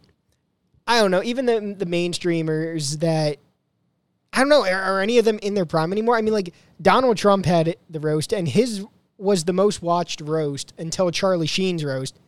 I 0.87 1.01
don't 1.01 1.11
know, 1.11 1.23
even 1.23 1.47
the 1.47 1.75
the 1.77 1.87
mainstreamers 1.87 3.01
that 3.01 3.39
I 4.33 4.41
don't 4.41 4.49
know, 4.49 4.67
are, 4.67 4.83
are 4.83 5.01
any 5.01 5.19
of 5.19 5.25
them 5.25 5.39
in 5.41 5.55
their 5.55 5.65
prime 5.65 5.93
anymore? 5.93 6.17
I 6.17 6.23
mean, 6.23 6.35
like 6.35 6.53
Donald 6.81 7.17
Trump 7.17 7.47
had 7.47 7.77
the 7.89 8.01
roast, 8.01 8.33
and 8.33 8.47
his 8.47 8.85
was 9.19 9.45
the 9.45 9.53
most 9.53 9.81
watched 9.81 10.21
roast 10.21 10.75
until 10.79 11.11
Charlie 11.11 11.47
Sheen's 11.47 11.85
roast. 11.85 12.19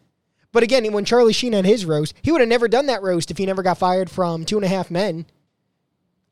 But 0.51 0.63
again, 0.63 0.91
when 0.93 1.05
Charlie 1.05 1.35
Sheen 1.35 1.53
had 1.53 1.67
his 1.67 1.85
roast, 1.85 2.15
he 2.23 2.33
would 2.33 2.41
have 2.41 2.49
never 2.49 2.69
done 2.69 2.87
that 2.87 3.03
roast 3.03 3.31
if 3.31 3.37
he 3.37 3.45
never 3.45 3.63
got 3.63 3.77
fired 3.77 4.11
from 4.11 4.47
Two 4.47 4.57
and 4.57 4.65
a 4.65 4.69
Half 4.69 4.91
Men. 4.91 5.27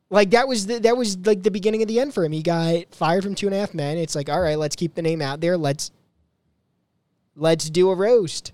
Like 0.09 0.31
that 0.31 0.47
was 0.47 0.67
the, 0.67 0.79
that 0.81 0.97
was 0.97 1.19
like 1.27 1.43
the 1.43 1.51
beginning 1.51 1.83
of 1.83 1.89
the 1.89 1.99
end 1.99 2.15
for 2.15 2.25
him. 2.25 2.33
He 2.33 2.43
got 2.43 2.95
fired 2.95 3.25
from 3.25 3.35
Two 3.35 3.47
and 3.47 3.55
a 3.55 3.59
Half 3.59 3.75
Men. 3.75 3.99
It's 3.99 4.15
like, 4.15 4.29
all 4.29 4.41
right, 4.41 4.59
let's 4.59 4.77
keep 4.77 4.95
the 4.95 5.03
name 5.03 5.21
out 5.21 5.41
there. 5.41 5.57
Let's 5.57 5.91
let's 7.35 7.69
do 7.69 7.91
a 7.91 7.95
roast. 7.95 8.53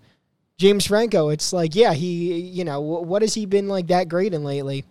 James 0.57 0.87
Franco. 0.87 1.29
It's 1.29 1.53
like, 1.53 1.75
yeah, 1.75 1.93
he, 1.93 2.39
you 2.41 2.65
know, 2.65 2.81
what 2.81 3.23
has 3.23 3.35
he 3.35 3.47
been 3.47 3.69
like 3.69 3.89
that 3.89 4.09
great 4.09 4.33
in 4.33 4.45
lately? 4.45 4.85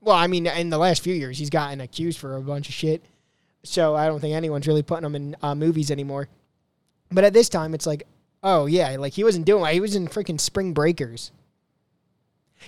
Well, 0.00 0.16
I 0.16 0.26
mean, 0.26 0.46
in 0.46 0.70
the 0.70 0.78
last 0.78 1.02
few 1.02 1.14
years, 1.14 1.38
he's 1.38 1.50
gotten 1.50 1.80
accused 1.80 2.18
for 2.18 2.36
a 2.36 2.42
bunch 2.42 2.68
of 2.68 2.74
shit. 2.74 3.02
So 3.62 3.94
I 3.96 4.06
don't 4.06 4.20
think 4.20 4.34
anyone's 4.34 4.66
really 4.66 4.82
putting 4.82 5.04
him 5.04 5.14
in 5.14 5.36
uh, 5.42 5.54
movies 5.54 5.90
anymore. 5.90 6.28
But 7.10 7.24
at 7.24 7.32
this 7.32 7.48
time, 7.48 7.74
it's 7.74 7.86
like, 7.86 8.06
oh 8.42 8.66
yeah, 8.66 8.96
like 8.98 9.12
he 9.12 9.24
wasn't 9.24 9.46
doing. 9.46 9.72
He 9.72 9.80
was 9.80 9.96
in 9.96 10.08
freaking 10.08 10.40
Spring 10.40 10.72
Breakers. 10.72 11.30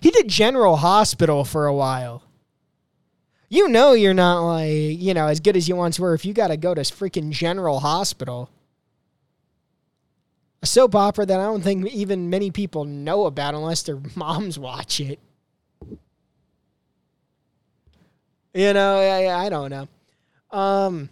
He 0.01 0.11
did 0.11 0.29
General 0.29 0.77
Hospital 0.77 1.45
for 1.45 1.67
a 1.67 1.75
while. 1.75 2.23
You 3.49 3.69
know 3.69 3.93
you're 3.93 4.15
not 4.15 4.41
like 4.41 4.71
you 4.71 5.15
know 5.15 5.27
as 5.27 5.41
good 5.41 5.57
as 5.57 5.69
you 5.69 5.77
once 5.77 5.99
were 5.99 6.15
if 6.15 6.25
you 6.25 6.35
got 6.35 6.49
to 6.49 6.57
go 6.57 6.75
to 6.75 6.83
freaking 6.83 7.31
General 7.31 7.81
Hospital. 7.81 8.51
A 10.61 10.67
soap 10.67 10.95
opera 10.95 11.25
that 11.25 11.39
I 11.39 11.45
don't 11.45 11.63
think 11.63 11.87
even 11.93 12.31
many 12.31 12.51
people 12.51 12.85
know 12.85 13.27
about 13.27 13.55
unless 13.55 13.83
their 13.83 14.01
moms 14.17 14.59
watch 14.59 15.01
it. 15.01 15.19
You 18.55 18.73
know, 18.73 18.99
I, 18.99 19.47
I 19.47 19.49
don't 19.51 19.71
know. 19.71 19.89
Um, 20.51 21.11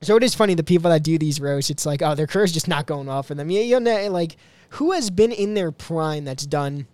so 0.00 0.16
it 0.16 0.22
is 0.22 0.34
funny 0.34 0.54
the 0.54 0.62
people 0.62 0.90
that 0.90 1.02
do 1.02 1.18
these 1.18 1.38
roasts. 1.38 1.70
It's 1.70 1.84
like, 1.84 2.00
oh, 2.00 2.14
their 2.14 2.26
career's 2.26 2.52
just 2.52 2.66
not 2.66 2.86
going 2.86 3.06
well 3.06 3.22
for 3.22 3.34
them. 3.34 3.50
yeah 3.50 3.60
you 3.60 3.78
know, 3.78 4.10
like 4.10 4.36
who 4.70 4.92
has 4.92 5.10
been 5.10 5.32
in 5.32 5.54
their 5.54 5.70
prime 5.70 6.24
that's 6.24 6.46
done 6.46 6.86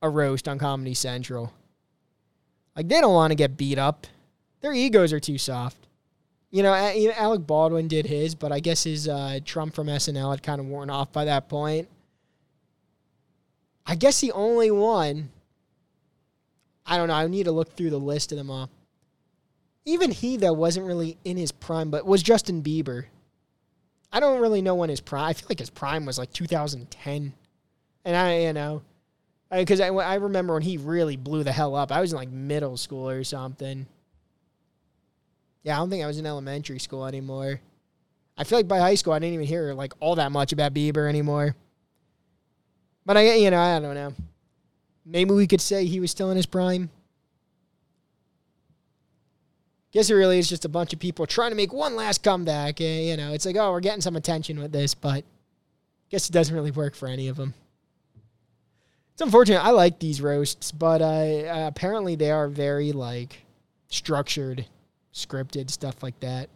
a 0.00 0.08
roast 0.08 0.46
on 0.46 0.58
Comedy 0.58 0.94
Central? 0.94 1.52
Like 2.76 2.88
they 2.88 3.00
don't 3.00 3.14
want 3.14 3.30
to 3.30 3.34
get 3.34 3.56
beat 3.56 3.78
up. 3.78 4.06
Their 4.60 4.72
egos 4.72 5.12
are 5.12 5.20
too 5.20 5.38
soft. 5.38 5.76
You 6.50 6.62
know, 6.62 6.74
Alec 6.74 7.46
Baldwin 7.46 7.86
did 7.86 8.06
his, 8.06 8.34
but 8.34 8.50
I 8.50 8.58
guess 8.58 8.84
his 8.84 9.06
uh, 9.06 9.38
Trump 9.44 9.74
from 9.74 9.86
SNL 9.86 10.30
had 10.30 10.42
kind 10.42 10.60
of 10.60 10.66
worn 10.66 10.90
off 10.90 11.12
by 11.12 11.26
that 11.26 11.48
point. 11.48 11.88
I 13.86 13.94
guess 13.94 14.20
the 14.20 14.32
only 14.32 14.70
one. 14.70 15.30
I 16.84 16.96
don't 16.96 17.08
know. 17.08 17.14
I 17.14 17.26
need 17.28 17.44
to 17.44 17.52
look 17.52 17.76
through 17.76 17.90
the 17.90 17.98
list 17.98 18.32
of 18.32 18.38
them 18.38 18.50
all 18.50 18.68
even 19.84 20.10
he 20.10 20.36
though 20.36 20.52
wasn't 20.52 20.86
really 20.86 21.16
in 21.24 21.36
his 21.36 21.52
prime, 21.52 21.90
but 21.90 22.06
was 22.06 22.22
Justin 22.22 22.62
Bieber. 22.62 23.06
I 24.12 24.20
don't 24.20 24.40
really 24.40 24.62
know 24.62 24.74
when 24.74 24.90
his 24.90 25.00
prime. 25.00 25.24
I 25.24 25.32
feel 25.32 25.46
like 25.48 25.58
his 25.58 25.70
prime 25.70 26.04
was 26.06 26.18
like 26.18 26.32
2010, 26.32 27.32
and 28.04 28.16
I 28.16 28.40
you 28.40 28.52
know, 28.52 28.82
because 29.50 29.80
I, 29.80 29.88
I, 29.88 30.12
I 30.12 30.14
remember 30.14 30.54
when 30.54 30.62
he 30.62 30.76
really 30.76 31.16
blew 31.16 31.42
the 31.42 31.52
hell 31.52 31.74
up. 31.74 31.90
I 31.90 32.00
was 32.00 32.12
in 32.12 32.18
like 32.18 32.30
middle 32.30 32.76
school 32.76 33.08
or 33.08 33.24
something. 33.24 33.86
Yeah, 35.62 35.76
I 35.76 35.78
don't 35.78 35.90
think 35.90 36.04
I 36.04 36.06
was 36.06 36.18
in 36.18 36.26
elementary 36.26 36.78
school 36.78 37.04
anymore. 37.04 37.60
I 38.38 38.44
feel 38.44 38.58
like 38.58 38.68
by 38.68 38.78
high 38.78 38.94
school 38.94 39.12
I 39.12 39.18
didn't 39.18 39.34
even 39.34 39.46
hear 39.46 39.74
like 39.74 39.92
all 40.00 40.14
that 40.16 40.32
much 40.32 40.52
about 40.52 40.72
Bieber 40.72 41.08
anymore. 41.08 41.54
But 43.04 43.16
I 43.16 43.34
you 43.34 43.50
know 43.50 43.60
I 43.60 43.80
don't 43.80 43.94
know. 43.94 44.14
Maybe 45.04 45.32
we 45.32 45.46
could 45.46 45.60
say 45.60 45.84
he 45.86 46.00
was 46.00 46.10
still 46.10 46.30
in 46.30 46.36
his 46.36 46.46
prime. 46.46 46.88
Guess 49.92 50.08
it 50.08 50.14
really 50.14 50.38
is 50.38 50.48
just 50.48 50.64
a 50.64 50.68
bunch 50.68 50.92
of 50.92 51.00
people 51.00 51.26
trying 51.26 51.50
to 51.50 51.56
make 51.56 51.72
one 51.72 51.96
last 51.96 52.22
comeback. 52.22 52.80
Eh? 52.80 53.10
You 53.10 53.16
know, 53.16 53.32
it's 53.32 53.44
like, 53.44 53.56
oh, 53.56 53.72
we're 53.72 53.80
getting 53.80 54.00
some 54.00 54.14
attention 54.14 54.60
with 54.60 54.70
this, 54.70 54.94
but 54.94 55.24
guess 56.10 56.28
it 56.28 56.32
doesn't 56.32 56.54
really 56.54 56.70
work 56.70 56.94
for 56.94 57.08
any 57.08 57.26
of 57.26 57.36
them. 57.36 57.54
It's 59.20 59.26
unfortunate. 59.26 59.62
I 59.62 59.72
like 59.72 59.98
these 59.98 60.22
roasts, 60.22 60.72
but 60.72 61.02
uh, 61.02 61.66
apparently 61.66 62.14
they 62.14 62.30
are 62.30 62.48
very 62.48 62.92
like 62.92 63.44
structured, 63.88 64.64
scripted 65.12 65.68
stuff 65.68 66.02
like 66.02 66.18
that. 66.20 66.48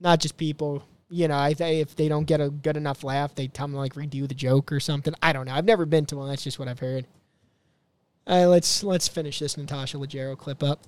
Not 0.00 0.20
just 0.20 0.38
people. 0.38 0.84
You 1.10 1.28
know, 1.28 1.38
I 1.38 1.52
th- 1.52 1.86
if 1.86 1.96
they 1.96 2.08
don't 2.08 2.24
get 2.24 2.40
a 2.40 2.48
good 2.48 2.78
enough 2.78 3.04
laugh, 3.04 3.34
they 3.34 3.48
tell 3.48 3.66
them 3.66 3.76
like 3.76 3.92
redo 3.92 4.26
the 4.26 4.34
joke 4.34 4.72
or 4.72 4.80
something. 4.80 5.12
I 5.22 5.34
don't 5.34 5.44
know. 5.44 5.52
I've 5.52 5.66
never 5.66 5.84
been 5.84 6.06
to 6.06 6.16
one. 6.16 6.30
That's 6.30 6.42
just 6.44 6.58
what 6.58 6.66
I've 6.66 6.78
heard. 6.78 7.04
All 8.26 8.38
right, 8.38 8.46
let's 8.46 8.82
let's 8.82 9.06
finish 9.06 9.38
this 9.38 9.58
Natasha 9.58 9.98
Leggero 9.98 10.38
clip 10.38 10.62
up. 10.62 10.80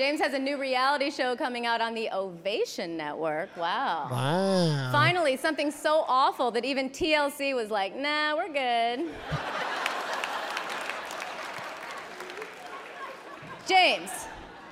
James 0.00 0.18
has 0.18 0.32
a 0.32 0.38
new 0.38 0.56
reality 0.56 1.10
show 1.10 1.36
coming 1.36 1.66
out 1.66 1.82
on 1.82 1.92
the 1.92 2.08
Ovation 2.10 2.96
Network. 2.96 3.54
Wow. 3.54 4.08
Wow. 4.10 4.88
Finally, 4.90 5.36
something 5.36 5.70
so 5.70 6.06
awful 6.08 6.50
that 6.52 6.64
even 6.64 6.88
TLC 6.88 7.54
was 7.54 7.70
like, 7.70 7.94
nah, 7.94 8.34
we're 8.34 8.48
good. 8.48 9.10
James, 13.68 14.08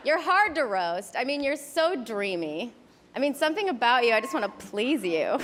you're 0.02 0.18
hard 0.18 0.54
to 0.54 0.62
roast. 0.62 1.14
I 1.14 1.24
mean, 1.24 1.42
you're 1.42 1.56
so 1.56 1.94
dreamy. 1.94 2.72
I 3.14 3.18
mean, 3.18 3.34
something 3.34 3.68
about 3.68 4.06
you, 4.06 4.14
I 4.14 4.22
just 4.22 4.32
want 4.32 4.46
to 4.46 4.66
please 4.66 5.04
you. 5.04 5.38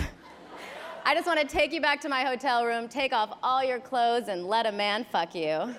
I 1.04 1.14
just 1.14 1.26
want 1.26 1.40
to 1.40 1.46
take 1.46 1.74
you 1.74 1.82
back 1.82 2.00
to 2.00 2.08
my 2.08 2.24
hotel 2.24 2.64
room, 2.64 2.88
take 2.88 3.12
off 3.12 3.36
all 3.42 3.62
your 3.62 3.80
clothes, 3.80 4.28
and 4.28 4.46
let 4.46 4.64
a 4.64 4.72
man 4.72 5.04
fuck 5.12 5.34
you. 5.34 5.74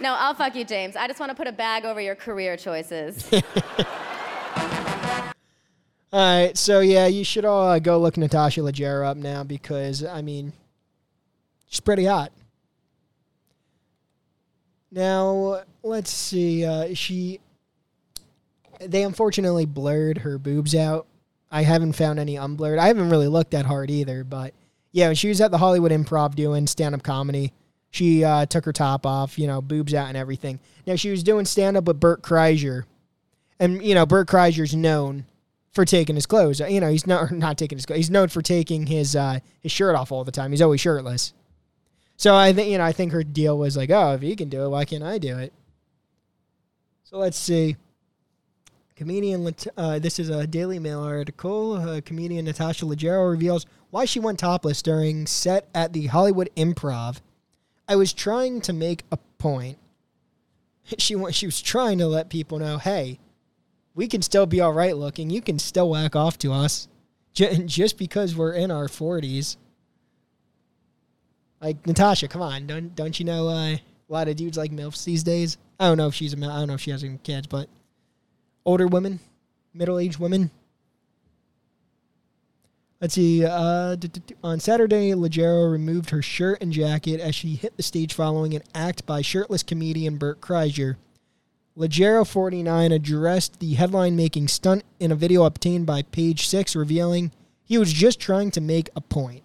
No, 0.00 0.14
I'll 0.14 0.34
fuck 0.34 0.54
you, 0.54 0.64
James. 0.64 0.94
I 0.94 1.06
just 1.08 1.20
want 1.20 1.30
to 1.30 1.36
put 1.36 1.46
a 1.46 1.52
bag 1.52 1.84
over 1.84 2.00
your 2.00 2.14
career 2.14 2.56
choices. 2.56 3.32
all 3.32 3.40
right, 6.12 6.56
so 6.56 6.80
yeah, 6.80 7.06
you 7.06 7.24
should 7.24 7.44
all 7.44 7.68
uh, 7.68 7.78
go 7.78 7.98
look 7.98 8.16
Natasha 8.16 8.60
Leggero 8.60 9.06
up 9.06 9.16
now 9.16 9.42
because 9.42 10.04
I 10.04 10.20
mean, 10.20 10.52
she's 11.68 11.80
pretty 11.80 12.04
hot. 12.04 12.30
Now 14.90 15.62
let's 15.82 16.10
see. 16.10 16.64
Uh, 16.64 16.94
she, 16.94 17.40
they 18.80 19.02
unfortunately 19.02 19.64
blurred 19.64 20.18
her 20.18 20.38
boobs 20.38 20.74
out. 20.74 21.06
I 21.50 21.62
haven't 21.62 21.94
found 21.94 22.18
any 22.18 22.34
unblurred. 22.34 22.78
I 22.78 22.88
haven't 22.88 23.08
really 23.08 23.28
looked 23.28 23.52
that 23.52 23.64
hard 23.64 23.90
either, 23.90 24.24
but 24.24 24.52
yeah, 24.92 25.12
she 25.14 25.28
was 25.28 25.40
at 25.40 25.50
the 25.50 25.58
Hollywood 25.58 25.92
Improv 25.92 26.34
doing 26.34 26.66
stand-up 26.66 27.02
comedy 27.02 27.52
she 27.90 28.24
uh, 28.24 28.46
took 28.46 28.64
her 28.64 28.72
top 28.72 29.06
off, 29.06 29.38
you 29.38 29.46
know, 29.46 29.62
boobs 29.62 29.94
out 29.94 30.08
and 30.08 30.16
everything. 30.16 30.60
Now 30.86 30.96
she 30.96 31.10
was 31.10 31.22
doing 31.22 31.44
stand 31.44 31.76
up 31.76 31.84
with 31.84 32.00
Bert 32.00 32.22
Kreischer, 32.22 32.84
and 33.58 33.82
you 33.82 33.94
know 33.94 34.06
Bert 34.06 34.28
Kreischer's 34.28 34.74
known 34.74 35.24
for 35.72 35.84
taking 35.84 36.14
his 36.14 36.26
clothes. 36.26 36.60
You 36.60 36.80
know, 36.80 36.90
he's 36.90 37.06
not 37.06 37.30
not 37.32 37.58
taking 37.58 37.78
his 37.78 37.86
clothes. 37.86 37.98
He's 37.98 38.10
known 38.10 38.28
for 38.28 38.42
taking 38.42 38.86
his 38.86 39.16
uh, 39.16 39.40
his 39.60 39.72
shirt 39.72 39.94
off 39.94 40.12
all 40.12 40.24
the 40.24 40.32
time. 40.32 40.50
He's 40.50 40.62
always 40.62 40.80
shirtless. 40.80 41.32
So 42.16 42.34
I 42.34 42.52
think 42.52 42.70
you 42.70 42.78
know 42.78 42.84
I 42.84 42.92
think 42.92 43.12
her 43.12 43.24
deal 43.24 43.58
was 43.58 43.76
like, 43.76 43.90
oh, 43.90 44.14
if 44.14 44.22
he 44.22 44.36
can 44.36 44.48
do 44.48 44.64
it, 44.64 44.68
why 44.68 44.84
can't 44.84 45.02
I 45.04 45.18
do 45.18 45.38
it? 45.38 45.52
So 47.04 47.18
let's 47.18 47.38
see. 47.38 47.76
Comedian, 48.96 49.54
uh, 49.76 49.98
this 49.98 50.18
is 50.18 50.30
a 50.30 50.46
Daily 50.46 50.78
Mail 50.78 51.02
article. 51.02 51.74
Uh, 51.74 52.00
comedian 52.02 52.46
Natasha 52.46 52.86
Leggero 52.86 53.30
reveals 53.30 53.66
why 53.90 54.06
she 54.06 54.18
went 54.18 54.38
topless 54.38 54.80
during 54.80 55.26
set 55.26 55.68
at 55.74 55.92
the 55.92 56.06
Hollywood 56.06 56.48
Improv 56.56 57.20
I 57.88 57.96
was 57.96 58.12
trying 58.12 58.60
to 58.62 58.72
make 58.72 59.04
a 59.10 59.16
point. 59.38 59.78
She 60.98 61.16
she 61.32 61.46
was 61.46 61.60
trying 61.60 61.98
to 61.98 62.06
let 62.06 62.28
people 62.28 62.60
know, 62.60 62.78
hey, 62.78 63.18
we 63.96 64.06
can 64.06 64.22
still 64.22 64.46
be 64.46 64.60
all 64.60 64.72
right 64.72 64.96
looking. 64.96 65.30
You 65.30 65.42
can 65.42 65.58
still 65.58 65.90
whack 65.90 66.14
off 66.14 66.38
to 66.38 66.52
us 66.52 66.86
just 67.34 67.98
because 67.98 68.36
we're 68.36 68.52
in 68.52 68.70
our 68.70 68.86
40s. 68.86 69.56
Like 71.60 71.84
Natasha, 71.86 72.28
come 72.28 72.42
on, 72.42 72.68
don't 72.68 72.94
don't 72.94 73.18
you 73.18 73.24
know 73.24 73.48
uh, 73.48 73.72
a 73.72 73.80
lot 74.08 74.28
of 74.28 74.36
dudes 74.36 74.56
like 74.56 74.70
milfs 74.70 75.04
these 75.04 75.24
days? 75.24 75.58
I 75.80 75.88
don't 75.88 75.96
know 75.96 76.06
if 76.06 76.14
she's 76.14 76.34
a 76.34 76.36
I 76.36 76.58
don't 76.58 76.68
know 76.68 76.74
if 76.74 76.82
she 76.82 76.92
has 76.92 77.02
any 77.02 77.18
kids, 77.18 77.46
but 77.46 77.68
older 78.64 78.86
women, 78.86 79.18
middle 79.74 79.98
aged 79.98 80.18
women. 80.18 80.50
Let's 83.00 83.14
see. 83.14 83.44
Uh, 83.44 83.96
on 84.42 84.58
Saturday, 84.58 85.10
Leggero 85.10 85.70
removed 85.70 86.10
her 86.10 86.22
shirt 86.22 86.62
and 86.62 86.72
jacket 86.72 87.20
as 87.20 87.34
she 87.34 87.54
hit 87.54 87.76
the 87.76 87.82
stage 87.82 88.14
following 88.14 88.54
an 88.54 88.62
act 88.74 89.04
by 89.04 89.20
shirtless 89.20 89.62
comedian 89.62 90.16
Bert 90.16 90.40
Kreischer. 90.40 90.96
Leggero 91.76 92.26
49 92.26 92.92
addressed 92.92 93.60
the 93.60 93.74
headline 93.74 94.16
making 94.16 94.48
stunt 94.48 94.82
in 94.98 95.12
a 95.12 95.16
video 95.16 95.44
obtained 95.44 95.84
by 95.84 96.02
Page 96.02 96.46
6, 96.46 96.74
revealing 96.74 97.32
he 97.64 97.76
was 97.76 97.92
just 97.92 98.18
trying 98.18 98.50
to 98.52 98.62
make 98.62 98.88
a 98.96 99.02
point. 99.02 99.42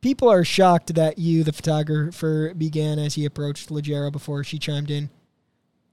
People 0.00 0.30
are 0.30 0.44
shocked 0.44 0.94
that 0.94 1.18
you, 1.18 1.44
the 1.44 1.52
photographer, 1.52 2.54
began 2.54 2.98
as 2.98 3.14
he 3.14 3.26
approached 3.26 3.68
Leggero 3.68 4.10
before 4.10 4.42
she 4.42 4.58
chimed 4.58 4.90
in. 4.90 5.10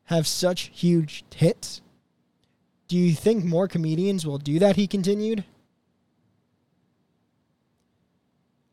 Have 0.05 0.26
such 0.26 0.72
huge 0.74 1.26
hits? 1.36 1.82
Do 2.91 2.97
you 2.97 3.13
think 3.13 3.45
more 3.45 3.69
comedians 3.69 4.25
will 4.25 4.37
do 4.37 4.59
that? 4.59 4.75
He 4.75 4.85
continued. 4.85 5.45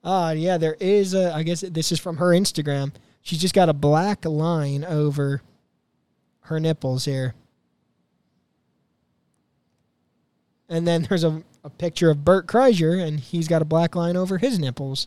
Ah, 0.03 0.33
yeah, 0.33 0.59
there 0.59 0.77
is 0.81 1.15
a. 1.15 1.33
I 1.33 1.45
guess 1.45 1.61
this 1.61 1.93
is 1.93 2.01
from 2.01 2.17
her 2.17 2.31
Instagram. 2.31 2.91
She's 3.23 3.41
just 3.41 3.55
got 3.55 3.69
a 3.69 3.73
black 3.73 4.25
line 4.25 4.85
over 4.85 5.41
her 6.41 6.59
nipples 6.59 7.05
here. 7.05 7.37
And 10.69 10.85
then 10.85 11.03
there's 11.09 11.23
a, 11.23 11.45
a 11.63 11.71
picture 11.71 12.11
of 12.11 12.25
Bert 12.25 12.49
Kreischer, 12.49 13.01
and 13.01 13.21
he's 13.21 13.47
got 13.47 13.63
a 13.63 13.65
black 13.65 13.95
line 13.95 14.17
over 14.17 14.39
his 14.39 14.59
nipples. 14.59 15.07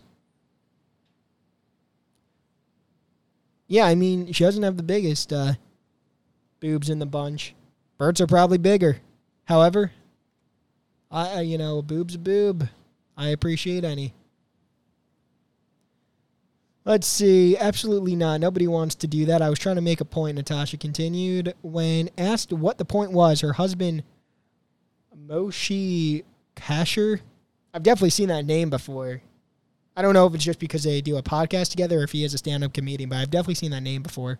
Yeah, 3.68 3.88
I 3.88 3.96
mean, 3.96 4.32
she 4.32 4.46
doesn't 4.46 4.64
have 4.64 4.78
the 4.78 4.84
biggest 4.84 5.34
uh, 5.34 5.56
boobs 6.62 6.90
in 6.90 7.00
the 7.00 7.06
bunch. 7.06 7.56
Bert's 8.02 8.20
are 8.20 8.26
probably 8.26 8.58
bigger. 8.58 8.98
However, 9.46 9.92
I 11.12 11.42
you 11.42 11.60
know, 11.60 11.84
boob's 11.84 12.16
a 12.16 12.18
boob. 12.18 12.68
I 13.16 13.28
appreciate 13.28 13.84
any. 13.84 14.16
Let's 16.84 17.06
see. 17.06 17.56
Absolutely 17.56 18.16
not. 18.16 18.42
Nobody 18.42 18.66
wants 18.66 18.96
to 18.96 19.08
do 19.08 19.26
that. 19.26 19.44
I 19.44 19.52
was 19.52 19.60
trying 19.60 19.76
to 19.76 19.84
make 19.84 20.02
a 20.02 20.06
point, 20.06 20.36
Natasha 20.36 20.78
continued. 20.78 21.54
When 21.62 22.10
asked 22.18 22.52
what 22.52 22.80
the 22.80 22.86
point 22.86 23.12
was, 23.12 23.42
her 23.42 23.54
husband, 23.54 24.02
Moshe 25.16 26.24
Kasher, 26.56 27.20
I've 27.72 27.84
definitely 27.84 28.10
seen 28.10 28.30
that 28.30 28.46
name 28.46 28.72
before. 28.72 29.22
I 29.96 30.02
don't 30.02 30.16
know 30.16 30.26
if 30.26 30.34
it's 30.34 30.44
just 30.44 30.58
because 30.58 30.86
they 30.86 31.02
do 31.02 31.18
a 31.18 31.22
podcast 31.22 31.70
together 31.70 32.00
or 32.00 32.04
if 32.06 32.14
he 32.14 32.24
is 32.24 32.34
a 32.34 32.40
stand 32.40 32.64
up 32.64 32.74
comedian, 32.74 33.12
but 33.12 33.20
I've 33.20 33.30
definitely 33.30 33.54
seen 33.54 33.70
that 33.70 33.84
name 33.84 34.02
before. 34.02 34.40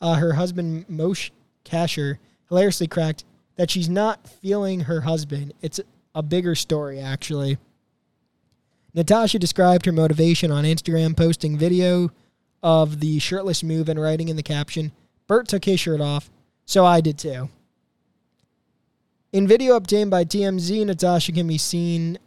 Uh, 0.00 0.14
her 0.14 0.32
husband, 0.32 0.88
Moshe 0.88 1.30
Kasher, 1.64 2.18
hilariously 2.50 2.86
cracked 2.86 3.24
that 3.56 3.70
she's 3.70 3.88
not 3.88 4.28
feeling 4.28 4.80
her 4.80 5.00
husband. 5.00 5.54
It's 5.62 5.80
a 6.14 6.22
bigger 6.22 6.54
story, 6.54 7.00
actually. 7.00 7.56
Natasha 8.92 9.38
described 9.38 9.86
her 9.86 9.92
motivation 9.92 10.50
on 10.50 10.64
Instagram, 10.64 11.16
posting 11.16 11.56
video 11.56 12.10
of 12.62 13.00
the 13.00 13.18
shirtless 13.18 13.62
move 13.62 13.88
and 13.88 14.00
writing 14.00 14.28
in 14.28 14.36
the 14.36 14.42
caption, 14.42 14.92
Bert 15.26 15.48
took 15.48 15.64
his 15.64 15.80
shirt 15.80 16.00
off, 16.00 16.30
so 16.66 16.84
I 16.84 17.00
did 17.00 17.18
too. 17.18 17.48
In 19.32 19.46
video 19.46 19.76
obtained 19.76 20.10
by 20.10 20.24
TMZ, 20.24 20.84
Natasha 20.84 21.32
can 21.32 21.46
be 21.46 21.56
seen 21.56 22.18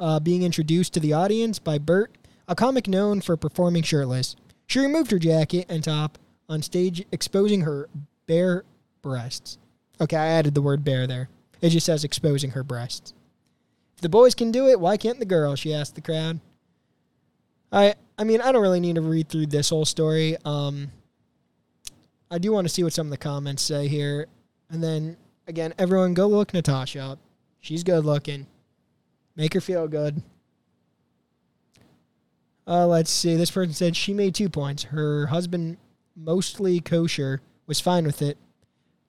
uh, 0.00 0.18
being 0.18 0.42
introduced 0.42 0.92
to 0.94 1.00
the 1.00 1.12
audience 1.12 1.58
by 1.60 1.78
Bert, 1.78 2.12
a 2.48 2.56
comic 2.56 2.88
known 2.88 3.20
for 3.20 3.36
performing 3.36 3.84
shirtless. 3.84 4.34
She 4.66 4.80
removed 4.80 5.12
her 5.12 5.18
jacket 5.18 5.66
and 5.68 5.84
top 5.84 6.18
on 6.48 6.62
stage, 6.62 7.04
exposing 7.12 7.60
her 7.60 7.88
bare 8.26 8.64
breasts. 9.02 9.58
Okay, 10.00 10.16
I 10.16 10.28
added 10.28 10.54
the 10.54 10.62
word 10.62 10.84
bare 10.84 11.06
there. 11.06 11.28
It 11.60 11.70
just 11.70 11.86
says 11.86 12.04
exposing 12.04 12.52
her 12.52 12.62
breasts. 12.62 13.12
If 13.96 14.02
the 14.02 14.08
boys 14.08 14.34
can 14.34 14.50
do 14.50 14.68
it, 14.68 14.80
why 14.80 14.96
can't 14.96 15.18
the 15.18 15.26
girls? 15.26 15.58
She 15.58 15.74
asked 15.74 15.94
the 15.94 16.00
crowd. 16.00 16.40
I 17.70 17.94
I 18.18 18.24
mean, 18.24 18.40
I 18.40 18.52
don't 18.52 18.62
really 18.62 18.80
need 18.80 18.96
to 18.96 19.02
read 19.02 19.28
through 19.28 19.46
this 19.46 19.70
whole 19.70 19.84
story. 19.84 20.36
Um, 20.44 20.90
I 22.30 22.38
do 22.38 22.52
want 22.52 22.66
to 22.66 22.72
see 22.72 22.82
what 22.82 22.92
some 22.92 23.06
of 23.06 23.10
the 23.10 23.16
comments 23.16 23.62
say 23.62 23.88
here, 23.88 24.26
and 24.70 24.82
then 24.82 25.16
again, 25.46 25.74
everyone 25.78 26.14
go 26.14 26.26
look 26.26 26.54
Natasha 26.54 27.00
up. 27.00 27.18
She's 27.60 27.84
good 27.84 28.04
looking. 28.04 28.46
Make 29.36 29.54
her 29.54 29.60
feel 29.60 29.86
good. 29.86 30.22
Uh, 32.66 32.86
let's 32.86 33.10
see. 33.10 33.36
This 33.36 33.50
person 33.50 33.74
said 33.74 33.96
she 33.96 34.14
made 34.14 34.34
two 34.34 34.48
points. 34.48 34.84
Her 34.84 35.26
husband, 35.26 35.76
mostly 36.16 36.80
kosher, 36.80 37.40
was 37.66 37.80
fine 37.80 38.04
with 38.04 38.22
it. 38.22 38.38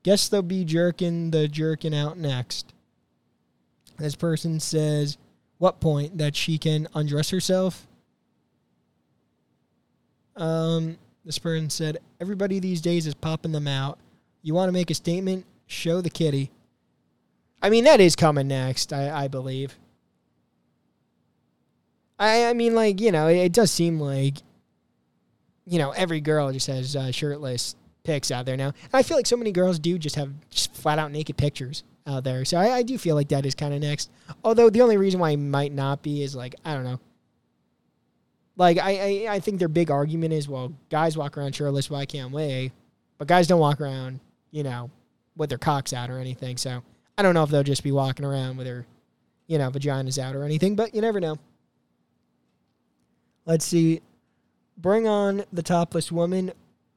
Guess 0.03 0.29
they'll 0.29 0.41
be 0.41 0.65
jerking 0.65 1.31
the 1.31 1.47
jerking 1.47 1.93
out 1.93 2.17
next. 2.17 2.73
This 3.97 4.15
person 4.15 4.59
says, 4.59 5.17
what 5.59 5.79
point? 5.79 6.17
That 6.17 6.35
she 6.35 6.57
can 6.57 6.87
undress 6.95 7.29
herself? 7.29 7.87
Um, 10.35 10.97
this 11.23 11.37
person 11.37 11.69
said, 11.69 11.99
everybody 12.19 12.59
these 12.59 12.81
days 12.81 13.05
is 13.05 13.13
popping 13.13 13.51
them 13.51 13.67
out. 13.67 13.99
You 14.41 14.55
want 14.55 14.69
to 14.69 14.73
make 14.73 14.89
a 14.89 14.95
statement? 14.95 15.45
Show 15.67 16.01
the 16.01 16.09
kitty. 16.09 16.49
I 17.61 17.69
mean, 17.69 17.83
that 17.83 18.01
is 18.01 18.15
coming 18.15 18.47
next, 18.47 18.91
I, 18.91 19.25
I 19.25 19.27
believe. 19.27 19.77
I, 22.17 22.45
I 22.45 22.53
mean, 22.53 22.73
like, 22.73 22.99
you 22.99 23.11
know, 23.11 23.27
it, 23.27 23.37
it 23.37 23.53
does 23.53 23.69
seem 23.69 23.99
like, 23.99 24.37
you 25.67 25.77
know, 25.77 25.91
every 25.91 26.21
girl 26.21 26.51
just 26.51 26.67
has 26.67 26.95
uh, 26.95 27.11
shirtless 27.11 27.75
pics 28.03 28.31
out 28.31 28.45
there 28.45 28.57
now. 28.57 28.67
And 28.67 28.93
I 28.93 29.03
feel 29.03 29.17
like 29.17 29.27
so 29.27 29.37
many 29.37 29.51
girls 29.51 29.79
do 29.79 29.97
just 29.97 30.15
have 30.15 30.31
just 30.49 30.73
flat 30.75 30.99
out 30.99 31.11
naked 31.11 31.37
pictures 31.37 31.83
out 32.07 32.23
there. 32.23 32.45
So 32.45 32.57
I, 32.57 32.77
I 32.77 32.83
do 32.83 32.97
feel 32.97 33.15
like 33.15 33.29
that 33.29 33.45
is 33.45 33.55
kind 33.55 33.73
of 33.73 33.81
next. 33.81 34.09
Although 34.43 34.69
the 34.69 34.81
only 34.81 34.97
reason 34.97 35.19
why 35.19 35.31
it 35.31 35.37
might 35.37 35.71
not 35.71 36.01
be 36.01 36.23
is 36.23 36.35
like, 36.35 36.55
I 36.65 36.73
don't 36.73 36.83
know. 36.83 36.99
Like, 38.57 38.77
I, 38.77 39.25
I, 39.27 39.35
I 39.35 39.39
think 39.39 39.59
their 39.59 39.67
big 39.67 39.89
argument 39.89 40.33
is, 40.33 40.47
well, 40.47 40.73
guys 40.89 41.17
walk 41.17 41.37
around 41.37 41.55
shirtless, 41.55 41.89
why 41.89 42.05
can't 42.05 42.31
we? 42.31 42.71
But 43.17 43.27
guys 43.27 43.47
don't 43.47 43.59
walk 43.59 43.79
around, 43.79 44.19
you 44.51 44.63
know, 44.63 44.89
with 45.35 45.49
their 45.49 45.57
cocks 45.57 45.93
out 45.93 46.09
or 46.09 46.19
anything. 46.19 46.57
So 46.57 46.83
I 47.17 47.23
don't 47.23 47.33
know 47.33 47.43
if 47.43 47.49
they'll 47.49 47.63
just 47.63 47.83
be 47.83 47.91
walking 47.91 48.25
around 48.25 48.57
with 48.57 48.67
their, 48.67 48.85
you 49.47 49.57
know, 49.57 49.69
vaginas 49.69 50.17
out 50.17 50.35
or 50.35 50.43
anything, 50.43 50.75
but 50.75 50.93
you 50.93 51.01
never 51.01 51.19
know. 51.19 51.37
Let's 53.45 53.65
see. 53.65 54.01
Bring 54.77 55.07
on 55.07 55.43
the 55.51 55.63
topless 55.63 56.11
woman. 56.11 56.51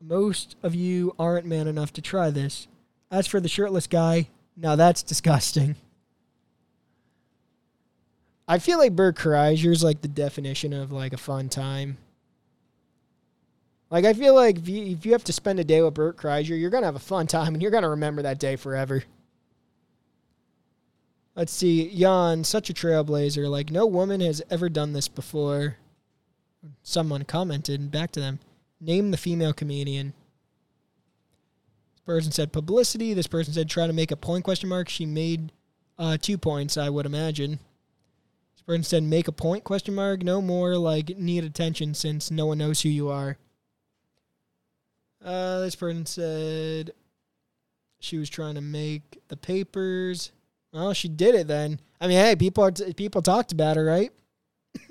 Most 0.07 0.57
of 0.63 0.75
you 0.75 1.15
aren't 1.19 1.47
man 1.47 1.67
enough 1.67 1.91
to 1.95 2.03
try 2.03 2.29
this. 2.31 2.69
As 3.11 3.27
for 3.27 3.41
the 3.41 3.49
shirtless 3.49 3.87
guy, 3.87 4.29
now 4.55 4.77
that's 4.77 5.03
disgusting. 5.03 5.77
I 8.47 8.59
feel 8.59 8.77
like 8.79 8.95
Bert 8.95 9.17
Kreischer's 9.17 9.83
like 9.83 10.03
the 10.03 10.09
definition 10.09 10.75
of 10.75 10.93
like 10.93 11.15
a 11.15 11.19
fun 11.19 11.49
time. 11.49 11.97
Like 13.89 14.05
I 14.05 14.13
feel 14.13 14.35
like 14.35 14.59
if 14.59 14.69
you, 14.69 14.85
if 14.85 15.07
you 15.07 15.13
have 15.13 15.25
to 15.25 15.33
spend 15.33 15.59
a 15.59 15.65
day 15.65 15.81
with 15.81 15.95
Bert 15.95 16.19
Kreischer, 16.19 16.61
you're 16.61 16.69
gonna 16.69 16.85
have 16.85 16.97
a 16.97 16.99
fun 16.99 17.27
time 17.27 17.55
and 17.55 17.63
you're 17.63 17.71
gonna 17.71 17.89
remember 17.89 18.21
that 18.21 18.39
day 18.39 18.57
forever. 18.57 19.05
Let's 21.35 21.53
see, 21.53 21.89
Jan, 21.97 22.45
such 22.45 22.69
a 22.69 22.75
trailblazer. 22.75 23.49
Like 23.49 23.71
no 23.71 23.87
woman 23.87 24.21
has 24.21 24.43
ever 24.51 24.69
done 24.69 24.93
this 24.93 25.09
before. 25.09 25.79
Someone 26.83 27.25
commented 27.25 27.91
back 27.91 28.13
to 28.13 28.21
them. 28.21 28.39
Name 28.85 29.11
the 29.11 29.17
female 29.17 29.55
comedian. 29.55 30.13
This 31.95 32.03
person 32.05 32.33
said 32.33 32.53
publicity. 32.53 33.15
This 33.15 33.27
person 33.27 33.55
said 33.55 33.71
try 33.71 33.87
to 33.87 33.93
make 33.93 34.11
a 34.11 34.17
point 34.17 34.45
question 34.45 34.69
mark. 34.69 34.91
She 34.91 35.07
made 35.07 35.53
uh, 35.99 36.19
two 36.21 36.37
points, 36.37 36.77
I 36.77 36.91
would 36.91 37.07
imagine. 37.07 37.59
This 38.55 38.63
person 38.67 38.83
said 38.83 39.03
make 39.03 39.27
a 39.27 39.33
point 39.33 39.65
question 39.65 39.95
mark. 39.95 40.23
No 40.23 40.43
more 40.43 40.77
like 40.77 41.17
need 41.17 41.45
attention 41.45 41.95
since 41.95 42.31
no 42.31 42.47
one 42.47 42.59
knows 42.59 42.83
who 42.83 42.91
you 42.91 43.09
are. 43.09 43.39
Uh, 45.25 45.61
this 45.61 45.75
person 45.75 46.05
said 46.05 46.93
she 48.01 48.19
was 48.19 48.29
trying 48.29 48.57
to 48.57 48.61
make 48.61 49.19
the 49.29 49.37
papers. 49.37 50.31
Well, 50.75 50.93
she 50.93 51.09
did 51.09 51.35
it 51.35 51.47
then. 51.47 51.81
I 52.01 52.07
mean, 52.09 52.19
hey, 52.19 52.37
people 52.37 52.65
are 52.65 52.71
t- 52.71 52.93
people 52.93 53.23
talked 53.23 53.51
about 53.51 53.77
her, 53.77 53.85
right? 53.85 54.13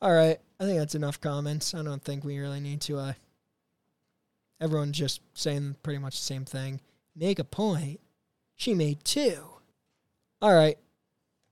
All 0.00 0.12
right, 0.12 0.38
I 0.60 0.64
think 0.64 0.78
that's 0.78 0.94
enough 0.94 1.20
comments. 1.20 1.74
I 1.74 1.82
don't 1.82 2.02
think 2.02 2.24
we 2.24 2.38
really 2.38 2.60
need 2.60 2.80
to. 2.82 2.98
Uh, 2.98 3.12
everyone's 4.60 4.98
just 4.98 5.20
saying 5.34 5.76
pretty 5.82 5.98
much 5.98 6.18
the 6.18 6.24
same 6.24 6.44
thing. 6.44 6.80
Make 7.14 7.38
a 7.38 7.44
point. 7.44 8.00
She 8.56 8.74
made 8.74 9.04
two. 9.04 9.42
All 10.42 10.54
right. 10.54 10.78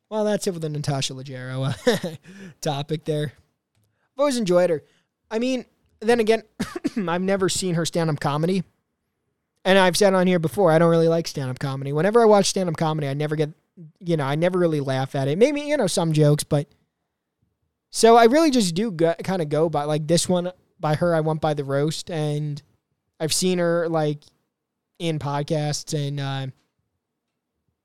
Well, 0.08 0.24
that's 0.24 0.46
it 0.46 0.52
with 0.52 0.62
the 0.62 0.68
Natasha 0.68 1.14
Leggero 1.14 1.74
uh, 1.86 2.16
topic 2.60 3.04
there. 3.04 3.32
I've 3.34 4.18
always 4.20 4.36
enjoyed 4.36 4.70
her. 4.70 4.82
I 5.30 5.38
mean, 5.38 5.64
then 6.00 6.20
again, 6.20 6.42
I've 7.08 7.22
never 7.22 7.48
seen 7.48 7.74
her 7.74 7.84
stand 7.84 8.10
up 8.10 8.20
comedy. 8.20 8.62
And 9.64 9.78
I've 9.78 9.96
said 9.96 10.14
on 10.14 10.28
here 10.28 10.38
before, 10.38 10.70
I 10.70 10.78
don't 10.78 10.90
really 10.90 11.08
like 11.08 11.26
stand 11.26 11.50
up 11.50 11.58
comedy. 11.58 11.92
Whenever 11.92 12.22
I 12.22 12.24
watch 12.24 12.46
stand 12.46 12.68
up 12.68 12.76
comedy, 12.76 13.08
I 13.08 13.14
never 13.14 13.34
get, 13.34 13.50
you 13.98 14.16
know, 14.16 14.24
I 14.24 14.36
never 14.36 14.58
really 14.60 14.80
laugh 14.80 15.16
at 15.16 15.26
it. 15.26 15.38
Maybe, 15.38 15.62
you 15.62 15.76
know, 15.76 15.88
some 15.88 16.12
jokes, 16.12 16.44
but 16.44 16.68
so 17.96 18.14
I 18.16 18.24
really 18.24 18.50
just 18.50 18.74
do 18.74 18.90
go, 18.90 19.14
kind 19.24 19.40
of 19.40 19.48
go 19.48 19.70
by 19.70 19.84
like 19.84 20.06
this 20.06 20.28
one 20.28 20.52
by 20.78 20.96
her. 20.96 21.14
I 21.14 21.20
went 21.20 21.40
by 21.40 21.54
the 21.54 21.64
roast, 21.64 22.10
and 22.10 22.62
I've 23.18 23.32
seen 23.32 23.56
her 23.56 23.88
like 23.88 24.18
in 24.98 25.18
podcasts 25.18 25.94
and 25.94 26.20
uh, 26.20 26.48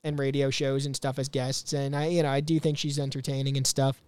and 0.04 0.20
radio 0.20 0.50
shows 0.50 0.86
and 0.86 0.94
stuff 0.94 1.18
as 1.18 1.30
guests, 1.30 1.72
and 1.72 1.96
I 1.96 2.08
you 2.08 2.24
know 2.24 2.30
I 2.30 2.42
do 2.42 2.60
think 2.60 2.78
she's 2.78 3.00
entertaining 3.00 3.56
and 3.56 3.66
stuff. 3.66 4.02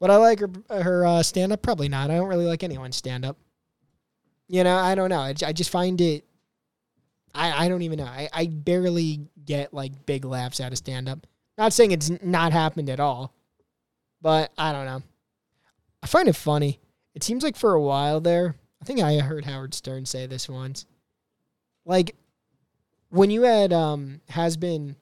But 0.00 0.10
I 0.10 0.16
like 0.16 0.40
her 0.40 0.50
her 0.68 1.06
uh, 1.06 1.22
stand 1.22 1.50
up. 1.50 1.62
Probably 1.62 1.88
not. 1.88 2.10
I 2.10 2.16
don't 2.16 2.28
really 2.28 2.44
like 2.44 2.62
anyone's 2.62 2.96
stand 2.96 3.24
up. 3.24 3.38
You 4.48 4.64
know, 4.64 4.76
I 4.76 4.94
don't 4.94 5.08
know. 5.08 5.20
I, 5.20 5.32
I 5.46 5.54
just 5.54 5.70
find 5.70 5.98
it. 5.98 6.26
I, 7.34 7.64
I 7.64 7.68
don't 7.68 7.80
even 7.80 8.00
know. 8.00 8.04
I, 8.04 8.28
I 8.34 8.46
barely 8.48 9.30
get 9.46 9.72
like 9.72 10.04
big 10.04 10.26
laughs 10.26 10.60
out 10.60 10.72
of 10.72 10.78
stand 10.78 11.08
up. 11.08 11.26
Not 11.56 11.72
saying 11.72 11.92
it's 11.92 12.10
not 12.22 12.52
happened 12.52 12.90
at 12.90 13.00
all, 13.00 13.32
but 14.24 14.52
I 14.56 14.72
don't 14.72 14.86
know. 14.86 15.02
I 16.02 16.06
find 16.06 16.28
it 16.28 16.34
funny. 16.34 16.80
It 17.14 17.22
seems 17.22 17.44
like 17.44 17.56
for 17.56 17.74
a 17.74 17.80
while 17.80 18.22
there, 18.22 18.56
I 18.80 18.84
think 18.86 19.00
I 19.00 19.18
heard 19.18 19.44
Howard 19.44 19.74
Stern 19.74 20.06
say 20.06 20.24
this 20.24 20.48
once. 20.48 20.86
Like 21.84 22.16
when 23.10 23.30
you 23.30 23.42
had 23.42 23.72
um 23.72 24.22
has 24.30 24.56
been 24.56 24.96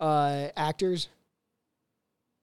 uh 0.00 0.48
actors 0.56 1.08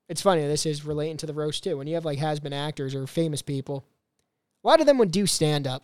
it's 0.07 0.21
funny 0.21 0.45
this 0.45 0.65
is 0.65 0.85
relating 0.85 1.17
to 1.17 1.25
the 1.25 1.33
roast 1.33 1.63
too 1.63 1.77
when 1.77 1.87
you 1.87 1.95
have 1.95 2.05
like 2.05 2.19
has 2.19 2.39
been 2.39 2.53
actors 2.53 2.93
or 2.93 3.07
famous 3.07 3.41
people 3.41 3.83
a 4.63 4.67
lot 4.67 4.79
of 4.79 4.85
them 4.85 4.97
would 4.97 5.11
do 5.11 5.25
stand 5.25 5.65
up 5.65 5.83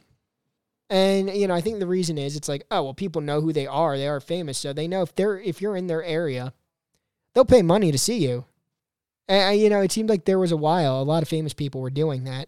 and 0.89 1.29
you 1.29 1.47
know 1.47 1.55
i 1.55 1.61
think 1.61 1.79
the 1.79 1.87
reason 1.87 2.17
is 2.17 2.35
it's 2.35 2.49
like 2.49 2.65
oh 2.71 2.83
well 2.83 2.93
people 2.93 3.21
know 3.21 3.41
who 3.41 3.51
they 3.51 3.67
are 3.67 3.97
they 3.97 4.07
are 4.07 4.19
famous 4.19 4.57
so 4.57 4.71
they 4.71 4.87
know 4.87 5.01
if 5.01 5.15
they're 5.15 5.39
if 5.39 5.61
you're 5.61 5.77
in 5.77 5.87
their 5.87 6.03
area 6.03 6.53
they'll 7.33 7.43
pay 7.43 7.61
money 7.61 7.91
to 7.91 7.97
see 7.97 8.17
you 8.17 8.45
and 9.31 9.59
you 9.59 9.69
know 9.69 9.81
it 9.81 9.91
seemed 9.91 10.09
like 10.09 10.25
there 10.25 10.39
was 10.39 10.51
a 10.51 10.57
while 10.57 11.01
a 11.01 11.03
lot 11.03 11.23
of 11.23 11.29
famous 11.29 11.53
people 11.53 11.81
were 11.81 11.89
doing 11.89 12.23
that 12.25 12.47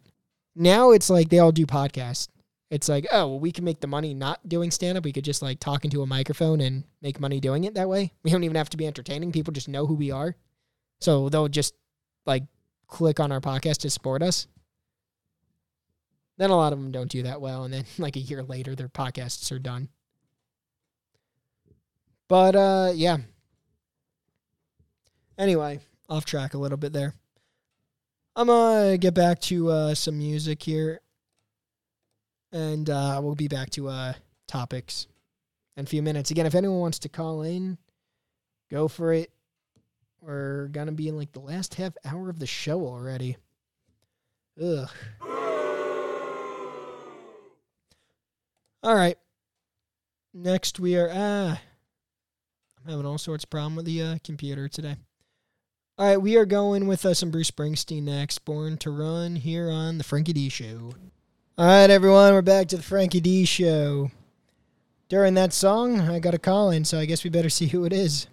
now 0.55 0.91
it's 0.91 1.09
like 1.09 1.29
they 1.29 1.39
all 1.39 1.51
do 1.51 1.65
podcasts 1.65 2.27
it's 2.73 2.89
like, 2.89 3.05
oh, 3.11 3.27
well, 3.27 3.39
we 3.39 3.51
can 3.51 3.65
make 3.65 3.81
the 3.81 3.86
money 3.88 4.15
not 4.15 4.49
doing 4.49 4.71
stand 4.71 4.97
up. 4.97 5.03
We 5.03 5.13
could 5.13 5.23
just 5.23 5.43
like 5.43 5.59
talk 5.59 5.86
into 5.86 6.01
a 6.01 6.07
microphone 6.07 6.59
and 6.59 6.86
make 7.03 7.19
money 7.19 7.39
doing 7.39 7.65
it 7.65 7.75
that 7.75 7.88
way. 7.88 8.13
We 8.23 8.31
don't 8.31 8.43
even 8.43 8.55
have 8.55 8.71
to 8.71 8.77
be 8.77 8.88
entertaining. 8.88 9.31
People 9.31 9.53
just 9.53 9.69
know 9.69 9.86
who 9.86 9.93
we 9.93 10.09
are. 10.09 10.36
So 10.99 11.29
they'll 11.29 11.49
just 11.49 11.75
like 12.25 12.45
click 12.88 13.19
on 13.19 13.31
our 13.31 13.41
podcast 13.41 13.77
to 13.81 13.91
support 13.91 14.23
us. 14.23 14.47
Then 16.39 16.49
a 16.49 16.55
lot 16.55 16.73
of 16.73 16.79
them 16.79 16.91
don't 16.91 17.11
do 17.11 17.21
that 17.21 17.41
well. 17.41 17.63
And 17.63 17.71
then 17.71 17.86
like 17.99 18.15
a 18.15 18.21
year 18.21 18.41
later, 18.41 18.73
their 18.73 18.89
podcasts 18.89 19.51
are 19.51 19.59
done. 19.59 19.89
But 22.27 22.55
uh, 22.55 22.91
yeah. 22.95 23.17
Anyway, 25.38 25.79
off 26.09 26.25
track 26.25 26.53
a 26.53 26.57
little 26.57 26.77
bit 26.77 26.93
there. 26.93 27.13
I'm 28.35 28.47
gonna 28.47 28.97
get 28.97 29.13
back 29.13 29.39
to 29.41 29.69
uh, 29.69 29.95
some 29.95 30.17
music 30.17 30.63
here 30.63 31.01
and 32.51 32.89
uh, 32.89 33.19
we'll 33.21 33.35
be 33.35 33.47
back 33.47 33.69
to 33.71 33.89
uh, 33.89 34.13
topics 34.47 35.07
in 35.75 35.83
a 35.83 35.87
few 35.87 36.01
minutes. 36.01 36.31
Again, 36.31 36.45
if 36.45 36.55
anyone 36.55 36.79
wants 36.79 36.99
to 36.99 37.09
call 37.09 37.41
in, 37.41 37.77
go 38.71 38.87
for 38.87 39.11
it. 39.13 39.31
We're 40.21 40.67
gonna 40.67 40.93
be 40.93 41.09
in 41.09 41.17
like 41.17 41.33
the 41.33 41.39
last 41.39 41.75
half 41.75 41.93
hour 42.05 42.29
of 42.29 42.39
the 42.39 42.47
show 42.47 42.85
already. 42.85 43.37
Ugh. 44.61 44.89
All 48.83 48.95
right. 48.95 49.17
Next, 50.33 50.79
we 50.79 50.97
are 50.97 51.09
ah. 51.13 51.61
I'm 52.79 52.91
having 52.91 53.05
all 53.05 53.17
sorts 53.17 53.43
of 53.43 53.49
problem 53.49 53.75
with 53.75 53.85
the 53.85 54.01
uh, 54.01 54.17
computer 54.23 54.67
today. 54.67 54.95
All 55.97 56.07
right, 56.07 56.17
we 56.17 56.35
are 56.37 56.45
going 56.45 56.87
with 56.87 57.05
uh, 57.05 57.13
some 57.13 57.29
Bruce 57.29 57.51
Springsteen 57.51 58.03
next. 58.03 58.39
Born 58.45 58.77
to 58.77 58.89
Run 58.89 59.35
here 59.35 59.69
on 59.69 59.99
the 59.99 60.03
Frankie 60.03 60.33
D 60.33 60.49
Show. 60.49 60.93
All 61.55 61.67
right, 61.67 61.89
everyone, 61.89 62.33
we're 62.33 62.41
back 62.41 62.67
to 62.69 62.77
the 62.77 62.81
Frankie 62.83 63.19
D 63.19 63.45
show. 63.45 64.09
During 65.07 65.35
that 65.35 65.53
song, 65.53 65.99
I 65.99 66.17
got 66.17 66.33
a 66.33 66.39
call 66.39 66.71
in, 66.71 66.83
so 66.83 66.97
I 66.97 67.05
guess 67.05 67.23
we 67.23 67.29
better 67.29 67.49
see 67.49 67.67
who 67.67 67.85
it 67.85 67.93
is. 67.93 68.25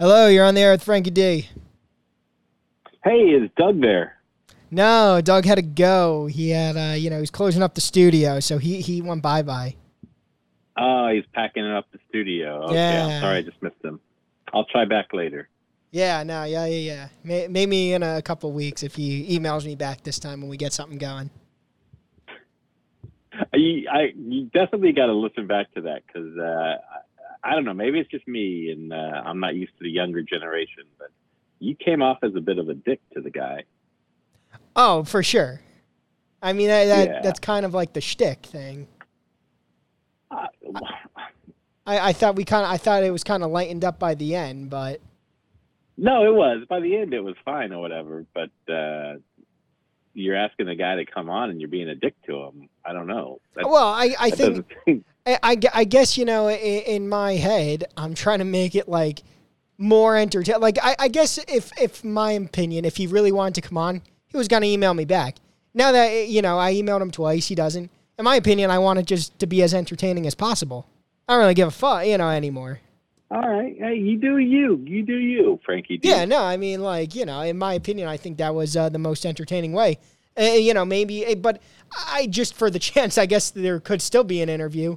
Hello, 0.00 0.28
you're 0.28 0.46
on 0.46 0.54
the 0.54 0.62
air 0.62 0.70
with 0.70 0.82
Frankie 0.82 1.10
D. 1.10 1.50
Hey, 3.04 3.18
is 3.20 3.50
Doug 3.58 3.82
there? 3.82 4.14
No, 4.70 5.20
Doug 5.22 5.44
had 5.44 5.56
to 5.56 5.62
go. 5.62 6.24
He 6.24 6.48
had, 6.50 6.76
uh, 6.78 6.94
you 6.94 7.10
know, 7.10 7.20
he's 7.20 7.30
closing 7.30 7.62
up 7.62 7.74
the 7.74 7.82
studio, 7.82 8.40
so 8.40 8.56
he 8.56 8.80
he 8.80 9.02
went 9.02 9.20
bye 9.20 9.42
bye. 9.42 9.76
Oh, 10.78 11.08
he's 11.12 11.24
packing 11.34 11.66
up 11.66 11.86
the 11.92 11.98
studio. 12.08 12.62
Okay, 12.64 12.74
Yeah. 12.74 13.06
I'm 13.08 13.20
sorry, 13.20 13.36
I 13.36 13.42
just 13.42 13.62
missed 13.62 13.84
him. 13.84 14.00
I'll 14.54 14.64
try 14.64 14.86
back 14.86 15.12
later. 15.12 15.50
Yeah, 15.90 16.22
no, 16.24 16.44
yeah, 16.44 16.66
yeah, 16.66 16.92
yeah. 16.92 17.08
May, 17.24 17.48
maybe 17.48 17.92
in 17.92 18.02
a 18.02 18.20
couple 18.20 18.52
weeks 18.52 18.82
if 18.82 18.94
he 18.96 19.38
emails 19.38 19.64
me 19.64 19.74
back 19.76 20.02
this 20.02 20.18
time 20.18 20.40
when 20.40 20.50
we 20.50 20.56
get 20.56 20.72
something 20.72 20.98
going. 20.98 21.30
You, 23.54 23.88
I, 23.90 24.12
you 24.16 24.44
definitely 24.46 24.92
got 24.92 25.06
to 25.06 25.12
listen 25.12 25.46
back 25.46 25.72
to 25.74 25.82
that 25.82 26.02
because 26.06 26.36
uh, 26.38 26.76
I, 27.44 27.54
don't 27.54 27.64
know. 27.64 27.74
Maybe 27.74 27.98
it's 27.98 28.10
just 28.10 28.26
me, 28.26 28.70
and 28.70 28.92
uh, 28.92 28.96
I'm 28.96 29.40
not 29.40 29.54
used 29.54 29.72
to 29.78 29.84
the 29.84 29.90
younger 29.90 30.22
generation. 30.22 30.84
But 30.98 31.08
you 31.58 31.74
came 31.74 32.02
off 32.02 32.18
as 32.22 32.34
a 32.34 32.40
bit 32.40 32.58
of 32.58 32.68
a 32.68 32.74
dick 32.74 33.00
to 33.14 33.20
the 33.20 33.30
guy. 33.30 33.64
Oh, 34.74 35.04
for 35.04 35.22
sure. 35.22 35.60
I 36.42 36.52
mean, 36.52 36.68
that, 36.68 36.84
that 36.86 37.08
Yeah. 37.08 37.20
that's 37.22 37.40
kind 37.40 37.64
of 37.66 37.74
like 37.74 37.92
the 37.92 38.00
shtick 38.00 38.44
thing. 38.44 38.88
Uh, 40.30 40.46
I, 41.86 42.08
I 42.08 42.12
thought 42.12 42.36
we 42.36 42.44
kind 42.44 42.64
of, 42.64 42.70
I 42.70 42.76
thought 42.76 43.02
it 43.04 43.10
was 43.10 43.24
kind 43.24 43.42
of 43.42 43.50
lightened 43.50 43.84
up 43.84 43.98
by 43.98 44.14
the 44.14 44.34
end, 44.34 44.70
but 44.70 45.00
no, 45.96 46.26
it 46.26 46.34
was. 46.34 46.64
By 46.68 46.80
the 46.80 46.96
end, 46.96 47.14
it 47.14 47.20
was 47.20 47.34
fine 47.44 47.72
or 47.72 47.80
whatever. 47.80 48.24
But 48.34 48.50
uh, 48.72 49.14
you're 50.14 50.36
asking 50.36 50.66
the 50.66 50.74
guy 50.74 50.96
to 50.96 51.06
come 51.06 51.30
on, 51.30 51.50
and 51.50 51.60
you're 51.60 51.70
being 51.70 51.88
a 51.88 51.94
dick 51.94 52.14
to 52.26 52.36
him. 52.44 52.68
I 52.84 52.92
don't 52.92 53.06
know. 53.06 53.40
That, 53.54 53.68
well, 53.68 53.88
I, 53.88 54.14
I 54.18 54.30
think 54.30 54.66
seem- 54.84 55.04
I, 55.26 55.58
I 55.74 55.84
guess 55.84 56.16
you 56.16 56.24
know 56.24 56.48
in, 56.48 56.56
in 56.56 57.08
my 57.08 57.34
head 57.34 57.84
I'm 57.96 58.14
trying 58.14 58.38
to 58.38 58.44
make 58.44 58.74
it 58.74 58.88
like 58.88 59.22
more 59.78 60.16
entertaining. 60.16 60.60
Like 60.60 60.78
I, 60.82 60.96
I 60.98 61.08
guess 61.08 61.38
if 61.48 61.70
if 61.80 62.04
my 62.04 62.32
opinion, 62.32 62.84
if 62.84 62.96
he 62.96 63.06
really 63.06 63.32
wanted 63.32 63.54
to 63.56 63.68
come 63.68 63.78
on, 63.78 64.02
he 64.26 64.36
was 64.36 64.48
gonna 64.48 64.66
email 64.66 64.94
me 64.94 65.04
back. 65.04 65.36
Now 65.74 65.92
that 65.92 66.28
you 66.28 66.42
know 66.42 66.58
I 66.58 66.72
emailed 66.74 67.02
him 67.02 67.10
twice, 67.10 67.48
he 67.48 67.54
doesn't. 67.54 67.90
In 68.18 68.24
my 68.24 68.36
opinion, 68.36 68.70
I 68.70 68.78
want 68.78 68.98
it 68.98 69.06
just 69.06 69.38
to 69.40 69.46
be 69.46 69.62
as 69.62 69.74
entertaining 69.74 70.26
as 70.26 70.34
possible. 70.34 70.88
I 71.28 71.34
don't 71.34 71.40
really 71.40 71.54
give 71.54 71.68
a 71.68 71.72
fuck, 71.72 72.06
you 72.06 72.16
know, 72.16 72.30
anymore. 72.30 72.80
All 73.30 73.48
right, 73.48 73.74
hey, 73.76 73.96
you 73.96 74.18
do 74.18 74.38
you. 74.38 74.82
You 74.86 75.02
do 75.02 75.16
you, 75.16 75.58
Frankie. 75.64 75.98
D. 75.98 76.08
Yeah, 76.08 76.24
no, 76.24 76.42
I 76.42 76.56
mean, 76.56 76.80
like, 76.80 77.14
you 77.14 77.24
know, 77.24 77.40
in 77.40 77.58
my 77.58 77.74
opinion, 77.74 78.08
I 78.08 78.16
think 78.16 78.38
that 78.38 78.54
was 78.54 78.76
uh, 78.76 78.88
the 78.88 78.98
most 78.98 79.26
entertaining 79.26 79.72
way. 79.72 79.98
Uh, 80.38 80.44
you 80.44 80.74
know, 80.74 80.84
maybe, 80.84 81.26
uh, 81.26 81.34
but 81.34 81.60
I 82.08 82.26
just 82.26 82.54
for 82.54 82.70
the 82.70 82.78
chance, 82.80 83.18
I 83.18 83.26
guess 83.26 83.50
there 83.50 83.80
could 83.80 84.00
still 84.00 84.24
be 84.24 84.42
an 84.42 84.48
interview. 84.48 84.96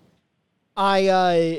I, 0.77 1.07
uh, 1.07 1.55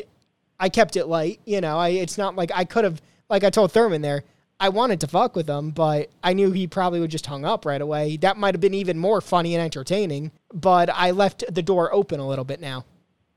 I 0.60 0.68
kept 0.68 0.96
it 0.96 1.06
light. 1.06 1.40
You 1.44 1.60
know, 1.60 1.76
I 1.76 1.88
it's 1.88 2.16
not 2.16 2.36
like 2.36 2.52
I 2.54 2.64
could 2.64 2.84
have, 2.84 3.02
like 3.28 3.42
I 3.42 3.50
told 3.50 3.72
Therman 3.72 4.02
there, 4.02 4.22
I 4.60 4.68
wanted 4.68 5.00
to 5.00 5.06
fuck 5.06 5.34
with 5.34 5.48
him, 5.48 5.70
but 5.70 6.10
I 6.22 6.34
knew 6.34 6.52
he 6.52 6.66
probably 6.66 7.00
would 7.00 7.10
just 7.10 7.26
hung 7.26 7.46
up 7.46 7.64
right 7.64 7.80
away. 7.80 8.18
That 8.18 8.36
might 8.36 8.54
have 8.54 8.60
been 8.60 8.74
even 8.74 8.98
more 8.98 9.22
funny 9.22 9.54
and 9.54 9.64
entertaining. 9.64 10.32
But 10.52 10.90
I 10.90 11.12
left 11.12 11.44
the 11.52 11.62
door 11.62 11.92
open 11.92 12.20
a 12.20 12.28
little 12.28 12.44
bit 12.44 12.60
now. 12.60 12.84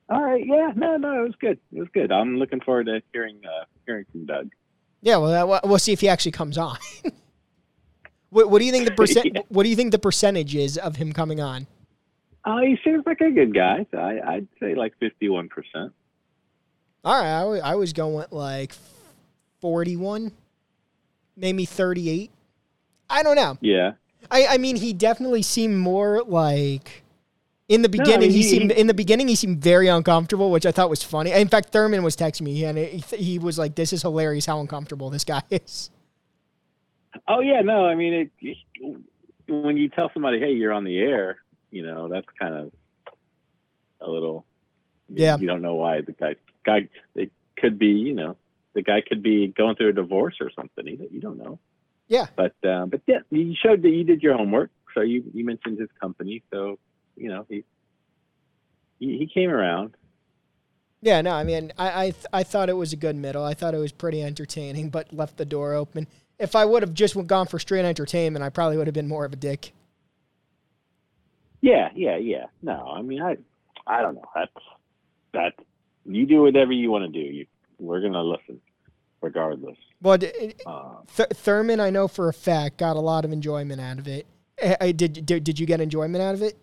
All 0.09 0.21
right, 0.21 0.43
yeah, 0.45 0.71
no, 0.75 0.97
no, 0.97 1.21
it 1.23 1.27
was 1.27 1.35
good. 1.39 1.59
It 1.71 1.79
was 1.79 1.87
good. 1.93 2.11
I'm 2.11 2.37
looking 2.37 2.59
forward 2.61 2.85
to 2.87 3.01
hearing 3.13 3.39
uh, 3.45 3.65
hearing 3.85 4.05
from 4.11 4.25
Doug. 4.25 4.49
Yeah, 5.01 5.17
well, 5.17 5.61
we'll- 5.63 5.79
see 5.79 5.93
if 5.93 6.01
he 6.01 6.09
actually 6.09 6.31
comes 6.31 6.57
on. 6.57 6.77
what, 8.29 8.49
what 8.49 8.59
do 8.59 8.65
you 8.65 8.71
think 8.71 8.85
the 8.85 8.91
percent? 8.91 9.25
Yeah. 9.35 9.41
What 9.49 9.63
do 9.63 9.69
you 9.69 9.75
think 9.75 9.91
the 9.91 9.99
percentage 9.99 10.55
is 10.55 10.77
of 10.77 10.95
him 10.97 11.13
coming 11.13 11.39
on? 11.41 11.67
Uh, 12.45 12.59
he 12.59 12.77
seems 12.83 13.05
like 13.05 13.21
a 13.21 13.31
good 13.31 13.53
guy. 13.53 13.85
So 13.91 13.97
I, 13.97 14.33
I'd 14.35 14.47
say 14.59 14.75
like 14.75 14.93
51%. 15.01 15.47
All 17.05 17.21
right, 17.21 17.59
I 17.61 17.75
was 17.75 17.91
going 17.91 18.25
like 18.31 18.73
forty-one, 19.59 20.31
maybe 21.35 21.65
thirty-eight. 21.65 22.31
I 23.09 23.23
don't 23.23 23.35
know. 23.35 23.57
Yeah. 23.59 23.93
I, 24.31 24.47
I 24.51 24.57
mean, 24.57 24.77
he 24.77 24.93
definitely 24.93 25.41
seemed 25.41 25.77
more 25.77 26.23
like 26.23 27.02
in 27.73 27.81
the 27.81 27.89
beginning. 27.89 28.29
he, 28.31 28.37
he- 28.37 28.43
seemed 28.43 28.71
in 28.71 28.87
the 28.87 28.93
beginning 28.93 29.27
he 29.27 29.35
seemed 29.35 29.59
very 29.61 29.87
uncomfortable, 29.87 30.51
which 30.51 30.65
I 30.65 30.71
thought 30.71 30.89
was 30.89 31.03
funny. 31.03 31.31
In 31.31 31.47
fact, 31.47 31.69
Therman 31.69 32.03
was 32.03 32.15
texting 32.15 32.41
me 32.41 32.63
and 32.65 32.77
he, 32.77 33.03
he 33.15 33.39
was 33.39 33.57
like, 33.57 33.75
"This 33.75 33.93
is 33.93 34.01
hilarious 34.01 34.45
how 34.45 34.59
uncomfortable 34.59 35.09
this 35.09 35.23
guy 35.23 35.41
is." 35.49 35.89
Oh, 37.27 37.41
yeah, 37.41 37.61
no, 37.61 37.85
I 37.85 37.93
mean, 37.95 38.31
it, 38.41 38.57
when 39.47 39.77
you 39.77 39.87
tell 39.89 40.09
somebody, 40.13 40.39
hey, 40.39 40.51
you're 40.53 40.73
on 40.73 40.83
the 40.83 40.97
air, 40.97 41.37
you 41.69 41.85
know, 41.85 42.07
that's 42.07 42.25
kind 42.39 42.55
of 42.55 42.71
a 44.01 44.09
little, 44.09 44.45
Yeah. 45.09 45.37
You 45.37 45.45
don't 45.45 45.61
know 45.61 45.75
why 45.75 46.01
the 46.01 46.13
guy, 46.13 46.35
guy, 46.65 46.89
it 47.15 47.31
could 47.55 47.77
be, 47.77 47.87
you 47.87 48.13
know, 48.13 48.35
the 48.73 48.81
guy 48.81 49.01
could 49.07 49.21
be 49.21 49.47
going 49.47 49.75
through 49.75 49.89
a 49.89 49.93
divorce 49.93 50.37
or 50.41 50.49
something. 50.55 50.87
You, 50.87 51.07
you 51.11 51.21
don't 51.21 51.37
know. 51.37 51.59
Yeah. 52.07 52.25
But, 52.35 52.55
uh, 52.67 52.87
but 52.87 53.01
yeah, 53.05 53.19
you 53.29 53.53
showed 53.61 53.83
that 53.83 53.89
you 53.89 54.03
did 54.03 54.23
your 54.23 54.35
homework. 54.35 54.71
So 54.95 55.01
you, 55.01 55.23
you 55.35 55.45
mentioned 55.45 55.79
his 55.79 55.89
company. 56.01 56.41
So, 56.51 56.79
you 57.15 57.29
know, 57.29 57.45
he, 57.49 57.63
he, 58.99 59.17
he 59.19 59.27
came 59.33 59.49
around. 59.49 59.95
Yeah, 61.01 61.21
no, 61.21 61.31
I 61.31 61.43
mean, 61.43 61.73
I 61.77 61.99
I, 62.05 62.09
th- 62.11 62.25
I 62.31 62.43
thought 62.43 62.69
it 62.69 62.77
was 62.77 62.93
a 62.93 62.95
good 62.95 63.15
middle. 63.15 63.43
I 63.43 63.53
thought 63.53 63.73
it 63.73 63.77
was 63.79 63.91
pretty 63.91 64.23
entertaining, 64.23 64.89
but 64.89 65.11
left 65.13 65.35
the 65.37 65.45
door 65.45 65.73
open. 65.73 66.07
If 66.39 66.55
I 66.55 66.63
would 66.65 66.81
have 66.81 66.93
just 66.93 67.15
gone 67.27 67.45
for 67.47 67.59
straight 67.59 67.85
entertainment, 67.85 68.43
I 68.43 68.49
probably 68.49 68.77
would 68.77 68.87
have 68.87 68.93
been 68.93 69.07
more 69.07 69.25
of 69.25 69.33
a 69.33 69.35
dick. 69.35 69.73
Yeah, 71.61 71.89
yeah, 71.95 72.17
yeah. 72.17 72.45
No, 72.61 72.91
I 72.93 73.01
mean, 73.01 73.21
I, 73.21 73.37
I 73.87 74.01
don't 74.01 74.15
know. 74.15 74.25
That's 74.35 74.51
that. 75.33 75.53
You 76.05 76.25
do 76.25 76.41
whatever 76.41 76.71
you 76.73 76.91
want 76.91 77.05
to 77.05 77.09
do. 77.11 77.25
You, 77.33 77.45
we're 77.79 78.01
gonna 78.01 78.21
listen, 78.23 78.59
regardless. 79.21 79.77
Well, 80.01 80.17
Uh, 80.65 80.95
Th- 81.15 81.29
Therman, 81.29 81.79
I 81.79 81.89
know 81.89 82.07
for 82.09 82.27
a 82.27 82.33
fact, 82.33 82.77
got 82.77 82.97
a 82.97 82.99
lot 82.99 83.23
of 83.23 83.31
enjoyment 83.31 83.79
out 83.79 83.99
of 83.99 84.07
it. 84.07 84.25
I 84.81 84.91
did, 84.91 85.25
did. 85.25 85.43
Did 85.43 85.59
you 85.59 85.65
get 85.65 85.79
enjoyment 85.81 86.21
out 86.21 86.35
of 86.35 86.41
it? 86.41 86.57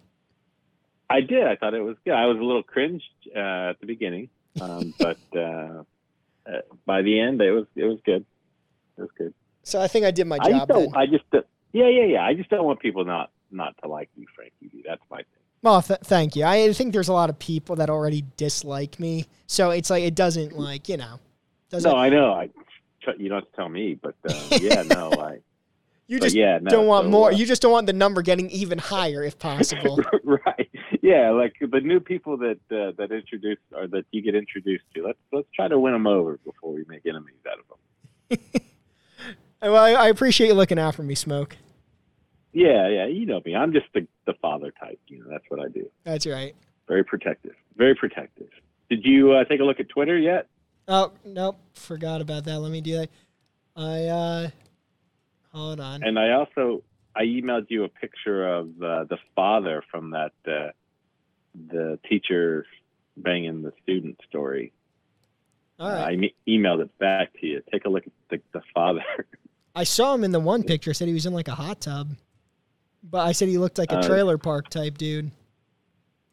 I 1.10 1.20
did. 1.20 1.46
I 1.46 1.56
thought 1.56 1.74
it 1.74 1.82
was 1.82 1.96
good. 2.04 2.14
I 2.14 2.26
was 2.26 2.38
a 2.38 2.42
little 2.42 2.62
cringed 2.62 3.02
uh, 3.34 3.70
at 3.70 3.80
the 3.80 3.86
beginning, 3.86 4.28
um, 4.60 4.94
but 4.98 5.18
uh, 5.34 5.82
uh, 6.46 6.60
by 6.86 7.02
the 7.02 7.20
end, 7.20 7.40
it 7.42 7.50
was 7.50 7.66
it 7.76 7.84
was 7.84 7.98
good. 8.04 8.24
It 8.96 9.00
was 9.02 9.10
good. 9.18 9.34
So 9.62 9.80
I 9.80 9.88
think 9.88 10.06
I 10.06 10.10
did 10.10 10.26
my 10.26 10.38
I 10.40 10.50
job. 10.50 10.70
I 10.94 11.06
just 11.06 11.24
yeah, 11.72 11.88
yeah, 11.88 12.04
yeah. 12.04 12.24
I 12.24 12.34
just 12.34 12.48
don't 12.50 12.64
want 12.64 12.80
people 12.80 13.04
not 13.04 13.30
not 13.50 13.74
to 13.82 13.88
like 13.88 14.08
you, 14.16 14.26
Frankie. 14.34 14.82
That's 14.86 15.02
my 15.10 15.18
thing. 15.18 15.26
Well, 15.62 15.82
th- 15.82 16.00
thank 16.04 16.36
you. 16.36 16.44
I 16.44 16.72
think 16.72 16.92
there's 16.92 17.08
a 17.08 17.12
lot 17.12 17.28
of 17.28 17.38
people 17.38 17.76
that 17.76 17.90
already 17.90 18.24
dislike 18.36 18.98
me, 18.98 19.26
so 19.46 19.70
it's 19.70 19.90
like 19.90 20.02
it 20.04 20.14
doesn't 20.14 20.56
like 20.58 20.88
you 20.88 20.96
know. 20.96 21.20
Doesn't 21.70 21.90
No, 21.90 21.96
I 21.96 22.08
know. 22.08 22.32
I 22.32 22.50
you 23.18 23.28
don't 23.28 23.38
have 23.42 23.50
to 23.50 23.56
tell 23.56 23.68
me, 23.68 23.94
but 24.00 24.14
uh, 24.28 24.58
yeah, 24.60 24.82
no, 24.82 25.10
I. 25.18 25.38
you 26.06 26.20
just 26.20 26.34
yeah, 26.36 26.58
no, 26.60 26.70
don't 26.70 26.86
want 26.86 27.06
so, 27.06 27.10
more. 27.10 27.28
uh, 27.30 27.34
You 27.34 27.46
just 27.46 27.62
don't 27.62 27.72
want 27.72 27.86
the 27.86 27.92
number 27.92 28.22
getting 28.22 28.50
even 28.50 28.78
higher 28.78 29.22
if 29.22 29.38
possible. 29.38 29.98
right. 30.24 30.59
Yeah, 31.02 31.30
like 31.30 31.54
the 31.60 31.80
new 31.80 32.00
people 32.00 32.36
that 32.38 32.58
uh, 32.70 32.92
that 32.98 33.10
introduce 33.10 33.58
or 33.74 33.86
that 33.88 34.04
you 34.10 34.20
get 34.20 34.34
introduced 34.34 34.84
to. 34.94 35.06
Let's 35.06 35.18
let's 35.32 35.48
try 35.54 35.68
to 35.68 35.78
win 35.78 35.94
them 35.94 36.06
over 36.06 36.38
before 36.44 36.72
we 36.72 36.84
make 36.88 37.06
enemies 37.06 37.40
out 37.50 37.58
of 37.58 38.38
them. 38.50 38.62
well, 39.62 39.82
I, 39.82 39.92
I 39.92 40.08
appreciate 40.08 40.48
you 40.48 40.54
looking 40.54 40.78
out 40.78 40.94
for 40.94 41.02
me, 41.02 41.14
Smoke. 41.14 41.56
Yeah, 42.52 42.88
yeah. 42.88 43.06
You 43.06 43.24
know 43.24 43.40
me. 43.44 43.56
I'm 43.56 43.72
just 43.72 43.86
the 43.94 44.06
the 44.26 44.34
father 44.42 44.72
type. 44.78 45.00
You 45.06 45.20
know, 45.20 45.26
that's 45.30 45.44
what 45.48 45.60
I 45.60 45.68
do. 45.68 45.90
That's 46.04 46.26
right. 46.26 46.54
Very 46.86 47.04
protective. 47.04 47.54
Very 47.76 47.94
protective. 47.94 48.48
Did 48.90 49.04
you 49.04 49.32
uh, 49.32 49.44
take 49.44 49.60
a 49.60 49.64
look 49.64 49.80
at 49.80 49.88
Twitter 49.88 50.18
yet? 50.18 50.48
Oh 50.86 51.12
nope, 51.24 51.58
forgot 51.74 52.20
about 52.20 52.44
that. 52.44 52.58
Let 52.58 52.72
me 52.72 52.80
do 52.80 52.96
that. 52.96 53.10
I 53.74 54.04
uh, 54.04 54.50
hold 55.52 55.80
on. 55.80 56.02
And 56.02 56.18
I 56.18 56.32
also 56.32 56.82
I 57.16 57.22
emailed 57.22 57.66
you 57.68 57.84
a 57.84 57.88
picture 57.88 58.46
of 58.46 58.68
uh, 58.82 59.04
the 59.04 59.18
father 59.34 59.82
from 59.90 60.10
that 60.10 60.32
uh, 60.46 60.70
the 61.68 61.98
teacher 62.08 62.64
banging 63.16 63.62
the 63.62 63.72
student 63.82 64.18
story. 64.28 64.72
All 65.78 65.88
Uh. 65.90 66.04
I 66.04 66.16
me- 66.16 66.34
emailed 66.48 66.80
it 66.82 66.96
back 66.98 67.32
to 67.40 67.46
you. 67.46 67.62
Take 67.72 67.84
a 67.84 67.88
look 67.88 68.06
at 68.06 68.12
the, 68.30 68.40
the 68.52 68.62
father. 68.74 69.04
I 69.74 69.84
saw 69.84 70.14
him 70.14 70.24
in 70.24 70.32
the 70.32 70.40
one 70.40 70.62
picture. 70.62 70.92
Said 70.94 71.08
he 71.08 71.14
was 71.14 71.26
in 71.26 71.32
like 71.32 71.48
a 71.48 71.54
hot 71.54 71.80
tub, 71.80 72.08
but 73.02 73.26
I 73.26 73.32
said 73.32 73.48
he 73.48 73.58
looked 73.58 73.78
like 73.78 73.92
a 73.92 73.98
Uh, 73.98 74.02
trailer 74.02 74.36
park 74.38 74.68
type 74.68 74.98
dude. 74.98 75.30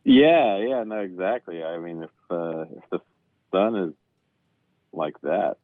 yeah, 0.04 0.58
yeah, 0.58 0.84
no, 0.84 1.00
exactly. 1.00 1.64
I 1.64 1.78
mean, 1.78 2.04
if 2.04 2.10
uh, 2.32 2.62
if 2.76 2.84
the 2.92 3.00
son 3.52 3.76
is 3.76 3.94
like 4.92 5.20
that, 5.22 5.58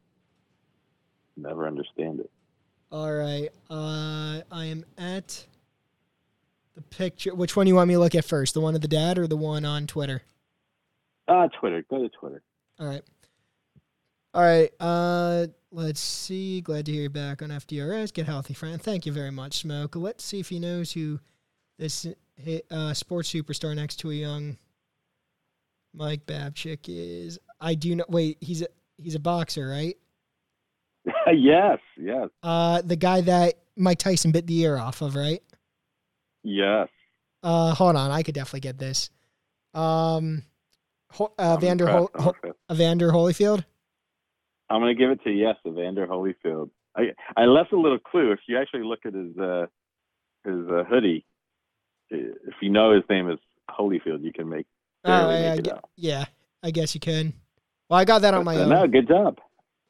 never 1.35 1.65
understand 1.67 2.19
it. 2.19 2.29
All 2.91 3.11
right. 3.11 3.49
Uh, 3.71 4.41
I 4.51 4.65
am 4.65 4.85
at 4.99 5.45
the 6.75 6.81
picture. 6.81 7.33
Which 7.35 7.55
one 7.55 7.65
do 7.65 7.69
you 7.69 7.75
want 7.75 7.87
me 7.87 7.93
to 7.95 7.99
look 7.99 8.15
at 8.15 8.25
first? 8.25 8.53
The 8.53 8.61
one 8.61 8.75
of 8.75 8.81
the 8.81 8.87
dad 8.87 9.17
or 9.17 9.27
the 9.27 9.37
one 9.37 9.65
on 9.65 9.87
Twitter? 9.87 10.21
Ah, 11.27 11.47
Twitter. 11.47 11.83
Go 11.89 11.99
to 12.01 12.09
Twitter. 12.09 12.41
All 12.79 12.87
right. 12.87 13.03
All 14.33 14.41
right. 14.41 14.71
Uh, 14.79 15.47
let's 15.71 15.99
see. 15.99 16.61
Glad 16.61 16.85
to 16.87 16.91
hear 16.91 17.03
you 17.03 17.09
back 17.09 17.41
on 17.41 17.49
FDRS. 17.49 18.13
Get 18.13 18.25
healthy, 18.25 18.53
friend. 18.53 18.81
Thank 18.81 19.05
you 19.05 19.11
very 19.11 19.31
much, 19.31 19.59
Smoke. 19.59 19.95
Let's 19.95 20.23
see 20.23 20.39
if 20.39 20.49
he 20.49 20.59
knows 20.59 20.91
who 20.91 21.19
this 21.77 22.07
uh, 22.71 22.93
sports 22.93 23.31
superstar 23.31 23.75
next 23.75 23.97
to 23.97 24.11
a 24.11 24.15
young 24.15 24.57
Mike 25.93 26.25
Babchick 26.25 26.85
is. 26.87 27.39
I 27.61 27.75
do 27.75 27.95
know. 27.95 28.05
Wait, 28.09 28.37
he's 28.41 28.63
a 28.63 28.67
he's 28.97 29.15
a 29.15 29.19
boxer, 29.19 29.67
right? 29.67 29.95
yes, 31.33 31.79
yes, 31.97 32.29
Uh, 32.41 32.81
the 32.81 32.95
guy 32.95 33.21
that 33.21 33.55
Mike 33.75 33.99
Tyson 33.99 34.31
bit 34.31 34.47
the 34.47 34.59
ear 34.61 34.77
off 34.77 35.01
of, 35.01 35.15
right? 35.15 35.43
Yes. 36.43 36.87
Uh, 37.41 37.73
hold 37.73 37.95
on, 37.95 38.11
I 38.11 38.23
could 38.23 38.35
definitely 38.35 38.61
get 38.61 38.77
this. 38.77 39.09
Um, 39.73 40.43
uh, 41.37 41.57
Vander 41.57 41.87
Ho- 41.87 42.33
Vander 42.71 43.11
Holyfield. 43.11 43.65
I'm 44.69 44.81
going 44.81 44.95
to 44.95 44.99
give 44.99 45.11
it 45.11 45.21
to 45.23 45.31
yes, 45.31 45.55
Evander 45.67 46.07
Holyfield. 46.07 46.69
I 46.95 47.11
I 47.35 47.45
left 47.45 47.73
a 47.73 47.79
little 47.79 47.99
clue. 47.99 48.31
If 48.31 48.39
you 48.47 48.57
actually 48.57 48.83
look 48.83 49.05
at 49.05 49.13
his 49.13 49.37
uh, 49.37 49.65
his 50.45 50.67
uh, 50.69 50.83
hoodie, 50.89 51.25
if 52.09 52.53
you 52.61 52.69
know 52.69 52.93
his 52.93 53.03
name 53.09 53.29
is 53.29 53.39
Holyfield, 53.69 54.23
you 54.23 54.31
can 54.31 54.49
make 54.49 54.65
barely 55.03 55.35
Oh, 55.35 55.37
yeah, 55.39 55.51
I 55.51 55.55
make 55.55 55.67
out. 55.69 55.89
yeah, 55.95 56.25
I 56.61 56.71
guess 56.71 56.93
you 56.93 57.01
can. 57.01 57.33
Well, 57.89 57.99
I 57.99 58.05
got 58.05 58.21
that 58.21 58.33
on 58.33 58.45
my 58.45 58.55
uh, 58.55 58.59
own. 58.61 58.69
No, 58.69 58.87
good 58.87 59.07
job, 59.07 59.39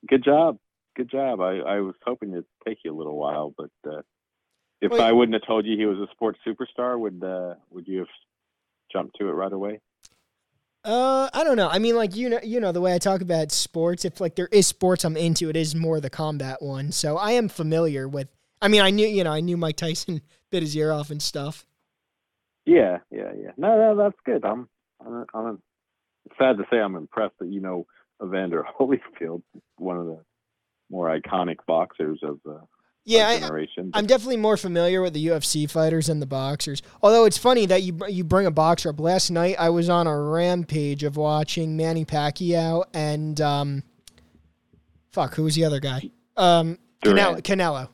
good 0.10 0.24
job, 0.24 0.58
good 0.95 1.10
job. 1.12 1.39
I 1.41 1.58
I 1.60 1.80
was 1.82 1.95
hoping 2.06 2.32
it'd 2.32 2.45
take 2.66 2.80
you 2.84 2.93
a 2.93 2.97
little 2.97 3.18
while, 3.18 3.54
but 3.58 3.72
uh, 3.89 4.01
if 4.84 4.92
Well, 4.92 5.02
I 5.02 5.14
wouldn't 5.14 5.34
have 5.34 5.48
told 5.48 5.66
you 5.66 5.78
he 5.78 5.86
was 5.86 5.98
a 5.98 6.12
sports 6.12 6.40
superstar, 6.46 7.00
would 7.00 7.24
uh, 7.24 7.56
would 7.72 7.88
you 7.88 8.00
have 8.00 8.08
jumped 8.92 9.18
to 9.18 9.30
it 9.30 9.32
right 9.32 9.52
away? 9.52 9.80
Uh, 10.84 11.30
I 11.34 11.46
don't 11.46 11.56
know. 11.56 11.70
I 11.70 11.80
mean, 11.80 11.96
like 11.96 12.18
you 12.18 12.28
know, 12.28 12.40
you 12.44 12.60
know 12.60 12.74
the 12.74 12.82
way 12.82 12.94
I 12.94 12.98
talk 12.98 13.22
about 13.22 13.54
sports. 13.54 14.04
If 14.04 14.20
like 14.20 14.36
there 14.36 14.50
is 14.52 14.68
sports 14.68 15.06
I'm 15.06 15.16
into, 15.16 15.50
it 15.50 15.56
is 15.56 15.74
more 15.74 16.02
the 16.02 16.10
combat 16.10 16.62
one. 16.62 16.92
So 16.92 17.18
I 17.18 17.32
am 17.32 17.48
familiar 17.48 18.10
with. 18.10 18.28
I 18.62 18.68
mean, 18.68 18.82
I 18.82 18.90
knew 18.90 19.08
you 19.08 19.24
know 19.24 19.32
I 19.32 19.40
knew 19.40 19.56
Mike 19.56 19.78
Tyson 19.78 20.22
bit 20.52 20.64
his 20.64 20.76
ear 20.76 20.92
off 20.92 21.10
and 21.10 21.22
stuff. 21.22 21.66
Yeah, 22.66 23.00
yeah, 23.10 23.32
yeah. 23.38 23.52
No, 23.58 23.78
no, 23.78 23.96
that's 23.96 24.20
good. 24.26 24.46
I'm, 24.46 24.70
I'm, 25.06 25.26
I'm 25.34 25.62
sad 26.38 26.58
to 26.58 26.64
say 26.70 26.78
I'm 26.78 26.96
impressed 26.96 27.40
that 27.40 27.50
you 27.50 27.62
know 27.62 27.88
Evander 28.22 28.66
Holyfield, 28.80 29.44
one 29.78 29.98
of 29.98 30.08
the 30.08 30.20
more 30.90 31.08
iconic 31.08 31.58
boxers 31.66 32.20
of 32.22 32.40
the 32.44 32.62
Yeah, 33.06 33.28
I, 33.28 33.68
I'm 33.93 34.06
definitely 34.06 34.38
more 34.38 34.56
familiar 34.56 35.01
with 35.01 35.14
the 35.14 35.28
UFC 35.28 35.70
fighters 35.70 36.08
than 36.08 36.22
the 36.22 36.26
boxers. 36.26 36.82
Although 37.01 37.26
it's 37.26 37.38
funny 37.38 37.66
that 37.66 37.84
you 37.84 37.99
you 38.08 38.24
bring 38.24 38.45
a 38.45 38.51
boxer 38.51 38.89
up. 38.89 38.99
Last 38.99 39.30
night 39.30 39.58
I 39.60 39.70
was 39.70 39.89
on 39.89 40.08
a 40.08 40.18
rampage 40.18 41.04
of 41.04 41.18
watching 41.18 41.76
Manny 41.76 42.06
Pacquiao 42.06 42.86
and 42.93 43.41
um, 43.41 43.84
fuck, 45.12 45.36
who 45.36 45.43
was 45.43 45.56
the 45.56 45.66
other 45.66 45.82
guy? 45.82 46.12
Um, 46.38 46.78
Canelo. 47.04 47.41
Canelo. 47.41 47.89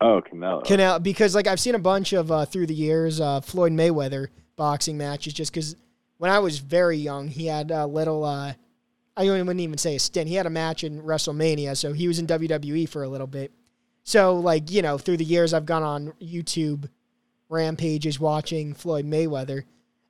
oh, 0.00 0.22
Canelo. 0.32 0.64
Canelo, 0.64 1.02
because 1.02 1.34
like 1.34 1.48
I've 1.48 1.60
seen 1.60 1.74
a 1.74 1.80
bunch 1.80 2.12
of 2.12 2.30
uh, 2.30 2.44
through 2.44 2.66
the 2.66 2.74
years 2.74 3.20
uh, 3.20 3.40
Floyd 3.40 3.72
Mayweather 3.72 4.28
boxing 4.54 4.98
matches. 4.98 5.32
Just 5.32 5.52
because 5.52 5.74
when 6.18 6.30
I 6.30 6.38
was 6.38 6.58
very 6.58 6.96
young, 6.96 7.26
he 7.28 7.46
had 7.46 7.72
a 7.72 7.86
little. 7.86 8.24
Uh, 8.24 8.54
I 9.16 9.24
wouldn't 9.24 9.60
even 9.60 9.76
say 9.78 9.96
a 9.96 9.98
stint. 9.98 10.28
He 10.28 10.36
had 10.36 10.46
a 10.46 10.50
match 10.50 10.84
in 10.84 11.02
WrestleMania, 11.02 11.76
so 11.76 11.92
he 11.92 12.08
was 12.08 12.18
in 12.18 12.26
WWE 12.26 12.88
for 12.88 13.02
a 13.02 13.08
little 13.08 13.26
bit. 13.26 13.52
So 14.10 14.34
like 14.34 14.72
you 14.72 14.82
know, 14.82 14.98
through 14.98 15.18
the 15.18 15.24
years, 15.24 15.54
I've 15.54 15.66
gone 15.66 15.84
on 15.84 16.12
YouTube 16.20 16.88
rampages 17.48 18.18
watching 18.18 18.74
Floyd 18.74 19.04
Mayweather, 19.04 19.62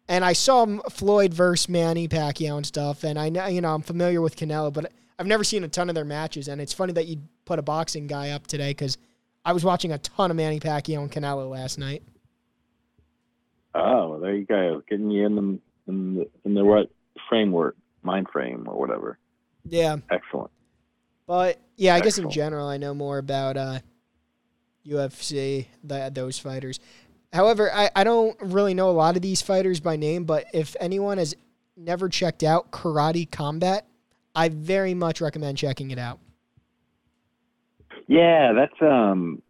and 0.09 0.25
I 0.25 0.33
saw 0.33 0.65
Floyd 0.89 1.35
versus 1.35 1.69
Manny 1.69 2.09
Pacquiao 2.09 2.57
and 2.57 2.65
stuff, 2.65 3.05
and 3.05 3.19
I 3.19 3.29
know 3.29 3.47
you 3.49 3.61
know 3.61 3.75
I'm 3.75 3.83
familiar 3.83 4.23
with 4.23 4.37
Canelo, 4.37 4.73
but 4.73 4.91
I've 5.19 5.27
never 5.27 5.45
seen 5.45 5.65
a 5.65 5.69
ton 5.69 5.91
of 5.91 5.95
their 5.95 6.07
matches, 6.07 6.49
and 6.49 6.63
it's 6.63 6.73
funny 6.73 6.95
that 6.95 7.09
you 7.09 7.19
put 7.45 7.59
a 7.59 7.63
boxing 7.63 8.07
guy 8.07 8.31
up 8.31 8.47
today 8.47 8.71
because 8.71 8.97
I 9.45 9.53
was 9.53 9.65
watching 9.65 9.93
a 9.93 9.99
ton 9.99 10.31
of 10.31 10.37
Manny 10.39 10.61
Pacquiao 10.61 11.03
and 11.03 11.13
Canelo 11.13 11.51
last 11.51 11.77
night. 11.79 12.03
Oh, 13.75 14.13
well, 14.13 14.21
there 14.21 14.35
you 14.35 14.47
go. 14.47 14.83
Getting 14.89 15.11
you 15.11 15.27
in 15.27 15.35
the 15.35 15.59
in 15.89 16.15
the, 16.15 16.31
in 16.47 16.55
the 16.55 16.65
right 16.65 16.89
framework, 17.29 17.77
mind 18.03 18.29
frame, 18.33 18.67
or 18.67 18.81
whatever. 18.81 19.19
Yeah, 19.67 19.99
Excellent. 20.11 20.51
but 21.27 21.61
yeah, 21.77 21.97
I 21.97 22.01
guess 22.01 22.17
in 22.17 22.31
general, 22.31 22.67
I 22.67 22.79
know 22.79 22.95
more 22.95 23.19
about 23.19 23.59
uh, 23.59 23.81
UFC 24.87 25.67
the, 25.85 26.11
those 26.13 26.39
fighters. 26.39 26.81
However, 27.33 27.73
I, 27.73 27.91
I 27.95 28.05
don't 28.05 28.37
really 28.41 28.75
know 28.75 28.91
a 28.91 28.93
lot 28.93 29.17
of 29.17 29.23
these 29.23 29.41
fighters 29.41 29.79
by 29.81 29.97
name, 29.97 30.25
but 30.25 30.47
if 30.53 30.75
anyone 30.81 31.19
has 31.19 31.35
never 31.77 32.09
checked 32.09 32.43
out 32.43 32.71
Karate 32.73 33.31
Combat, 33.31 33.87
I 34.35 34.49
very 34.49 34.95
much 34.95 35.21
recommend 35.21 35.59
checking 35.59 35.91
it 35.91 35.99
out. 35.99 36.19
Yeah, 38.07 38.53
that's 38.53 38.83
um. 38.83 39.43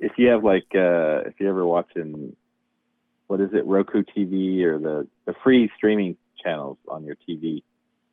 If 0.00 0.12
you 0.16 0.28
have 0.28 0.44
like, 0.44 0.66
uh 0.74 1.26
if 1.26 1.34
you 1.38 1.48
ever 1.48 1.66
watching, 1.66 2.36
what 3.26 3.40
is 3.40 3.50
it, 3.52 3.64
Roku 3.66 4.02
TV 4.02 4.62
or 4.62 4.78
the 4.78 5.06
the 5.26 5.34
free 5.44 5.70
streaming 5.76 6.16
channels 6.42 6.78
on 6.88 7.04
your 7.04 7.16
TV, 7.28 7.62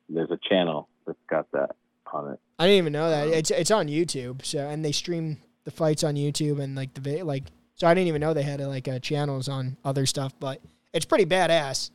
there's 0.08 0.30
a 0.30 0.38
channel 0.48 0.88
that's 1.06 1.18
got 1.28 1.50
that 1.52 1.76
on 2.12 2.32
it. 2.32 2.40
I 2.58 2.66
didn't 2.66 2.78
even 2.78 2.92
know 2.92 3.10
that 3.10 3.28
Um, 3.28 3.32
it's 3.32 3.50
it's 3.50 3.70
on 3.70 3.88
YouTube. 3.88 4.44
So 4.44 4.68
and 4.68 4.84
they 4.84 4.92
stream 4.92 5.38
the 5.66 5.70
fights 5.70 6.02
on 6.02 6.14
YouTube 6.14 6.60
and 6.62 6.74
like 6.74 6.94
the 6.94 7.02
vi- 7.02 7.22
like. 7.22 7.44
So 7.74 7.86
I 7.86 7.92
didn't 7.92 8.08
even 8.08 8.22
know 8.22 8.32
they 8.32 8.42
had 8.42 8.62
uh, 8.62 8.68
like 8.68 8.88
uh, 8.88 8.98
channels 9.00 9.48
on 9.50 9.76
other 9.84 10.06
stuff, 10.06 10.32
but 10.40 10.62
it's 10.94 11.04
pretty 11.04 11.26
badass. 11.26 11.90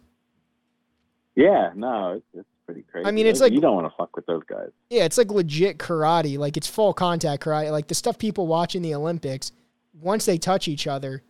Yeah, 1.35 1.71
no, 1.75 2.13
it's, 2.17 2.25
it's 2.35 2.47
pretty 2.67 2.83
crazy. 2.83 3.07
I 3.07 3.11
mean, 3.11 3.25
it's 3.25 3.41
like- 3.41 3.53
you 3.53 3.61
don't 3.61 3.75
want 3.75 3.87
to 3.91 3.95
fuck 3.97 4.15
with 4.15 4.25
those 4.27 4.43
guys. 4.47 4.69
Yeah, 4.91 5.05
it's 5.05 5.17
like 5.17 5.31
legit 5.31 5.79
karate. 5.79 6.37
Like 6.37 6.57
it's 6.57 6.67
full 6.67 6.93
contact 6.93 7.43
karate. 7.43 7.71
Like 7.71 7.87
the 7.87 7.95
stuff 7.95 8.19
people 8.19 8.45
watch 8.45 8.75
in 8.75 8.83
the 8.83 8.93
Olympics, 8.93 9.51
once 9.99 10.25
they 10.25 10.37
touch 10.37 10.67
each 10.67 10.85
other, 10.85 11.23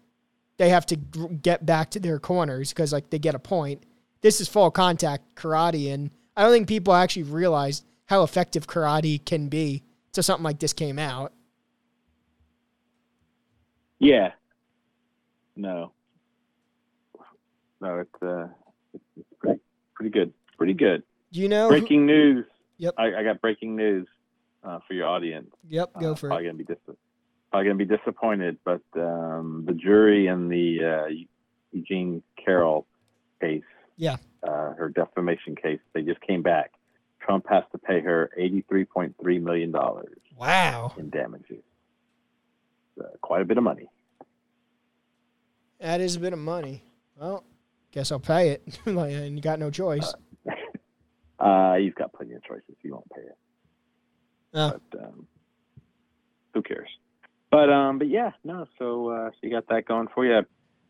they 0.57 0.69
have 0.69 0.85
to 0.87 0.95
gr- 0.97 1.27
get 1.27 1.65
back 1.65 1.91
to 1.91 1.99
their 1.99 2.19
corners 2.19 2.69
because 2.73 2.91
like 2.91 3.09
they 3.09 3.19
get 3.19 3.35
a 3.35 3.39
point. 3.39 3.83
This 4.21 4.41
is 4.41 4.47
full 4.49 4.69
contact 4.71 5.35
karate, 5.35 5.93
and 5.93 6.11
I 6.35 6.43
don't 6.43 6.51
think 6.51 6.67
people 6.67 6.93
actually 6.93 7.23
realize 7.23 7.83
how 8.07 8.23
effective 8.23 8.67
karate 8.67 9.23
can 9.23 9.47
be. 9.47 9.83
So 10.13 10.21
something 10.21 10.43
like 10.43 10.59
this 10.59 10.73
came 10.73 10.99
out. 10.99 11.31
Yeah. 14.01 14.31
No. 15.55 15.91
No, 17.79 17.99
it's 17.99 18.23
uh, 18.23 18.47
it's, 18.93 19.27
pretty 19.39 19.59
pretty 19.95 20.09
good. 20.11 20.33
Pretty 20.57 20.73
good. 20.73 21.03
Do 21.31 21.39
you 21.39 21.47
know? 21.49 21.69
Breaking 21.69 22.05
news. 22.05 22.45
Yep. 22.77 22.95
I, 22.97 23.15
I 23.19 23.23
got 23.23 23.41
breaking 23.41 23.75
news 23.75 24.07
uh, 24.63 24.79
for 24.87 24.93
your 24.95 25.07
audience. 25.07 25.49
Yep, 25.69 25.93
go 25.99 26.11
Uh, 26.11 26.15
for 26.15 26.27
probably 26.27 26.45
it. 26.47 26.49
gonna 26.49 26.57
be 26.57 26.63
dis- 26.65 26.95
probably 27.51 27.65
gonna 27.69 27.85
be 27.85 27.85
disappointed, 27.97 28.57
but 28.65 28.81
um, 28.95 29.63
the 29.67 29.73
jury 29.73 30.27
in 30.27 30.47
the 30.49 30.79
uh, 30.83 31.13
Eugene 31.71 32.23
Carroll 32.43 32.85
case, 33.39 33.63
Yeah. 33.97 34.17
uh, 34.43 34.73
her 34.73 34.89
defamation 34.93 35.55
case, 35.55 35.79
they 35.93 36.01
just 36.01 36.21
came 36.21 36.41
back. 36.41 36.71
Trump 37.19 37.45
has 37.49 37.63
to 37.71 37.77
pay 37.77 38.01
her 38.01 38.31
eighty-three 38.35 38.85
point 38.85 39.15
three 39.21 39.37
million 39.39 39.71
dollars 39.71 40.17
Wow, 40.37 40.93
in 40.97 41.09
damages. 41.11 41.63
Uh, 42.99 43.05
quite 43.21 43.41
a 43.41 43.45
bit 43.45 43.57
of 43.57 43.63
money. 43.63 43.87
that 45.79 46.01
is 46.01 46.15
a 46.15 46.19
bit 46.19 46.33
of 46.33 46.39
money. 46.39 46.83
Well, 47.19 47.43
guess 47.91 48.11
I'll 48.11 48.19
pay 48.19 48.49
it. 48.49 48.79
and 48.85 49.35
you 49.35 49.41
got 49.41 49.59
no 49.59 49.69
choice. 49.69 50.13
Uh, 51.39 51.75
he's 51.79 51.93
got 51.93 52.13
plenty 52.13 52.33
of 52.33 52.43
choices. 52.43 52.75
You 52.83 52.93
won't 52.93 53.09
pay 53.09 53.21
it. 53.21 53.37
Oh. 54.53 54.79
But 54.91 55.03
um, 55.03 55.27
who 56.53 56.61
cares? 56.61 56.89
But 57.49 57.69
um, 57.69 57.97
but 57.97 58.07
yeah, 58.07 58.31
no. 58.43 58.65
So 58.79 59.09
uh, 59.09 59.29
so 59.29 59.37
you 59.41 59.51
got 59.51 59.67
that 59.67 59.85
going 59.85 60.07
for 60.13 60.25
you. 60.25 60.45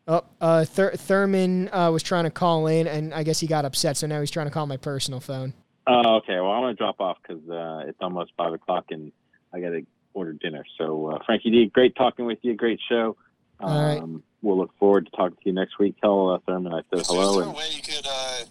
Oh, 0.08 0.24
uh, 0.40 0.64
Thur- 0.64 0.96
Therman 0.96 1.68
uh, 1.72 1.90
was 1.92 2.02
trying 2.02 2.24
to 2.24 2.30
call 2.30 2.66
in, 2.66 2.88
and 2.88 3.14
I 3.14 3.22
guess 3.22 3.38
he 3.38 3.46
got 3.46 3.64
upset, 3.64 3.96
so 3.96 4.06
now 4.06 4.18
he's 4.20 4.32
trying 4.32 4.46
to 4.46 4.52
call 4.52 4.66
my 4.66 4.76
personal 4.76 5.20
phone. 5.20 5.54
Oh, 5.86 6.16
okay. 6.16 6.34
Well, 6.34 6.50
I'm 6.50 6.62
gonna 6.62 6.74
drop 6.74 7.00
off 7.00 7.18
because 7.22 7.42
uh, 7.48 7.88
it's 7.88 7.98
almost 8.00 8.32
five 8.36 8.52
o'clock 8.52 8.86
and 8.90 9.12
I 9.52 9.60
gotta 9.60 9.82
order 10.14 10.32
dinner. 10.34 10.64
So 10.78 11.06
uh, 11.12 11.18
Frankie 11.26 11.50
D, 11.50 11.66
great 11.66 11.94
talking 11.96 12.24
with 12.26 12.38
you. 12.42 12.54
Great 12.54 12.80
show. 12.88 13.16
Um, 13.60 13.70
All 13.72 13.84
right. 13.84 14.22
We'll 14.42 14.58
look 14.58 14.76
forward 14.78 15.06
to 15.06 15.10
talking 15.12 15.36
to 15.36 15.42
you 15.44 15.52
next 15.52 15.78
week. 15.78 15.94
Tell 16.00 16.30
uh, 16.30 16.38
Therman 16.46 16.72
I 16.74 16.80
said 16.90 17.00
Is, 17.00 17.06
hello. 17.08 17.30
is 17.30 17.34
there 17.36 17.44
a 17.44 17.48
And 17.48 17.56
way 17.56 17.68
you 17.74 17.82
could 17.82 18.06
uh, 18.08 18.44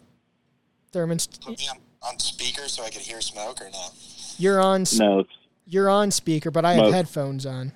Therman's, 0.94 1.28
put 1.28 1.60
me 1.60 1.68
on, 1.70 1.78
on 2.02 2.20
speaker 2.20 2.68
so 2.68 2.84
I 2.84 2.90
could 2.90 3.02
hear 3.02 3.20
smoke 3.22 3.60
or 3.62 3.70
not? 3.70 3.94
you're 4.38 4.62
on, 4.62 4.82
s- 4.82 4.98
no, 4.98 5.24
you're 5.68 5.90
on 5.90 6.10
speaker, 6.12 6.50
but 6.50 6.64
I 6.66 6.74
have 6.74 6.84
Smoke. 6.86 6.94
headphones 6.94 7.46
on. 7.46 7.74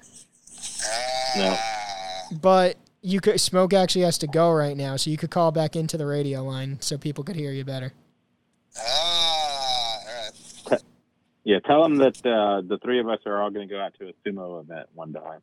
Ah, 1.38 2.28
But 2.42 2.78
you 3.02 3.20
could 3.22 3.40
smoke 3.40 3.74
actually 3.74 4.04
has 4.06 4.18
to 4.20 4.28
go 4.28 4.52
right 4.52 4.76
now, 4.78 4.96
so 4.96 5.10
you 5.12 5.18
could 5.18 5.30
call 5.30 5.52
back 5.52 5.76
into 5.76 5.98
the 5.98 6.06
radio 6.06 6.44
line 6.44 6.78
so 6.82 6.98
people 6.98 7.24
could 7.24 7.36
hear 7.36 7.52
you 7.52 7.64
better. 7.66 7.94
all 8.78 8.84
right. 8.84 9.22
Yeah. 11.46 11.60
Tell 11.60 11.84
them 11.84 11.96
that 11.98 12.18
uh, 12.26 12.62
the 12.68 12.78
three 12.84 13.00
of 13.00 13.08
us 13.08 13.20
are 13.26 13.42
all 13.42 13.50
gonna 13.50 13.68
go 13.68 13.80
out 13.80 13.94
to 14.00 14.10
a 14.10 14.14
sumo 14.28 14.62
event 14.62 14.90
one 14.94 15.14
time. 15.14 15.42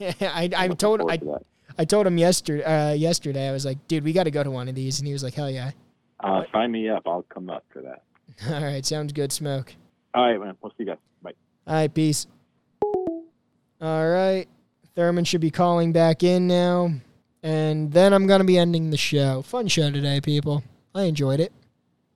I, 0.00 0.48
I 0.56 0.68
told 0.68 1.02
I, 1.10 1.18
to. 1.18 1.40
I 1.78 1.84
told 1.84 2.06
him 2.06 2.18
yesterday. 2.18 2.64
Uh, 2.64 2.92
yesterday, 2.92 3.48
I 3.48 3.52
was 3.52 3.64
like, 3.64 3.86
"Dude, 3.88 4.04
we 4.04 4.12
got 4.12 4.24
to 4.24 4.30
go 4.30 4.42
to 4.42 4.50
one 4.50 4.68
of 4.68 4.74
these," 4.74 4.98
and 4.98 5.06
he 5.06 5.12
was 5.12 5.22
like, 5.22 5.34
"Hell 5.34 5.50
yeah!" 5.50 5.72
Uh, 6.20 6.42
sign 6.52 6.72
me 6.72 6.88
up. 6.88 7.02
I'll 7.06 7.24
come 7.24 7.50
up 7.50 7.64
for 7.70 7.82
that. 7.82 8.02
All 8.54 8.62
right, 8.62 8.84
sounds 8.84 9.12
good. 9.12 9.32
Smoke. 9.32 9.74
All 10.14 10.30
right, 10.30 10.40
man. 10.40 10.56
We'll 10.62 10.70
see 10.70 10.84
you 10.84 10.86
guys. 10.86 10.98
Bye. 11.22 11.32
All 11.66 11.74
right, 11.74 11.92
peace. 11.92 12.26
All 13.80 14.08
right, 14.08 14.46
Therman 14.94 15.24
should 15.24 15.40
be 15.40 15.50
calling 15.50 15.92
back 15.92 16.22
in 16.22 16.46
now, 16.46 16.92
and 17.42 17.90
then 17.92 18.12
I'm 18.12 18.26
gonna 18.26 18.44
be 18.44 18.58
ending 18.58 18.90
the 18.90 18.96
show. 18.96 19.42
Fun 19.42 19.68
show 19.68 19.90
today, 19.90 20.20
people. 20.20 20.62
I 20.94 21.04
enjoyed 21.04 21.40
it. 21.40 21.52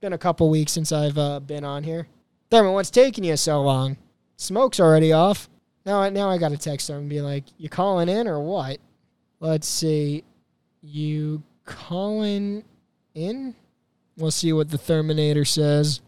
Been 0.01 0.13
a 0.13 0.19
couple 0.19 0.51
weeks 0.51 0.73
since 0.73 0.93
I've 0.93 1.17
uh, 1.17 1.41
been 1.41 1.65
on 1.65 1.85
here. 1.85 2.07
Therman, 2.55 2.73
what's 2.75 2.91
taking 2.91 3.25
you 3.25 3.37
so 3.37 3.61
long? 3.63 3.97
Smoke's 4.37 4.79
already 4.79 5.13
off. 5.13 5.49
Now, 5.85 6.01
I 6.01 6.09
now 6.11 6.31
I 6.31 6.39
got 6.39 6.51
to 6.51 6.57
text 6.57 6.89
him 6.89 6.99
and 6.99 7.09
be 7.09 7.21
like, 7.21 7.43
"You 7.59 7.69
calling 7.69 8.09
in 8.09 8.29
or 8.29 8.41
what?" 8.41 8.79
Let's 9.41 9.67
see. 9.67 10.23
You 10.81 11.43
calling 11.65 12.63
in? 13.15 13.57
We'll 14.17 14.31
see 14.31 14.53
what 14.53 14.71
the 14.71 14.79
Terminator 14.79 15.45
says. 15.45 16.01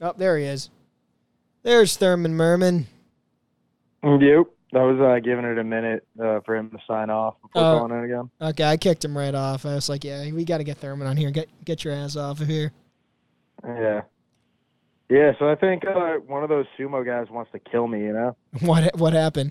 Oh, 0.00 0.14
there 0.16 0.38
he 0.38 0.44
is. 0.44 0.70
There's 1.64 1.98
Therman 1.98 2.34
Merman. 2.34 2.86
Yep. 4.02 4.46
I 4.72 4.78
was 4.78 4.98
uh, 5.00 5.20
giving 5.22 5.44
it 5.44 5.58
a 5.58 5.64
minute 5.64 6.06
uh, 6.18 6.40
for 6.46 6.56
him 6.56 6.70
to 6.70 6.78
sign 6.86 7.10
off 7.10 7.34
before 7.42 7.62
Uh, 7.62 7.78
calling 7.78 7.98
in 7.98 8.04
again. 8.04 8.30
Okay, 8.40 8.64
I 8.64 8.78
kicked 8.78 9.04
him 9.04 9.18
right 9.18 9.34
off. 9.34 9.66
I 9.66 9.74
was 9.74 9.90
like, 9.90 10.04
"Yeah, 10.04 10.32
we 10.32 10.46
got 10.46 10.58
to 10.58 10.64
get 10.64 10.78
Therman 10.78 11.06
on 11.06 11.18
here. 11.18 11.30
Get 11.30 11.48
get 11.66 11.84
your 11.84 11.92
ass 11.92 12.16
off 12.16 12.40
of 12.40 12.46
here." 12.46 12.72
Yeah. 13.62 14.00
Yeah, 15.10 15.32
so 15.40 15.50
I 15.50 15.56
think 15.56 15.84
uh, 15.84 16.18
one 16.28 16.44
of 16.44 16.48
those 16.48 16.66
sumo 16.78 17.04
guys 17.04 17.26
wants 17.28 17.50
to 17.50 17.58
kill 17.58 17.88
me, 17.88 18.00
you 18.00 18.12
know? 18.12 18.36
What 18.60 18.96
what 18.96 19.12
happened? 19.12 19.50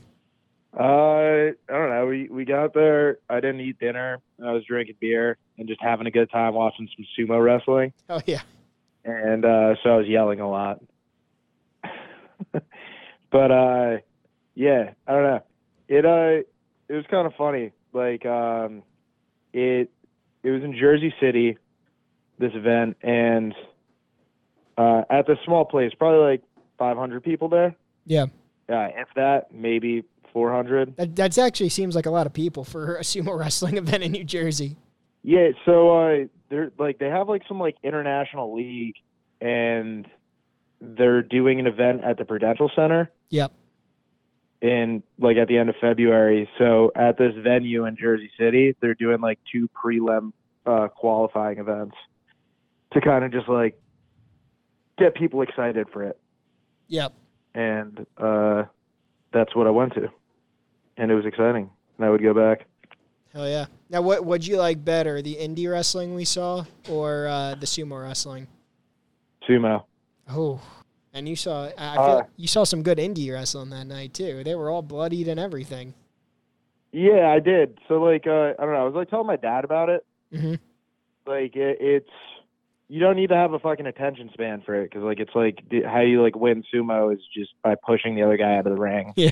Uh, 0.73 1.51
I 1.51 1.53
don't 1.67 1.89
know. 1.89 2.05
We 2.07 2.29
we 2.29 2.45
got 2.45 2.73
there. 2.73 3.17
I 3.29 3.41
didn't 3.41 3.59
eat 3.59 3.77
dinner. 3.77 4.19
I 4.43 4.51
was 4.51 4.63
drinking 4.63 4.95
beer 5.01 5.37
and 5.57 5.67
just 5.67 5.81
having 5.81 6.07
a 6.07 6.11
good 6.11 6.31
time 6.31 6.53
watching 6.53 6.87
some 6.95 7.05
sumo 7.17 7.43
wrestling. 7.43 7.91
Oh 8.07 8.21
yeah, 8.25 8.41
and 9.03 9.43
uh, 9.43 9.75
so 9.83 9.89
I 9.89 9.95
was 9.97 10.07
yelling 10.07 10.39
a 10.39 10.49
lot. 10.49 10.81
but 12.51 13.51
uh, 13.51 13.97
yeah, 14.55 14.91
I 15.07 15.11
don't 15.11 15.23
know. 15.23 15.43
It 15.89 16.05
uh, 16.05 16.43
it 16.87 16.95
was 16.95 17.05
kind 17.11 17.27
of 17.27 17.33
funny. 17.35 17.71
Like 17.91 18.25
um, 18.25 18.83
it 19.51 19.91
it 20.43 20.51
was 20.51 20.63
in 20.63 20.77
Jersey 20.79 21.13
City, 21.19 21.57
this 22.37 22.51
event, 22.53 22.95
and 23.01 23.53
uh, 24.79 25.03
at 25.09 25.27
this 25.27 25.37
small 25.45 25.65
place, 25.65 25.91
probably 25.99 26.19
like 26.31 26.41
500 26.79 27.23
people 27.23 27.49
there. 27.49 27.75
yeah. 28.05 28.25
Yeah, 28.69 28.85
if 28.95 29.07
that, 29.15 29.51
maybe 29.51 30.03
400. 30.31 30.95
That 30.97 31.15
that's 31.15 31.39
actually 31.39 31.69
seems 31.69 31.95
like 31.95 32.05
a 32.05 32.11
lot 32.11 32.27
of 32.27 32.33
people 32.33 32.63
for 32.63 32.97
a 32.97 33.01
sumo 33.01 33.35
wrestling 33.37 33.77
event 33.83 34.03
in 34.03 34.11
New 34.11 34.23
Jersey. 34.23 34.77
Yeah, 35.23 35.49
so 35.65 35.97
uh 35.97 36.25
they're 36.49 36.71
like 36.77 36.99
they 36.99 37.07
have 37.09 37.27
like 37.27 37.41
some 37.47 37.59
like 37.59 37.77
international 37.83 38.55
league 38.55 38.93
and 39.41 40.07
they're 40.81 41.23
doing 41.23 41.59
an 41.59 41.65
event 41.65 42.03
at 42.03 42.17
the 42.19 42.25
Prudential 42.25 42.69
Center 42.75 43.11
Yep. 43.31 43.51
in 44.61 45.01
like 45.17 45.37
at 45.37 45.47
the 45.47 45.57
end 45.57 45.69
of 45.69 45.75
February. 45.81 46.47
So 46.59 46.91
at 46.95 47.17
this 47.17 47.33
venue 47.43 47.85
in 47.85 47.97
Jersey 47.97 48.29
City, 48.39 48.75
they're 48.81 48.93
doing 48.93 49.19
like 49.19 49.39
two 49.51 49.67
prelim 49.69 50.31
uh 50.67 50.89
qualifying 50.89 51.57
events 51.57 51.95
to 52.93 53.01
kind 53.01 53.25
of 53.25 53.31
just 53.31 53.49
like 53.49 53.79
get 54.99 55.15
people 55.15 55.41
excited 55.41 55.87
for 55.91 56.03
it. 56.03 56.19
Yep. 56.87 57.13
And 57.55 58.05
uh 58.17 58.63
that's 59.31 59.55
what 59.55 59.67
I 59.67 59.69
went 59.69 59.93
to. 59.93 60.09
And 60.97 61.11
it 61.11 61.15
was 61.15 61.25
exciting. 61.25 61.69
And 61.97 62.05
I 62.05 62.09
would 62.09 62.21
go 62.21 62.33
back. 62.33 62.65
Hell 63.33 63.47
yeah. 63.47 63.67
Now, 63.89 64.01
what 64.01 64.25
would 64.25 64.45
you 64.45 64.57
like 64.57 64.83
better, 64.83 65.21
the 65.21 65.35
indie 65.35 65.71
wrestling 65.71 66.15
we 66.15 66.25
saw 66.25 66.65
or 66.89 67.27
uh, 67.27 67.55
the 67.55 67.67
sumo 67.67 68.01
wrestling? 68.01 68.47
Sumo. 69.47 69.83
Oh, 70.31 70.59
and 71.13 71.29
you 71.29 71.35
saw 71.35 71.69
Uh, 71.77 72.05
feel 72.05 72.29
you 72.37 72.47
saw 72.47 72.63
some 72.63 72.81
good 72.81 72.97
indie 72.97 73.31
wrestling 73.31 73.69
that 73.69 73.85
night 73.85 74.13
too. 74.13 74.43
They 74.43 74.55
were 74.55 74.69
all 74.69 74.81
bloodied 74.81 75.27
and 75.27 75.39
everything. 75.39 75.93
Yeah, 76.91 77.29
I 77.29 77.39
did. 77.39 77.77
So 77.87 78.01
like, 78.01 78.25
uh, 78.25 78.53
I 78.57 78.65
don't 78.65 78.73
know. 78.73 78.81
I 78.81 78.83
was 78.83 78.95
like 78.95 79.09
telling 79.09 79.27
my 79.27 79.35
dad 79.35 79.63
about 79.63 79.89
it. 79.89 80.03
hmm 80.33 80.55
Like, 81.27 81.55
it, 81.55 81.77
it's 81.79 82.09
you 82.89 82.99
don't 82.99 83.15
need 83.15 83.29
to 83.29 83.35
have 83.35 83.53
a 83.53 83.59
fucking 83.59 83.85
attention 83.85 84.29
span 84.33 84.61
for 84.65 84.75
it 84.75 84.89
because 84.89 85.03
like 85.03 85.19
it's 85.19 85.35
like 85.35 85.59
how 85.85 86.01
you 86.01 86.21
like 86.23 86.35
win 86.35 86.63
sumo 86.73 87.13
is 87.13 87.19
just 87.33 87.51
by 87.63 87.75
pushing 87.75 88.15
the 88.15 88.23
other 88.23 88.35
guy 88.35 88.55
out 88.57 88.65
of 88.67 88.73
the 88.75 88.81
ring 88.81 89.13
Yeah. 89.15 89.29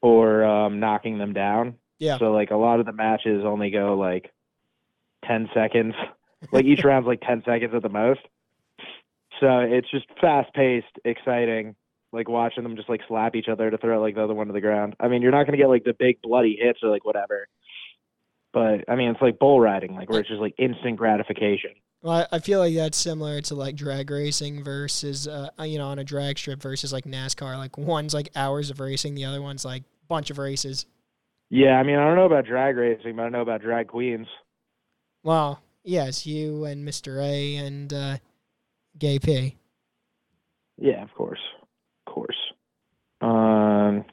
or 0.00 0.44
um, 0.44 0.78
knocking 0.80 1.18
them 1.18 1.32
down. 1.32 1.74
Yeah. 1.98 2.18
So 2.18 2.30
like 2.32 2.50
a 2.52 2.56
lot 2.56 2.78
of 2.80 2.86
the 2.86 2.92
matches 2.92 3.42
only 3.44 3.70
go 3.70 3.94
like 3.94 4.32
ten 5.24 5.48
seconds. 5.52 5.94
Like 6.52 6.66
each 6.66 6.84
round's 6.84 7.08
like 7.08 7.20
ten 7.20 7.42
seconds 7.44 7.74
at 7.74 7.82
the 7.82 7.88
most. 7.88 8.20
So 9.40 9.58
it's 9.58 9.90
just 9.90 10.06
fast 10.20 10.54
paced, 10.54 10.86
exciting. 11.04 11.74
Like 12.12 12.28
watching 12.28 12.62
them 12.62 12.76
just 12.76 12.88
like 12.88 13.00
slap 13.08 13.34
each 13.34 13.48
other 13.48 13.70
to 13.70 13.76
throw 13.76 14.00
like 14.00 14.14
the 14.14 14.22
other 14.22 14.34
one 14.34 14.46
to 14.46 14.52
the 14.52 14.60
ground. 14.60 14.94
I 15.00 15.08
mean, 15.08 15.20
you're 15.20 15.32
not 15.32 15.44
gonna 15.46 15.58
get 15.58 15.68
like 15.68 15.82
the 15.84 15.94
big 15.98 16.22
bloody 16.22 16.56
hits 16.60 16.78
or 16.82 16.90
like 16.90 17.04
whatever. 17.04 17.48
But 18.52 18.84
I 18.88 18.94
mean, 18.94 19.10
it's 19.10 19.20
like 19.20 19.38
bull 19.40 19.60
riding, 19.60 19.94
like 19.94 20.08
where 20.08 20.20
it's 20.20 20.28
just 20.28 20.40
like 20.40 20.54
instant 20.58 20.96
gratification. 20.96 21.72
Well, 22.02 22.26
I 22.32 22.36
I 22.36 22.38
feel 22.38 22.60
like 22.60 22.74
that's 22.74 22.98
similar 22.98 23.40
to 23.42 23.54
like 23.54 23.74
drag 23.76 24.10
racing 24.10 24.62
versus, 24.62 25.26
uh, 25.26 25.48
you 25.60 25.78
know, 25.78 25.88
on 25.88 25.98
a 25.98 26.04
drag 26.04 26.38
strip 26.38 26.62
versus 26.62 26.92
like 26.92 27.04
NASCAR. 27.04 27.56
Like 27.56 27.76
one's 27.76 28.14
like 28.14 28.30
hours 28.36 28.70
of 28.70 28.80
racing, 28.80 29.14
the 29.14 29.24
other 29.24 29.42
one's 29.42 29.64
like 29.64 29.82
bunch 30.08 30.30
of 30.30 30.38
races. 30.38 30.86
Yeah, 31.50 31.78
I 31.78 31.82
mean, 31.82 31.96
I 31.96 32.04
don't 32.04 32.16
know 32.16 32.26
about 32.26 32.44
drag 32.44 32.76
racing, 32.76 33.16
but 33.16 33.22
I 33.22 33.28
know 33.30 33.40
about 33.40 33.62
drag 33.62 33.88
queens. 33.88 34.26
Well, 35.22 35.62
yes, 35.82 36.26
you 36.26 36.64
and 36.64 36.86
Mr. 36.86 37.22
A 37.22 37.56
and 37.56 37.92
uh, 37.92 38.18
Gay 38.98 39.18
P. 39.18 39.56
Yeah, 40.76 41.02
of 41.02 41.12
course, 41.14 41.40
of 42.06 42.12
course. 42.12 42.36
Um, 43.20 44.04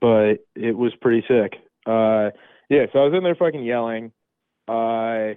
but 0.00 0.46
it 0.54 0.76
was 0.76 0.92
pretty 1.00 1.24
sick. 1.28 1.54
Uh, 1.86 2.30
yeah, 2.70 2.86
so 2.92 3.00
I 3.00 3.04
was 3.04 3.14
in 3.14 3.24
there 3.24 3.34
fucking 3.34 3.64
yelling. 3.64 4.12
Uh, 4.66 5.34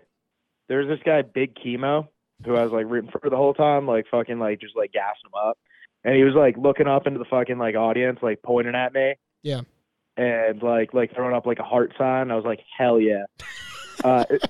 there's 0.68 0.88
this 0.88 0.99
guy, 1.05 1.22
Big 1.22 1.55
Chemo, 1.55 2.07
who 2.45 2.55
I 2.55 2.63
was 2.63 2.72
like 2.72 2.86
rooting 2.86 3.11
for 3.11 3.30
the 3.30 3.38
whole 3.38 3.53
time, 3.53 3.88
like 3.88 4.05
fucking 4.09 4.39
like 4.39 4.59
just 4.59 4.76
like 4.76 4.91
gassing 4.91 5.26
him 5.26 5.49
up, 5.49 5.57
and 6.03 6.15
he 6.15 6.24
was 6.24 6.36
like 6.36 6.57
looking 6.57 6.88
up 6.88 7.07
into 7.07 7.20
the 7.20 7.26
fucking 7.26 7.57
like 7.57 7.76
audience, 7.76 8.20
like 8.22 8.41
pointing 8.41 8.76
at 8.76 8.93
me. 8.93 9.15
Yeah. 9.43 9.61
And 10.15 10.61
like 10.61 10.93
like 10.93 11.13
throwing 11.13 11.36
up 11.36 11.45
like 11.45 11.59
a 11.59 11.63
heart 11.63 11.93
sign. 11.97 12.32
I 12.32 12.36
was 12.36 12.45
like, 12.45 12.59
hell 12.78 12.99
yeah. 12.99 13.26
uh, 14.03 14.26
it, 14.30 14.43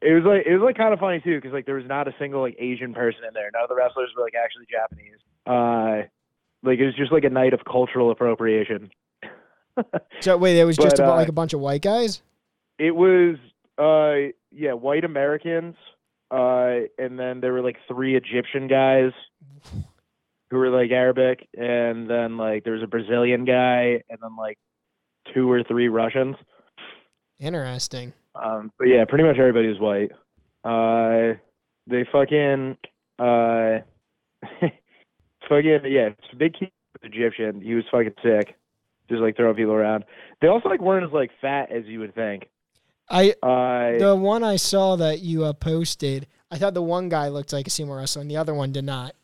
it 0.00 0.12
was 0.12 0.24
like 0.24 0.46
it 0.46 0.52
was 0.52 0.62
like 0.62 0.76
kind 0.76 0.92
of 0.92 1.00
funny 1.00 1.20
too 1.20 1.36
because 1.36 1.52
like 1.52 1.66
there 1.66 1.74
was 1.74 1.86
not 1.86 2.06
a 2.06 2.14
single 2.18 2.40
like 2.40 2.56
Asian 2.58 2.94
person 2.94 3.22
in 3.26 3.34
there. 3.34 3.50
None 3.52 3.62
of 3.62 3.68
the 3.68 3.74
wrestlers 3.74 4.10
were 4.16 4.22
like 4.22 4.34
actually 4.34 4.66
Japanese. 4.70 5.18
Uh, 5.46 6.06
like 6.62 6.78
it 6.78 6.86
was 6.86 6.94
just 6.94 7.12
like 7.12 7.24
a 7.24 7.30
night 7.30 7.54
of 7.54 7.64
cultural 7.64 8.10
appropriation. 8.10 8.90
So 10.22 10.36
wait, 10.36 10.58
it 10.58 10.64
was 10.64 10.76
just 10.76 10.96
But, 10.96 11.04
about 11.04 11.12
uh, 11.12 11.16
like 11.18 11.28
a 11.28 11.32
bunch 11.32 11.52
of 11.52 11.60
white 11.60 11.82
guys. 11.82 12.20
It 12.80 12.96
was 12.96 13.36
uh 13.78 14.32
yeah 14.50 14.72
white 14.72 15.04
Americans, 15.04 15.76
uh, 16.30 16.86
and 16.98 17.18
then 17.18 17.40
there 17.40 17.52
were 17.52 17.62
like 17.62 17.76
three 17.86 18.16
Egyptian 18.16 18.68
guys 18.68 19.12
who 20.50 20.56
were 20.56 20.70
like 20.70 20.90
Arabic, 20.90 21.48
and 21.56 22.08
then 22.08 22.36
like 22.36 22.64
there 22.64 22.72
was 22.72 22.82
a 22.82 22.86
Brazilian 22.86 23.44
guy, 23.44 24.02
and 24.08 24.18
then 24.20 24.36
like 24.36 24.58
two 25.34 25.50
or 25.50 25.62
three 25.62 25.88
Russians. 25.88 26.36
Interesting. 27.38 28.12
Um, 28.34 28.72
but 28.78 28.86
yeah, 28.86 29.04
pretty 29.08 29.24
much 29.24 29.36
everybody 29.38 29.68
was 29.68 29.78
white. 29.78 30.12
Uh, 30.64 31.38
they 31.86 32.06
fucking, 32.10 32.76
uh, 33.18 33.78
fucking, 35.48 35.80
yeah, 35.86 36.10
big 36.36 36.54
was 36.60 36.70
Egyptian. 37.02 37.60
He 37.60 37.74
was 37.74 37.84
fucking 37.90 38.14
sick. 38.22 38.54
Just 39.08 39.22
like 39.22 39.36
throwing 39.36 39.56
people 39.56 39.72
around. 39.72 40.04
They 40.42 40.48
also 40.48 40.68
like 40.68 40.82
weren't 40.82 41.06
as 41.06 41.12
like 41.12 41.30
fat 41.40 41.72
as 41.72 41.84
you 41.86 42.00
would 42.00 42.14
think. 42.14 42.48
I 43.10 43.34
Uh, 43.42 43.98
the 43.98 44.16
one 44.16 44.44
I 44.44 44.56
saw 44.56 44.96
that 44.96 45.20
you 45.20 45.44
uh, 45.44 45.52
posted, 45.52 46.26
I 46.50 46.58
thought 46.58 46.74
the 46.74 46.82
one 46.82 47.08
guy 47.08 47.28
looked 47.28 47.52
like 47.52 47.66
a 47.66 47.70
sumo 47.70 47.96
wrestler 47.96 48.22
and 48.22 48.30
the 48.30 48.36
other 48.36 48.54
one 48.54 48.72
did 48.72 48.84
not. 48.84 49.14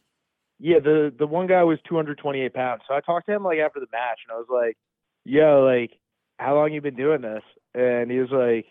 yeah, 0.59 0.79
the 0.79 1.13
the 1.19 1.27
one 1.27 1.47
guy 1.47 1.63
was 1.65 1.79
228 1.89 2.55
pounds. 2.55 2.83
So 2.89 2.95
I 2.95 3.01
talked 3.01 3.27
to 3.27 3.35
him 3.35 3.45
like 3.45 3.59
after 3.59 3.81
the 3.81 3.87
match, 3.93 4.21
and 4.27 4.35
I 4.35 4.39
was 4.39 4.47
like, 4.51 4.77
"Yo, 5.25 5.63
like, 5.65 5.99
how 6.39 6.55
long 6.55 6.73
you 6.73 6.81
been 6.81 6.97
doing 6.97 7.21
this?" 7.23 7.43
And 7.75 8.11
he 8.11 8.19
was 8.19 8.31
like, 8.31 8.67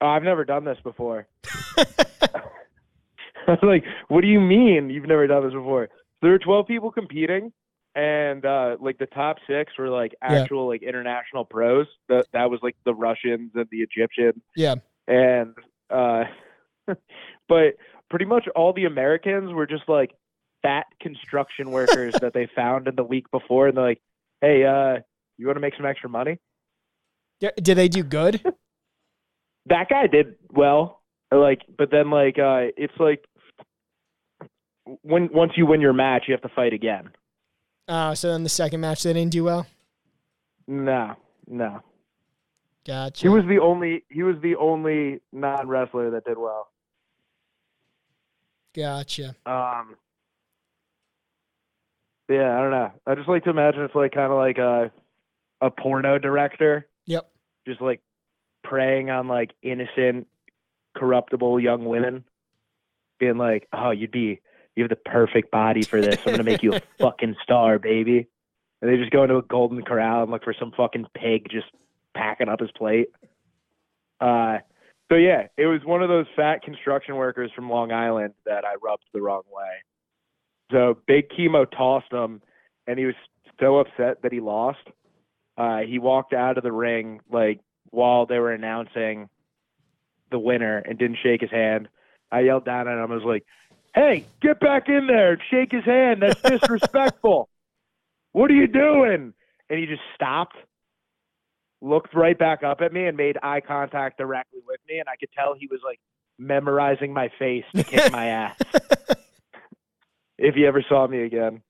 oh, 0.00 0.08
"I've 0.08 0.22
never 0.24 0.44
done 0.44 0.64
this 0.64 0.78
before." 0.82 1.26
I 1.76 3.50
was 3.50 3.58
like, 3.62 3.84
"What 4.08 4.22
do 4.22 4.26
you 4.28 4.40
mean 4.40 4.90
you've 4.90 5.06
never 5.08 5.26
done 5.26 5.44
this 5.44 5.54
before?" 5.54 5.88
There 6.22 6.30
were 6.32 6.38
12 6.38 6.66
people 6.66 6.90
competing, 6.90 7.52
and 7.94 8.44
uh, 8.44 8.76
like 8.80 8.98
the 8.98 9.06
top 9.06 9.36
six 9.46 9.72
were 9.78 9.88
like 9.90 10.14
Yeah. 10.22 10.42
actual 10.42 10.66
like 10.68 10.82
international 10.82 11.44
pros. 11.44 11.86
That 12.08 12.26
that 12.32 12.50
was 12.50 12.60
like 12.62 12.76
the 12.84 12.94
Russians 12.94 13.52
and 13.54 13.66
the 13.70 13.78
Egyptians 13.82 14.42
Yeah. 14.56 14.76
and 15.06 15.54
uh 15.90 16.24
but 17.48 17.74
pretty 18.10 18.24
much 18.24 18.46
all 18.56 18.72
the 18.72 18.84
Americans 18.86 19.52
were 19.52 19.66
just 19.66 19.88
like 19.88 20.10
fat 20.62 20.86
construction 21.00 21.70
workers 21.70 22.14
that 22.20 22.32
they 22.34 22.48
found 22.54 22.88
in 22.88 22.96
the 22.96 23.04
week 23.04 23.30
before 23.30 23.68
and 23.68 23.76
they're 23.76 23.84
like, 23.84 24.02
Hey, 24.40 24.64
uh, 24.64 25.00
you 25.38 25.46
wanna 25.46 25.60
make 25.60 25.76
some 25.76 25.86
extra 25.86 26.08
money? 26.08 26.38
Did 27.40 27.76
they 27.76 27.88
do 27.88 28.02
good? 28.02 28.40
That 29.66 29.88
guy 29.88 30.06
did 30.08 30.34
well. 30.50 31.00
Like 31.32 31.62
but 31.78 31.90
then 31.90 32.10
like 32.10 32.38
uh 32.38 32.68
it's 32.76 32.92
like 32.98 33.24
when 35.02 35.30
once 35.32 35.52
you 35.56 35.64
win 35.66 35.80
your 35.80 35.94
match 35.94 36.24
you 36.28 36.32
have 36.32 36.42
to 36.42 36.54
fight 36.54 36.72
again. 36.74 37.10
Uh, 37.86 38.14
so 38.14 38.30
then 38.32 38.42
the 38.42 38.48
second 38.48 38.80
match 38.80 39.02
they 39.02 39.12
didn't 39.12 39.32
do 39.32 39.44
well. 39.44 39.66
No, 40.66 41.14
no. 41.46 41.82
Gotcha. 42.86 43.22
He 43.22 43.28
was 43.28 43.44
the 43.46 43.58
only 43.58 44.04
he 44.10 44.22
was 44.22 44.36
the 44.42 44.56
only 44.56 45.20
non 45.32 45.68
wrestler 45.68 46.10
that 46.10 46.24
did 46.24 46.38
well. 46.38 46.68
Gotcha. 48.74 49.36
Um, 49.46 49.96
yeah, 52.28 52.56
I 52.58 52.60
don't 52.62 52.70
know. 52.70 52.92
I 53.06 53.14
just 53.14 53.28
like 53.28 53.44
to 53.44 53.50
imagine 53.50 53.82
it's 53.82 53.94
like 53.94 54.12
kind 54.12 54.32
of 54.32 54.38
like 54.38 54.58
a 54.58 54.90
a 55.60 55.70
porno 55.70 56.18
director, 56.18 56.86
Yep. 57.06 57.30
just 57.66 57.80
like 57.80 58.00
preying 58.64 59.10
on 59.10 59.28
like 59.28 59.52
innocent, 59.62 60.26
corruptible 60.96 61.60
young 61.60 61.84
women, 61.84 62.24
being 63.20 63.38
like, 63.38 63.68
"Oh, 63.72 63.90
you'd 63.92 64.10
be 64.10 64.40
you 64.76 64.82
have 64.82 64.90
the 64.90 64.96
perfect 64.96 65.50
body 65.50 65.82
for 65.82 66.00
this. 66.00 66.18
I'm 66.26 66.32
gonna 66.32 66.44
make 66.44 66.62
you 66.62 66.74
a 66.74 66.80
fucking 66.98 67.36
star, 67.42 67.78
baby." 67.78 68.28
And 68.80 68.90
they 68.90 68.96
just 68.96 69.10
go 69.10 69.22
into 69.22 69.36
a 69.36 69.42
golden 69.42 69.82
corral 69.82 70.22
and 70.22 70.30
look 70.30 70.44
for 70.44 70.54
some 70.58 70.72
fucking 70.76 71.06
pig 71.14 71.48
just 71.50 71.66
packing 72.14 72.48
up 72.48 72.60
his 72.60 72.70
plate. 72.72 73.08
Uh, 74.20 74.58
so 75.10 75.16
yeah, 75.16 75.46
it 75.56 75.66
was 75.66 75.80
one 75.84 76.02
of 76.02 76.08
those 76.08 76.26
fat 76.34 76.62
construction 76.62 77.16
workers 77.16 77.50
from 77.54 77.70
Long 77.70 77.92
Island 77.92 78.34
that 78.46 78.64
I 78.64 78.74
rubbed 78.82 79.04
the 79.12 79.22
wrong 79.22 79.42
way. 79.50 79.70
So 80.72 80.98
Big 81.06 81.28
Chemo 81.30 81.70
tossed 81.70 82.12
him, 82.12 82.42
and 82.86 82.98
he 82.98 83.04
was 83.04 83.14
so 83.60 83.78
upset 83.78 84.22
that 84.22 84.32
he 84.32 84.40
lost. 84.40 84.86
Uh, 85.56 85.80
he 85.80 85.98
walked 85.98 86.32
out 86.32 86.58
of 86.58 86.64
the 86.64 86.72
ring 86.72 87.20
like 87.30 87.60
while 87.90 88.26
they 88.26 88.38
were 88.38 88.52
announcing 88.52 89.28
the 90.30 90.38
winner 90.38 90.78
and 90.78 90.98
didn't 90.98 91.18
shake 91.22 91.42
his 91.42 91.50
hand. 91.50 91.88
I 92.32 92.40
yelled 92.40 92.64
down 92.64 92.88
at 92.88 92.98
him. 93.02 93.12
I 93.12 93.14
was 93.14 93.24
like, 93.24 93.44
"Hey, 93.94 94.26
get 94.40 94.60
back 94.60 94.88
in 94.88 95.06
there 95.06 95.32
and 95.32 95.40
shake 95.50 95.72
his 95.72 95.84
hand. 95.84 96.22
That's 96.22 96.40
disrespectful. 96.60 97.48
what 98.32 98.50
are 98.50 98.54
you 98.54 98.66
doing?" 98.66 99.34
And 99.70 99.78
he 99.78 99.86
just 99.86 100.02
stopped, 100.14 100.56
looked 101.80 102.14
right 102.14 102.38
back 102.38 102.62
up 102.62 102.80
at 102.80 102.92
me, 102.92 103.06
and 103.06 103.16
made 103.16 103.38
eye 103.42 103.60
contact 103.60 104.18
directly 104.18 104.60
with 104.66 104.80
me. 104.88 104.98
And 104.98 105.08
I 105.08 105.16
could 105.16 105.30
tell 105.32 105.54
he 105.54 105.66
was 105.66 105.80
like 105.84 106.00
memorizing 106.38 107.12
my 107.12 107.30
face 107.38 107.64
to 107.74 107.84
kick 107.84 108.12
my 108.12 108.26
ass 108.28 108.56
if 110.38 110.54
he 110.54 110.66
ever 110.66 110.84
saw 110.88 111.06
me 111.06 111.22
again. 111.22 111.62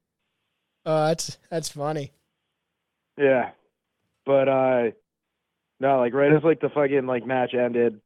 Oh, 0.86 1.06
that's 1.06 1.38
that's 1.50 1.68
funny. 1.68 2.12
Yeah. 3.16 3.50
But 4.26 4.48
uh 4.48 4.82
no, 5.80 5.98
like 5.98 6.14
right 6.14 6.32
as 6.32 6.42
like 6.42 6.60
the 6.60 6.68
fucking 6.68 7.06
like 7.06 7.26
match 7.26 7.54
ended, 7.54 8.00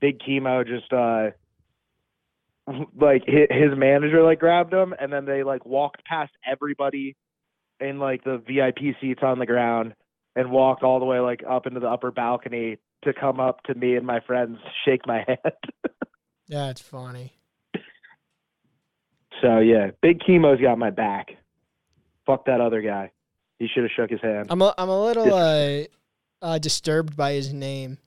Big 0.00 0.18
Chemo 0.20 0.66
just 0.66 0.92
uh 0.92 1.30
like 2.66 3.22
his, 3.26 3.76
manager 3.76 4.22
like 4.22 4.40
grabbed 4.40 4.72
him 4.72 4.94
and 4.98 5.12
then 5.12 5.24
they 5.24 5.42
like 5.42 5.66
walked 5.66 6.04
past 6.04 6.32
everybody 6.50 7.16
in 7.80 7.98
like 7.98 8.24
the 8.24 8.38
VIP 8.38 8.96
seats 9.00 9.20
on 9.22 9.38
the 9.38 9.46
ground 9.46 9.94
and 10.36 10.50
walked 10.50 10.82
all 10.82 10.98
the 10.98 11.04
way 11.04 11.20
like 11.20 11.42
up 11.48 11.66
into 11.66 11.80
the 11.80 11.88
upper 11.88 12.10
balcony 12.10 12.78
to 13.04 13.12
come 13.12 13.38
up 13.38 13.62
to 13.64 13.74
me 13.74 13.96
and 13.96 14.06
my 14.06 14.20
friends 14.20 14.58
shake 14.84 15.06
my 15.06 15.24
hand. 15.26 15.54
That's 16.48 16.80
funny. 16.80 17.32
so 19.42 19.58
yeah, 19.58 19.90
Big 20.00 20.20
Chemo's 20.20 20.60
got 20.60 20.78
my 20.78 20.90
back. 20.90 21.28
Fuck 22.26 22.46
that 22.46 22.60
other 22.60 22.80
guy. 22.80 23.10
He 23.58 23.68
should 23.68 23.84
have 23.84 23.92
shook 23.94 24.10
his 24.10 24.20
hand. 24.20 24.46
I'm 24.50 24.62
a, 24.62 24.74
I'm 24.76 24.88
a 24.88 25.04
little 25.04 25.32
uh, 25.32 25.82
uh, 26.42 26.58
disturbed 26.58 27.16
by 27.16 27.32
his 27.32 27.52
name. 27.52 27.98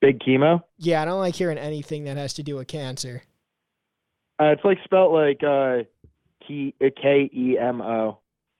Big 0.00 0.20
Chemo? 0.20 0.62
Yeah, 0.78 1.02
I 1.02 1.04
don't 1.06 1.18
like 1.18 1.34
hearing 1.34 1.58
anything 1.58 2.04
that 2.04 2.16
has 2.16 2.34
to 2.34 2.42
do 2.42 2.56
with 2.56 2.68
cancer. 2.68 3.22
Uh, 4.40 4.46
it's 4.46 4.64
like 4.64 4.78
spelt 4.84 5.12
like 5.12 5.42
uh, 5.42 5.84
K 6.46 6.74
K 6.80 7.30
E 7.32 7.58
M 7.58 7.80
O, 7.80 8.18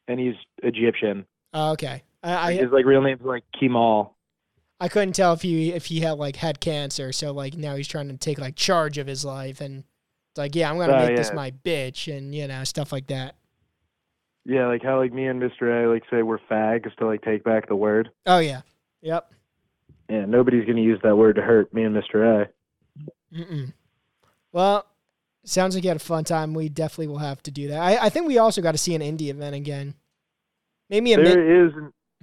and 0.09 0.19
he's 0.19 0.35
Egyptian. 0.63 1.27
Oh, 1.53 1.73
okay. 1.73 2.03
I, 2.23 2.49
I 2.49 2.53
His 2.55 2.71
like 2.73 2.85
real 2.85 3.03
name's 3.03 3.23
like 3.23 3.45
Kemal. 3.59 4.15
I 4.81 4.89
couldn't 4.89 5.15
tell 5.15 5.33
if 5.33 5.43
he 5.43 5.73
if 5.73 5.87
he 5.87 6.01
had 6.01 6.19
like 6.19 6.37
had 6.37 6.61
cancer, 6.61 7.13
so 7.13 7.33
like 7.33 7.55
now 7.57 7.77
he's 7.77 7.89
trying 7.89 8.09
to 8.09 8.17
take 8.17 8.39
like 8.39 8.57
charge 8.57 8.99
of 8.99 9.07
his 9.07 9.25
life 9.25 9.61
and 9.61 9.85
it's 10.31 10.39
like, 10.39 10.55
yeah, 10.55 10.71
I'm 10.71 10.77
gonna 10.77 10.93
Oh, 10.93 11.07
make 11.07 11.17
this 11.17 11.33
my 11.33 11.51
bitch 11.51 12.15
and 12.15 12.35
you 12.35 12.47
know 12.47 12.63
stuff 12.65 12.93
like 12.93 13.07
that. 13.07 13.37
Yeah, 14.45 14.67
like 14.67 14.83
how 14.83 14.99
like 14.99 15.13
me 15.13 15.27
and 15.27 15.41
Mr. 15.41 15.85
A 15.85 15.89
like 15.89 16.05
say 16.11 16.23
we're 16.23 16.39
fags 16.39 16.95
to 16.97 17.07
like 17.07 17.23
take 17.23 17.43
back 17.43 17.69
the 17.69 17.77
word. 17.77 18.11
Oh 18.27 18.39
yeah, 18.39 18.61
yep. 19.01 19.33
Yeah, 20.11 20.25
nobody's 20.27 20.67
gonna 20.67 20.83
use 20.83 21.01
that 21.03 21.17
word 21.17 21.37
to 21.37 21.43
hurt 21.43 21.73
me 21.73 21.85
and 21.85 21.97
Mr. 21.97 22.45
A. 22.45 22.49
Mm-mm. 23.35 23.73
Well, 24.53 24.87
sounds 25.47 25.75
like 25.75 25.85
you 25.85 25.89
had 25.89 25.97
a 25.97 26.01
fun 26.01 26.25
time. 26.25 26.55
We 26.55 26.69
definitely 26.69 27.09
will 27.09 27.19
have 27.19 27.43
to 27.45 27.51
do 27.51 27.69
that. 27.69 27.81
I, 27.81 28.07
I 28.07 28.09
think 28.11 28.27
we 28.27 28.39
also 28.39 28.61
got 28.61 28.73
to 28.73 28.79
see 28.79 28.95
an 28.95 29.03
indie 29.03 29.29
event 29.29 29.55
again. 29.55 29.95
Maybe 30.91 31.15
a. 31.15 31.17
There 31.17 31.67
is. 31.67 31.73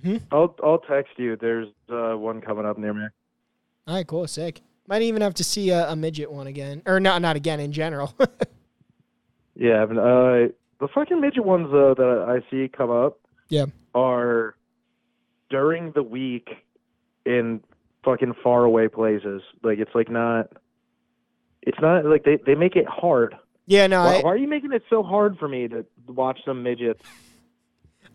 Hmm? 0.04 0.18
I'll 0.32 0.56
I'll 0.64 0.80
text 0.80 1.14
you. 1.18 1.36
There's 1.36 1.68
uh, 1.90 2.18
one 2.18 2.42
coming 2.42 2.66
up 2.66 2.78
near 2.78 2.94
me. 2.94 3.06
All 3.88 3.96
right, 3.96 4.08
cool, 4.08 4.28
sick. 4.28 4.62
Might 4.88 5.02
even 5.02 5.22
have 5.22 5.34
to 5.36 5.44
see 5.44 5.70
a, 5.70 5.90
a 5.90 5.96
midget 5.96 6.32
one 6.32 6.48
again, 6.48 6.82
or 6.86 7.00
not 7.00 7.22
not 7.22 7.36
again 7.36 7.60
in 7.60 7.72
general. 7.72 8.14
Yeah, 9.56 9.86
but, 9.86 9.98
uh, 9.98 10.48
the 10.80 10.88
fucking 10.94 11.22
midget 11.22 11.46
ones 11.46 11.70
though 11.72 11.94
that 11.96 12.26
I 12.28 12.50
see 12.50 12.68
come 12.68 12.90
up. 12.90 13.20
Yeah. 13.50 13.66
Are 13.94 14.56
during 15.50 15.92
the 15.92 16.04
week 16.04 16.50
in 17.26 17.62
fucking 18.04 18.34
far 18.44 18.64
away 18.64 18.88
places. 18.88 19.42
Like 19.64 19.80
it's 19.80 19.94
like 19.94 20.10
not. 20.10 20.52
It's 21.66 21.80
not 21.82 22.06
like 22.06 22.24
they 22.24 22.38
they 22.46 22.56
make 22.56 22.76
it 22.76 22.86
hard 22.88 23.36
Yeah, 23.66 23.88
no, 23.88 24.04
Why, 24.04 24.18
I, 24.18 24.22
why 24.22 24.32
are 24.32 24.38
you 24.38 24.48
making 24.48 24.74
it 24.74 24.84
so 24.90 25.04
hard 25.04 25.38
for 25.38 25.48
me 25.48 25.68
to 25.70 25.86
watch 26.08 26.40
some 26.46 26.64
midgets? 26.64 27.04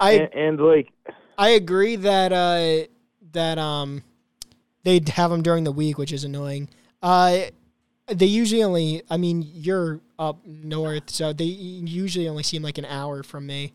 I 0.01 0.13
and, 0.13 0.35
and 0.35 0.61
like, 0.61 0.89
I 1.37 1.51
agree 1.51 1.97
that 1.97 2.33
uh 2.33 2.87
that 3.33 3.59
um 3.59 4.03
they 4.85 5.01
have 5.09 5.31
them 5.31 5.43
during 5.43 5.65
the 5.65 5.73
week, 5.73 5.99
which 5.99 6.13
is 6.13 6.25
annoying. 6.25 6.69
Uh, 7.03 7.41
they 8.07 8.27
usually 8.27 8.63
only. 8.63 9.03
I 9.11 9.17
mean, 9.17 9.45
you're 9.53 10.01
up 10.19 10.45
north, 10.47 11.11
so 11.11 11.33
they 11.33 11.45
usually 11.45 12.29
only 12.29 12.43
seem 12.43 12.63
like 12.63 12.79
an 12.79 12.87
hour 12.87 13.23
from 13.23 13.47
me, 13.47 13.75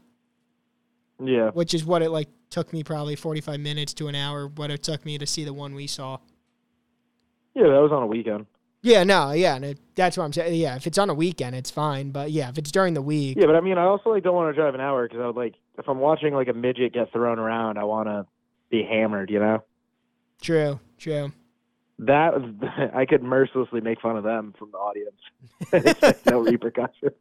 yeah, 1.23 1.51
which 1.51 1.73
is 1.73 1.85
what 1.85 2.01
it 2.01 2.09
like 2.09 2.29
took 2.49 2.73
me 2.73 2.83
probably 2.83 3.15
forty 3.15 3.41
five 3.41 3.59
minutes 3.59 3.93
to 3.95 4.07
an 4.07 4.15
hour. 4.15 4.47
What 4.47 4.71
it 4.71 4.81
took 4.81 5.05
me 5.05 5.17
to 5.17 5.27
see 5.27 5.43
the 5.43 5.53
one 5.53 5.75
we 5.75 5.87
saw. 5.87 6.17
yeah, 7.53 7.63
that 7.63 7.81
was 7.81 7.91
on 7.91 8.03
a 8.03 8.07
weekend. 8.07 8.47
Yeah, 8.83 9.05
no, 9.05 9.31
yeah, 9.31 9.55
and 9.55 9.63
it, 9.63 9.79
that's 9.95 10.17
what 10.17 10.25
I'm 10.25 10.33
saying. 10.33 10.55
Yeah, 10.55 10.75
if 10.75 10.85
it's 10.85 10.97
on 10.97 11.09
a 11.09 11.13
weekend, 11.13 11.55
it's 11.55 11.71
fine, 11.71 12.11
but 12.11 12.31
yeah, 12.31 12.49
if 12.49 12.57
it's 12.57 12.69
during 12.69 12.93
the 12.93 13.01
week, 13.01 13.37
Yeah, 13.39 13.45
but 13.45 13.55
I 13.55 13.61
mean, 13.61 13.77
I 13.77 13.83
also 13.85 14.09
like 14.09 14.23
don't 14.23 14.35
want 14.35 14.53
to 14.53 14.61
drive 14.61 14.75
an 14.75 14.81
hour 14.81 15.07
because 15.07 15.21
I 15.21 15.27
would 15.27 15.37
like 15.37 15.55
if 15.77 15.87
I'm 15.87 15.99
watching 15.99 16.33
like 16.33 16.49
a 16.49 16.53
midget 16.53 16.93
get 16.93 17.11
thrown 17.13 17.39
around, 17.39 17.77
I 17.77 17.85
want 17.85 18.09
to 18.09 18.27
be 18.69 18.83
hammered. 18.83 19.29
You 19.31 19.39
know, 19.39 19.63
true, 20.41 20.81
true. 20.97 21.31
that 21.99 22.33
I 22.93 23.05
could 23.05 23.23
mercilessly 23.23 23.79
make 23.79 24.01
fun 24.01 24.17
of 24.17 24.25
them 24.25 24.53
from 24.59 24.71
the 24.71 24.77
audience. 24.77 25.97
like 26.01 26.25
no 26.25 26.39
repercussions. 26.43 27.13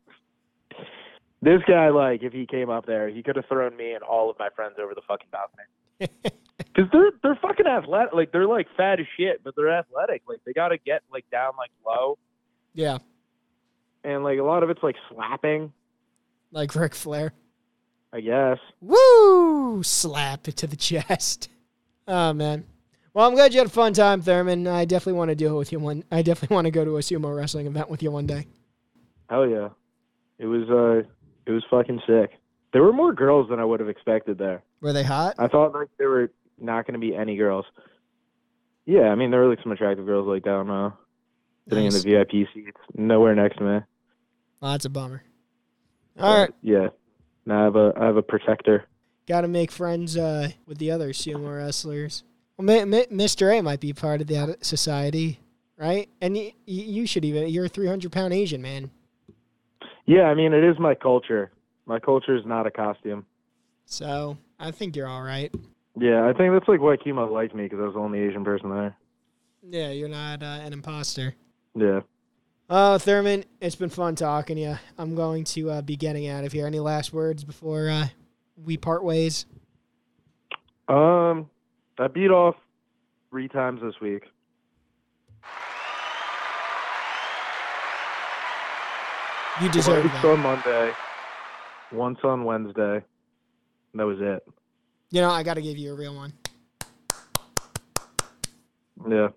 This 1.42 1.60
guy, 1.66 1.90
like, 1.90 2.22
if 2.22 2.32
he 2.32 2.46
came 2.46 2.70
up 2.70 2.86
there, 2.86 3.08
he 3.08 3.22
could 3.22 3.34
have 3.34 3.46
thrown 3.46 3.76
me 3.76 3.94
and 3.94 4.04
all 4.04 4.30
of 4.30 4.38
my 4.38 4.48
friends 4.54 4.74
over 4.80 4.94
the 4.94 5.00
fucking 5.08 5.26
balcony. 5.32 5.64
Because 6.58 6.90
they're 6.92 7.10
they're 7.22 7.38
fucking 7.42 7.66
athletic. 7.66 8.14
Like 8.14 8.30
they're 8.30 8.46
like 8.46 8.68
fat 8.76 9.00
as 9.00 9.06
shit, 9.16 9.42
but 9.42 9.54
they're 9.56 9.72
athletic. 9.76 10.22
Like 10.28 10.38
they 10.46 10.52
got 10.52 10.68
to 10.68 10.78
get 10.78 11.02
like 11.12 11.24
down 11.30 11.52
like 11.58 11.70
low, 11.84 12.18
Yeah, 12.72 12.98
and 14.04 14.22
like 14.22 14.38
a 14.38 14.42
lot 14.44 14.62
of 14.62 14.70
it's 14.70 14.82
like 14.82 14.94
slapping. 15.10 15.72
like 16.52 16.72
Ric 16.74 16.94
Flair. 16.94 17.32
I 18.12 18.20
guess. 18.20 18.58
Woo! 18.80 19.82
Slap 19.82 20.46
it 20.46 20.56
to 20.58 20.66
the 20.68 20.76
chest. 20.88 21.48
Oh 22.06 22.32
man. 22.32 22.64
Well, 23.12 23.26
I'm 23.26 23.34
glad 23.34 23.52
you 23.52 23.58
had 23.58 23.66
a 23.66 23.70
fun 23.70 23.92
time, 23.92 24.22
Therman. 24.22 24.66
I 24.68 24.84
definitely 24.84 25.18
want 25.18 25.30
to 25.30 25.34
do 25.34 25.54
it 25.54 25.58
with 25.58 25.72
you 25.72 25.80
one. 25.80 26.04
I 26.12 26.22
definitely 26.22 26.54
want 26.54 26.66
to 26.66 26.70
go 26.70 26.84
to 26.84 26.96
a 26.96 27.00
sumo 27.00 27.36
wrestling 27.36 27.66
event 27.66 27.90
with 27.90 28.02
you 28.02 28.10
one 28.12 28.26
day. 28.26 28.46
Hell 29.28 29.48
yeah, 29.48 29.70
it 30.38 30.46
was 30.46 30.68
uh, 30.70 31.08
it 31.46 31.52
was 31.52 31.64
fucking 31.70 32.02
sick. 32.06 32.38
There 32.72 32.82
were 32.82 32.92
more 32.92 33.12
girls 33.12 33.48
than 33.50 33.58
I 33.58 33.64
would 33.64 33.80
have 33.80 33.88
expected 33.88 34.38
there. 34.38 34.62
Were 34.82 34.92
they 34.92 35.04
hot? 35.04 35.36
I 35.38 35.48
thought 35.48 35.72
like 35.72 35.88
there 35.98 36.10
were 36.10 36.30
not 36.60 36.86
going 36.86 37.00
to 37.00 37.00
be 37.00 37.14
any 37.16 37.36
girls. 37.36 37.64
Yeah, 38.84 39.08
I 39.08 39.14
mean 39.14 39.30
there 39.30 39.40
were 39.40 39.48
like 39.48 39.62
some 39.62 39.72
attractive 39.72 40.04
girls 40.04 40.26
like 40.26 40.42
down 40.42 40.68
uh, 40.70 40.90
sitting 41.68 41.84
Nice. 41.84 42.02
in 42.04 42.10
the 42.10 42.16
VIP 42.16 42.48
seats, 42.52 42.76
nowhere 42.94 43.34
next 43.34 43.56
to 43.58 43.64
me. 43.64 43.80
Well, 44.60 44.72
that's 44.72 44.84
a 44.84 44.90
bummer. 44.90 45.22
All 46.20 46.36
right, 46.40 46.50
Yeah. 46.60 46.88
Now 47.46 47.60
I 47.62 47.64
have 47.64 47.76
a 47.76 47.92
I 47.96 48.04
have 48.06 48.16
a 48.16 48.22
protector. 48.22 48.84
got 49.26 49.40
to 49.42 49.48
make 49.48 49.70
friends 49.70 50.16
uh, 50.16 50.50
with 50.66 50.78
the 50.78 50.90
other 50.90 51.10
sumo 51.12 51.56
wrestlers. 51.56 52.24
Well, 52.58 52.66
Mr. 52.68 53.58
A 53.58 53.62
might 53.62 53.80
be 53.80 53.92
part 53.94 54.20
of 54.20 54.26
that 54.26 54.64
society, 54.64 55.40
right? 55.78 56.08
And 56.20 56.34
y- 56.34 56.52
you 56.66 57.06
should 57.06 57.24
even. 57.24 57.48
You're 57.48 57.64
a 57.64 57.68
300 57.68 58.12
pound 58.12 58.34
Asian 58.34 58.60
man. 58.60 58.90
Yeah, 60.06 60.24
I 60.24 60.34
mean 60.34 60.52
it 60.52 60.64
is 60.64 60.78
my 60.78 60.94
culture. 60.94 61.50
My 61.86 61.98
culture 61.98 62.36
is 62.36 62.44
not 62.44 62.66
a 62.66 62.70
costume. 62.70 63.24
So 63.86 64.36
I 64.58 64.70
think 64.70 64.96
you're 64.96 65.08
all 65.08 65.22
right. 65.22 65.52
Yeah, 65.98 66.26
I 66.26 66.32
think 66.32 66.52
that's 66.52 66.68
like 66.68 66.80
why 66.80 66.96
Kimo 66.96 67.30
liked 67.32 67.54
me 67.54 67.64
because 67.64 67.80
I 67.80 67.84
was 67.84 67.94
the 67.94 68.00
only 68.00 68.20
Asian 68.20 68.44
person 68.44 68.70
there. 68.70 68.96
Yeah, 69.68 69.90
you're 69.90 70.08
not 70.08 70.42
uh, 70.42 70.60
an 70.62 70.72
imposter. 70.72 71.34
Yeah. 71.74 72.00
Uh, 72.70 72.98
Therman, 72.98 73.44
it's 73.60 73.76
been 73.76 73.90
fun 73.90 74.14
talking 74.14 74.56
to 74.56 74.62
you. 74.62 74.78
I'm 74.96 75.14
going 75.14 75.44
to 75.44 75.70
uh, 75.70 75.82
be 75.82 75.96
getting 75.96 76.28
out 76.28 76.44
of 76.44 76.52
here. 76.52 76.66
Any 76.66 76.80
last 76.80 77.12
words 77.12 77.44
before 77.44 77.90
uh, 77.90 78.06
we 78.64 78.76
part 78.76 79.04
ways? 79.04 79.44
Um, 80.88 81.50
I 81.98 82.08
beat 82.08 82.30
off 82.30 82.56
three 83.30 83.48
times 83.48 83.80
this 83.82 83.94
week. 84.00 84.24
You 89.60 89.68
deserve 89.68 90.04
Once 90.04 90.22
that. 90.22 90.24
on 90.24 90.40
Monday, 90.40 90.92
once 91.92 92.18
on 92.24 92.44
Wednesday. 92.44 93.04
That 93.94 94.06
was 94.06 94.18
it. 94.20 94.42
You 95.10 95.20
know, 95.20 95.30
I 95.30 95.42
got 95.42 95.54
to 95.54 95.62
give 95.62 95.76
you 95.76 95.92
a 95.92 95.94
real 95.96 96.14
one. 96.14 96.32
Yeah. 99.08 99.28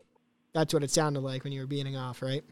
That's 0.53 0.74
what 0.74 0.84
it 0.84 0.91
sounded 0.91 1.22
like 1.22 1.43
when 1.43 1.51
you 1.53 1.62
were 1.62 1.68
beating 1.68 1.97
off, 1.97 2.22
right? 2.22 2.43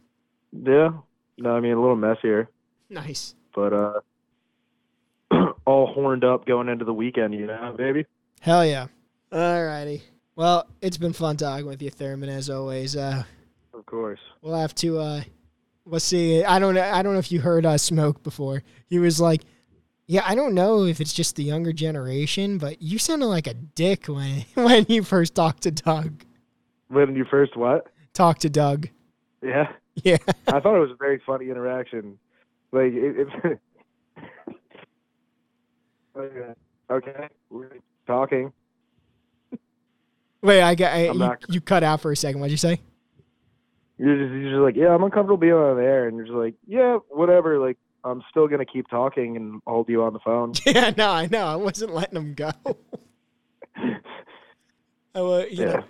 Yeah. 0.52 0.92
No, 1.38 1.52
I 1.56 1.60
mean 1.60 1.74
a 1.74 1.82
little 1.82 1.96
messier, 1.96 2.50
Nice. 2.90 3.34
but 3.56 3.74
uh, 3.74 4.00
all 5.66 5.88
horned 5.88 6.24
up 6.24 6.46
going 6.46 6.70
into 6.70 6.86
the 6.86 6.94
weekend. 6.94 7.34
You 7.34 7.48
know, 7.48 7.74
baby. 7.76 8.06
Hell 8.40 8.64
yeah. 8.66 8.88
All 9.32 9.66
righty. 9.66 10.04
Well, 10.36 10.68
it's 10.82 10.98
been 10.98 11.14
fun 11.14 11.38
talking 11.38 11.66
with 11.66 11.82
you, 11.82 11.90
Therman, 11.90 12.30
as 12.30 12.50
always. 12.50 12.96
Uh, 12.96 13.24
Of 13.74 13.86
course. 13.88 14.20
we'll 14.42 14.56
have 14.56 14.76
to. 14.76 15.00
Uh, 15.00 15.22
let's 15.86 16.06
see. 16.06 16.44
I 16.44 16.60
don't. 16.60 16.76
know. 16.76 16.84
I 16.84 17.02
don't 17.02 17.14
know 17.14 17.20
if 17.20 17.32
you 17.32 17.40
heard 17.42 17.66
uh, 17.66 17.78
Smoke 17.80 18.22
before. 18.22 18.62
He 18.88 19.00
was 19.00 19.20
like, 19.20 19.42
"Yeah, 20.08 20.24
I 20.26 20.36
don't 20.36 20.54
know 20.54 20.86
if 20.86 21.02
it's 21.02 21.14
just 21.14 21.36
the 21.36 21.44
younger 21.44 21.74
generation, 21.74 22.58
but 22.58 22.82
you 22.82 22.98
sounded 22.98 23.28
like 23.28 23.48
a 23.48 23.54
dick 23.54 24.08
when 24.08 24.46
when 24.54 24.86
you 24.90 25.04
first 25.04 25.36
talked 25.36 25.64
to 25.64 25.72
Doug. 25.72 26.24
When 26.90 27.16
you 27.16 27.26
first 27.26 27.56
what? 27.58 27.88
Talked 28.14 28.42
to 28.42 28.50
Doug. 28.50 28.90
Yeah. 29.42 29.72
Yeah. 29.96 30.18
I 30.48 30.60
thought 30.60 30.76
it 30.76 30.80
was 30.80 30.92
a 30.92 30.96
very 30.96 31.22
funny 31.26 31.50
interaction. 31.50 32.18
Like 32.72 32.94
it, 32.94 33.28
it 33.44 33.60
oh, 36.16 36.20
okay. 36.22 36.54
okay, 36.90 37.28
we're 37.50 37.78
talking. 38.08 38.52
Wait, 40.42 40.62
I 40.62 40.76
got. 40.76 40.94
I, 40.94 41.12
you, 41.12 41.36
you 41.50 41.62
cut 41.62 41.84
out 41.84 42.02
for 42.02 42.12
a 42.12 42.16
second. 42.18 42.42
What'd 42.42 42.52
you 42.52 42.58
say? 42.58 42.82
You're 43.98 44.18
just 44.18 44.34
you're 44.34 44.52
just 44.52 44.62
like, 44.62 44.76
yeah, 44.76 44.94
I'm 44.94 45.04
uncomfortable 45.04 45.38
being 45.38 45.54
on 45.54 45.80
air, 45.80 46.08
and 46.08 46.18
you're 46.18 46.26
just 46.26 46.36
like, 46.36 46.56
yeah, 46.68 46.98
whatever. 47.10 47.60
Like 47.60 47.78
I'm 48.06 48.22
still 48.30 48.48
gonna 48.48 48.66
keep 48.66 48.88
talking 48.90 49.38
and 49.38 49.62
hold 49.66 49.88
you 49.90 50.04
on 50.04 50.14
the 50.14 50.20
phone. 50.20 50.54
yeah, 50.66 50.92
no, 50.98 51.10
I 51.10 51.28
know. 51.28 51.46
I 51.46 51.56
wasn't 51.56 51.94
letting 51.94 52.18
him 52.18 52.34
go. 52.34 52.52
I, 55.16 55.20
you 55.20 55.48
Yeah. 55.52 55.66
know, 55.66 55.84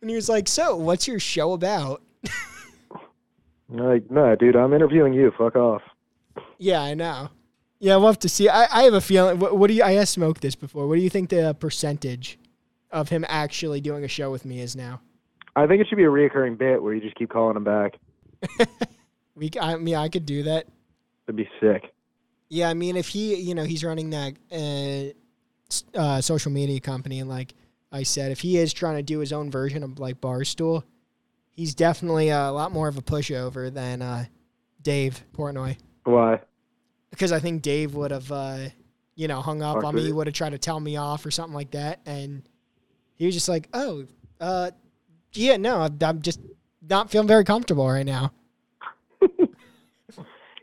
and 0.00 0.10
he 0.10 0.16
was 0.16 0.28
like, 0.28 0.48
"So, 0.48 0.76
what's 0.76 1.06
your 1.06 1.20
show 1.20 1.52
about?" 1.52 2.02
Like, 3.68 4.10
no, 4.10 4.36
dude, 4.36 4.54
I'm 4.54 4.74
interviewing 4.74 5.14
you. 5.14 5.32
Fuck 5.38 5.56
off. 5.56 5.80
Yeah, 6.58 6.82
I 6.82 6.92
know. 6.92 7.30
Yeah, 7.78 7.96
we'll 7.96 8.08
have 8.08 8.18
to 8.18 8.28
see. 8.28 8.46
I, 8.46 8.66
I 8.70 8.82
have 8.82 8.92
a 8.92 9.00
feeling. 9.00 9.38
What, 9.38 9.56
what 9.56 9.68
do 9.68 9.72
you? 9.74 9.82
I 9.82 9.94
asked 9.94 10.12
Smoke 10.12 10.40
this 10.40 10.54
before. 10.54 10.86
What 10.86 10.96
do 10.96 11.00
you 11.00 11.08
think 11.08 11.30
the 11.30 11.54
percentage 11.54 12.38
of 12.90 13.08
him 13.08 13.24
actually 13.30 13.80
doing 13.80 14.04
a 14.04 14.08
show 14.08 14.30
with 14.30 14.44
me 14.44 14.60
is 14.60 14.76
now? 14.76 15.00
I 15.56 15.66
think 15.66 15.80
it 15.80 15.86
should 15.88 15.96
be 15.96 16.04
a 16.04 16.08
reoccurring 16.08 16.58
bit 16.58 16.82
where 16.82 16.92
you 16.92 17.00
just 17.00 17.14
keep 17.16 17.30
calling 17.30 17.56
him 17.56 17.64
back. 17.64 17.94
We, 19.34 19.50
I 19.58 19.76
mean, 19.76 19.94
I 19.94 20.10
could 20.10 20.26
do 20.26 20.42
that. 20.42 20.66
It'd 21.32 21.36
be 21.36 21.48
sick. 21.60 21.92
Yeah, 22.48 22.68
I 22.68 22.74
mean, 22.74 22.96
if 22.96 23.08
he, 23.08 23.34
you 23.36 23.54
know, 23.54 23.64
he's 23.64 23.82
running 23.82 24.10
that 24.10 24.34
uh, 24.52 25.98
uh, 25.98 26.20
social 26.20 26.52
media 26.52 26.80
company, 26.80 27.20
and 27.20 27.28
like 27.28 27.54
I 27.90 28.02
said, 28.02 28.30
if 28.30 28.40
he 28.40 28.58
is 28.58 28.72
trying 28.72 28.96
to 28.96 29.02
do 29.02 29.20
his 29.20 29.32
own 29.32 29.50
version 29.50 29.82
of 29.82 29.98
like 29.98 30.20
Barstool, 30.20 30.82
he's 31.50 31.74
definitely 31.74 32.28
a 32.28 32.50
lot 32.50 32.72
more 32.72 32.88
of 32.88 32.98
a 32.98 33.02
pushover 33.02 33.72
than 33.72 34.02
uh, 34.02 34.26
Dave 34.82 35.24
Portnoy. 35.32 35.78
Why? 36.04 36.40
Because 37.10 37.32
I 37.32 37.38
think 37.38 37.62
Dave 37.62 37.94
would 37.94 38.10
have, 38.10 38.30
uh, 38.30 38.68
you 39.14 39.28
know, 39.28 39.40
hung 39.40 39.62
up 39.62 39.82
on 39.82 39.94
me, 39.94 40.08
it. 40.08 40.12
would 40.12 40.26
have 40.26 40.34
tried 40.34 40.50
to 40.50 40.58
tell 40.58 40.80
me 40.80 40.96
off 40.96 41.24
or 41.24 41.30
something 41.30 41.54
like 41.54 41.70
that, 41.70 42.00
and 42.04 42.42
he 43.14 43.24
was 43.24 43.34
just 43.34 43.48
like, 43.48 43.68
"Oh, 43.72 44.04
uh, 44.40 44.72
yeah, 45.32 45.56
no, 45.56 45.88
I'm 46.02 46.20
just 46.20 46.40
not 46.86 47.10
feeling 47.10 47.28
very 47.28 47.44
comfortable 47.44 47.88
right 47.88 48.04
now." 48.04 48.32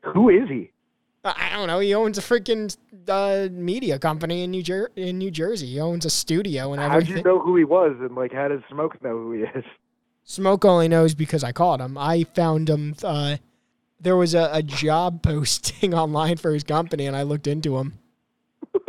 Who 0.04 0.30
is 0.30 0.50
he? 0.50 0.72
I 1.24 1.50
don't 1.54 1.68
know. 1.68 1.80
He 1.80 1.94
owns 1.94 2.18
a 2.18 2.22
freaking 2.22 2.76
uh, 3.08 3.50
media 3.52 4.00
company 4.00 4.44
in 4.44 4.52
New 4.52 4.64
Jer- 4.64 4.92
in 4.96 5.18
New 5.18 5.32
Jersey. 5.32 5.68
He 5.68 5.80
owns 5.80 6.06
a 6.06 6.10
studio 6.10 6.72
and 6.72 6.82
everything. 6.82 6.92
How'd 6.92 7.02
everything. 7.04 7.18
you 7.18 7.24
know 7.24 7.40
who 7.42 7.56
he 7.58 7.66
was, 7.66 7.98
and 8.00 8.16
like, 8.16 8.32
how 8.32 8.48
does 8.48 8.62
Smoke 8.70 9.02
know 9.04 9.12
who 9.12 9.34
he 9.34 9.42
is? 9.42 9.66
Smoke 10.24 10.64
only 10.64 10.88
knows 10.88 11.16
because 11.16 11.44
I 11.44 11.52
called 11.52 11.82
him. 11.82 11.98
I 11.98 12.24
found 12.24 12.70
him. 12.70 12.96
Uh, 13.04 13.38
there 14.00 14.16
was 14.16 14.34
a, 14.34 14.50
a 14.54 14.64
job 14.64 15.22
posting 15.24 15.94
online 15.94 16.38
for 16.38 16.54
his 16.54 16.64
company, 16.64 17.06
and 17.06 17.16
I 17.16 17.24
looked 17.24 17.48
into 17.48 17.78
him. 17.78 17.94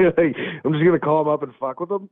Like, 0.00 0.36
I'm 0.64 0.72
just 0.72 0.84
gonna 0.84 0.98
call 1.00 1.22
him 1.22 1.28
up 1.28 1.42
and 1.42 1.52
fuck 1.56 1.80
with 1.80 1.90
him. 1.90 2.08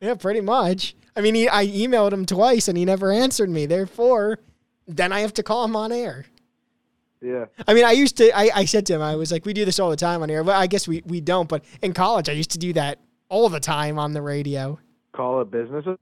Yeah, 0.00 0.14
pretty 0.14 0.40
much. 0.40 0.94
I 1.16 1.20
mean, 1.20 1.34
he, 1.34 1.48
I 1.48 1.66
emailed 1.66 2.12
him 2.12 2.24
twice, 2.24 2.68
and 2.68 2.78
he 2.78 2.84
never 2.84 3.10
answered 3.12 3.50
me. 3.50 3.66
Therefore, 3.66 4.38
then 4.86 5.12
I 5.12 5.20
have 5.20 5.34
to 5.34 5.42
call 5.42 5.64
him 5.64 5.76
on 5.76 5.92
air. 5.92 6.24
Yeah. 7.20 7.46
I 7.66 7.74
mean, 7.74 7.84
I 7.84 7.92
used 7.92 8.16
to. 8.18 8.30
I, 8.36 8.50
I 8.54 8.64
said 8.64 8.86
to 8.86 8.94
him, 8.94 9.02
I 9.02 9.16
was 9.16 9.32
like, 9.32 9.44
"We 9.44 9.52
do 9.52 9.64
this 9.64 9.78
all 9.80 9.90
the 9.90 9.96
time 9.96 10.22
on 10.22 10.28
here. 10.28 10.42
Well, 10.42 10.58
I 10.58 10.66
guess 10.66 10.86
we 10.86 11.02
we 11.06 11.20
don't, 11.20 11.48
but 11.48 11.64
in 11.82 11.92
college, 11.92 12.28
I 12.28 12.32
used 12.32 12.50
to 12.52 12.58
do 12.58 12.72
that 12.74 12.98
all 13.28 13.48
the 13.48 13.60
time 13.60 13.98
on 13.98 14.12
the 14.12 14.22
radio. 14.22 14.78
Call 15.12 15.40
it 15.40 15.50
businesses, 15.50 15.98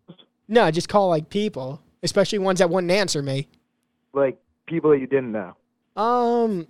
No, 0.48 0.70
just 0.70 0.88
call 0.88 1.08
like 1.08 1.30
people, 1.30 1.80
especially 2.02 2.38
ones 2.38 2.58
that 2.58 2.68
wouldn't 2.68 2.92
answer 2.92 3.22
me. 3.22 3.48
like 4.12 4.36
people 4.66 4.90
that 4.90 4.98
you 4.98 5.06
didn't 5.06 5.32
know. 5.32 5.54
Um, 5.96 6.66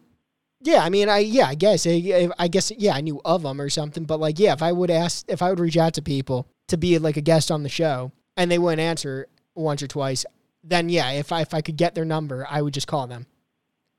yeah, 0.63 0.83
I 0.85 0.91
mean, 0.91 1.09
I 1.09 1.19
yeah, 1.19 1.47
I 1.49 1.55
guess 1.57 1.87
I, 1.87 2.29
I 2.39 2.49
guess 2.49 2.71
yeah, 2.77 2.95
I 2.95 3.01
knew 3.01 3.21
of 3.25 3.43
them 3.43 3.61
or 3.61 3.69
something, 3.69 4.05
but 4.05 4.21
like 4.21 4.39
yeah, 4.39 4.53
if 4.53 4.63
I 4.63 4.71
would 4.73 4.91
ask, 4.91 5.25
if 5.29 5.43
I 5.43 5.51
would 5.51 5.61
reach 5.61 5.77
out 5.77 5.95
to 5.95 6.03
people 6.03 6.47
to 6.69 6.77
be 6.77 6.99
like 6.99 7.17
a 7.17 7.21
guest 7.21 7.51
on 7.51 7.63
the 7.65 7.69
show 7.69 8.13
and 8.37 8.51
they 8.51 8.59
wouldn't 8.59 8.81
answer 8.81 9.27
once 9.55 9.83
or 9.83 9.89
twice, 9.89 10.25
then 10.63 10.89
yeah, 10.89 11.11
if 11.11 11.33
I 11.33 11.41
if 11.41 11.53
I 11.53 11.61
could 11.63 11.77
get 11.77 11.95
their 11.95 12.05
number, 12.05 12.47
I 12.49 12.63
would 12.63 12.75
just 12.75 12.87
call 12.87 13.07
them. 13.09 13.27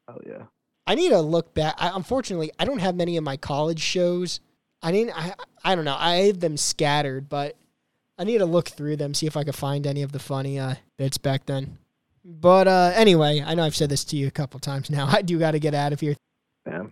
Oh 0.07 0.17
yeah. 0.25 0.43
I 0.85 0.95
need 0.95 1.09
to 1.09 1.19
look 1.19 1.53
back. 1.53 1.75
I, 1.77 1.91
unfortunately, 1.93 2.51
I 2.57 2.65
don't 2.65 2.79
have 2.79 2.95
many 2.95 3.17
of 3.17 3.23
my 3.23 3.35
college 3.35 3.81
shows. 3.81 4.39
I 4.81 4.91
need. 4.91 5.11
I 5.13 5.33
I 5.63 5.75
don't 5.75 5.85
know. 5.85 5.97
I 5.97 6.27
have 6.27 6.39
them 6.39 6.55
scattered, 6.55 7.27
but 7.27 7.57
I 8.17 8.23
need 8.23 8.39
to 8.39 8.45
look 8.45 8.69
through 8.69 8.95
them, 8.97 9.13
see 9.13 9.27
if 9.27 9.37
I 9.37 9.43
could 9.43 9.55
find 9.55 9.85
any 9.85 10.01
of 10.01 10.11
the 10.11 10.19
funny 10.19 10.57
uh, 10.57 10.75
bits 10.97 11.17
back 11.17 11.45
then. 11.45 11.77
But 12.23 12.67
uh, 12.67 12.91
anyway, 12.95 13.43
I 13.45 13.53
know 13.53 13.63
I've 13.63 13.75
said 13.75 13.89
this 13.89 14.03
to 14.05 14.17
you 14.17 14.27
a 14.27 14.31
couple 14.31 14.59
times 14.59 14.89
now. 14.89 15.07
I 15.11 15.21
do 15.21 15.37
got 15.39 15.51
to 15.51 15.59
get 15.59 15.73
out 15.73 15.93
of 15.93 15.99
here. 15.99 16.15
Yeah. 16.65 16.83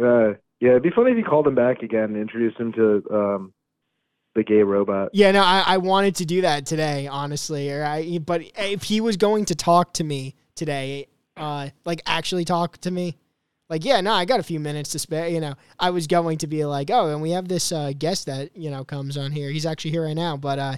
Uh, 0.00 0.34
yeah, 0.60 0.70
it'd 0.70 0.82
be 0.82 0.90
funny 0.90 1.12
if 1.12 1.18
you 1.18 1.24
called 1.24 1.46
him 1.46 1.54
back 1.54 1.82
again 1.82 2.04
and 2.04 2.16
introduced 2.16 2.58
him 2.58 2.72
to 2.74 3.02
um, 3.12 3.52
the 4.34 4.42
gay 4.42 4.62
robot. 4.62 5.10
Yeah, 5.12 5.32
no, 5.32 5.42
I, 5.42 5.64
I 5.66 5.76
wanted 5.78 6.16
to 6.16 6.26
do 6.26 6.42
that 6.42 6.66
today, 6.66 7.06
honestly. 7.06 7.70
Or 7.70 7.84
I, 7.84 8.18
but 8.18 8.42
if 8.56 8.84
he 8.84 9.00
was 9.00 9.16
going 9.16 9.46
to 9.46 9.54
talk 9.54 9.94
to 9.94 10.04
me 10.04 10.36
today, 10.54 11.08
uh, 11.36 11.70
like 11.84 12.02
actually 12.06 12.44
talk 12.44 12.78
to 12.78 12.90
me, 12.90 13.16
like 13.68 13.84
yeah, 13.84 14.00
no, 14.00 14.12
I 14.12 14.24
got 14.24 14.40
a 14.40 14.44
few 14.44 14.60
minutes 14.60 14.90
to 14.90 14.98
spare. 14.98 15.28
You 15.28 15.40
know, 15.40 15.54
I 15.78 15.90
was 15.90 16.06
going 16.06 16.38
to 16.38 16.46
be 16.46 16.64
like, 16.64 16.90
oh, 16.90 17.08
and 17.08 17.22
we 17.22 17.30
have 17.30 17.48
this 17.48 17.72
uh, 17.72 17.92
guest 17.98 18.26
that 18.26 18.56
you 18.56 18.70
know 18.70 18.84
comes 18.84 19.16
on 19.16 19.32
here. 19.32 19.50
He's 19.50 19.66
actually 19.66 19.92
here 19.92 20.04
right 20.04 20.16
now, 20.16 20.36
but 20.36 20.58
uh, 20.58 20.76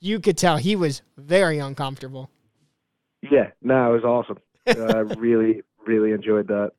you 0.00 0.20
could 0.20 0.36
tell 0.38 0.56
he 0.56 0.76
was 0.76 1.02
very 1.16 1.58
uncomfortable. 1.58 2.30
Yeah, 3.30 3.50
no, 3.62 3.90
it 3.94 4.02
was 4.02 4.04
awesome. 4.04 4.38
uh, 4.66 4.96
I 4.96 5.00
really, 5.18 5.62
really 5.86 6.12
enjoyed 6.12 6.48
that. 6.48 6.72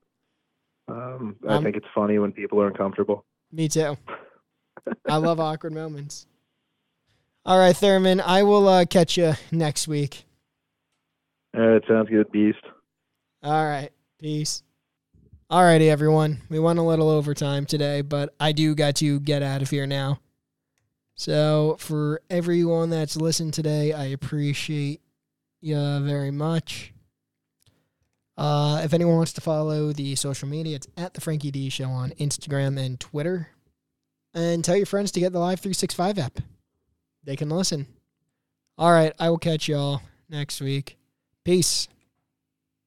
Um, 0.87 1.35
I 1.47 1.55
Um, 1.55 1.63
think 1.63 1.75
it's 1.75 1.85
funny 1.93 2.17
when 2.19 2.31
people 2.31 2.61
are 2.61 2.67
uncomfortable. 2.67 3.25
Me 3.51 3.67
too. 3.67 3.97
I 5.07 5.17
love 5.17 5.39
awkward 5.39 5.73
moments. 5.73 6.27
All 7.45 7.57
right, 7.57 7.75
Therman, 7.75 8.21
I 8.21 8.43
will 8.43 8.67
uh, 8.67 8.85
catch 8.85 9.17
you 9.17 9.33
next 9.51 9.87
week. 9.87 10.25
Uh, 11.57 11.75
it 11.75 11.83
sounds 11.87 12.09
good, 12.09 12.31
Beast. 12.31 12.59
All 13.43 13.65
right. 13.65 13.91
Peace. 14.19 14.63
All 15.49 15.63
righty, 15.63 15.89
everyone. 15.89 16.41
We 16.49 16.59
went 16.59 16.79
a 16.79 16.83
little 16.83 17.09
overtime 17.09 17.65
today, 17.65 18.01
but 18.01 18.33
I 18.39 18.51
do 18.51 18.75
got 18.75 18.95
to 18.97 19.19
get 19.19 19.41
out 19.41 19.61
of 19.61 19.69
here 19.69 19.87
now. 19.87 20.19
So, 21.15 21.77
for 21.79 22.21
everyone 22.29 22.89
that's 22.89 23.15
listened 23.15 23.53
today, 23.53 23.93
I 23.93 24.05
appreciate 24.05 25.01
you 25.61 25.99
very 26.01 26.31
much. 26.31 26.93
Uh, 28.37 28.81
if 28.83 28.93
anyone 28.93 29.15
wants 29.15 29.33
to 29.33 29.41
follow 29.41 29.93
the 29.93 30.15
social 30.15 30.47
media, 30.47 30.75
it's 30.75 30.87
at 30.97 31.13
the 31.13 31.21
Frankie 31.21 31.49
D 31.49 31.69
Show 31.69 31.89
on 31.89 32.11
Instagram 32.19 32.77
and 32.77 32.99
Twitter. 32.99 33.49
And 34.33 34.63
tell 34.63 34.75
your 34.75 34.85
friends 34.85 35.11
to 35.11 35.19
get 35.19 35.31
the 35.31 35.39
Live 35.39 35.59
365 35.59 36.19
app. 36.19 36.39
They 37.23 37.35
can 37.35 37.49
listen. 37.49 37.87
All 38.77 38.91
right. 38.91 39.13
I 39.19 39.29
will 39.29 39.39
catch 39.39 39.67
y'all 39.67 40.01
next 40.29 40.61
week. 40.61 40.97
Peace. 41.43 41.87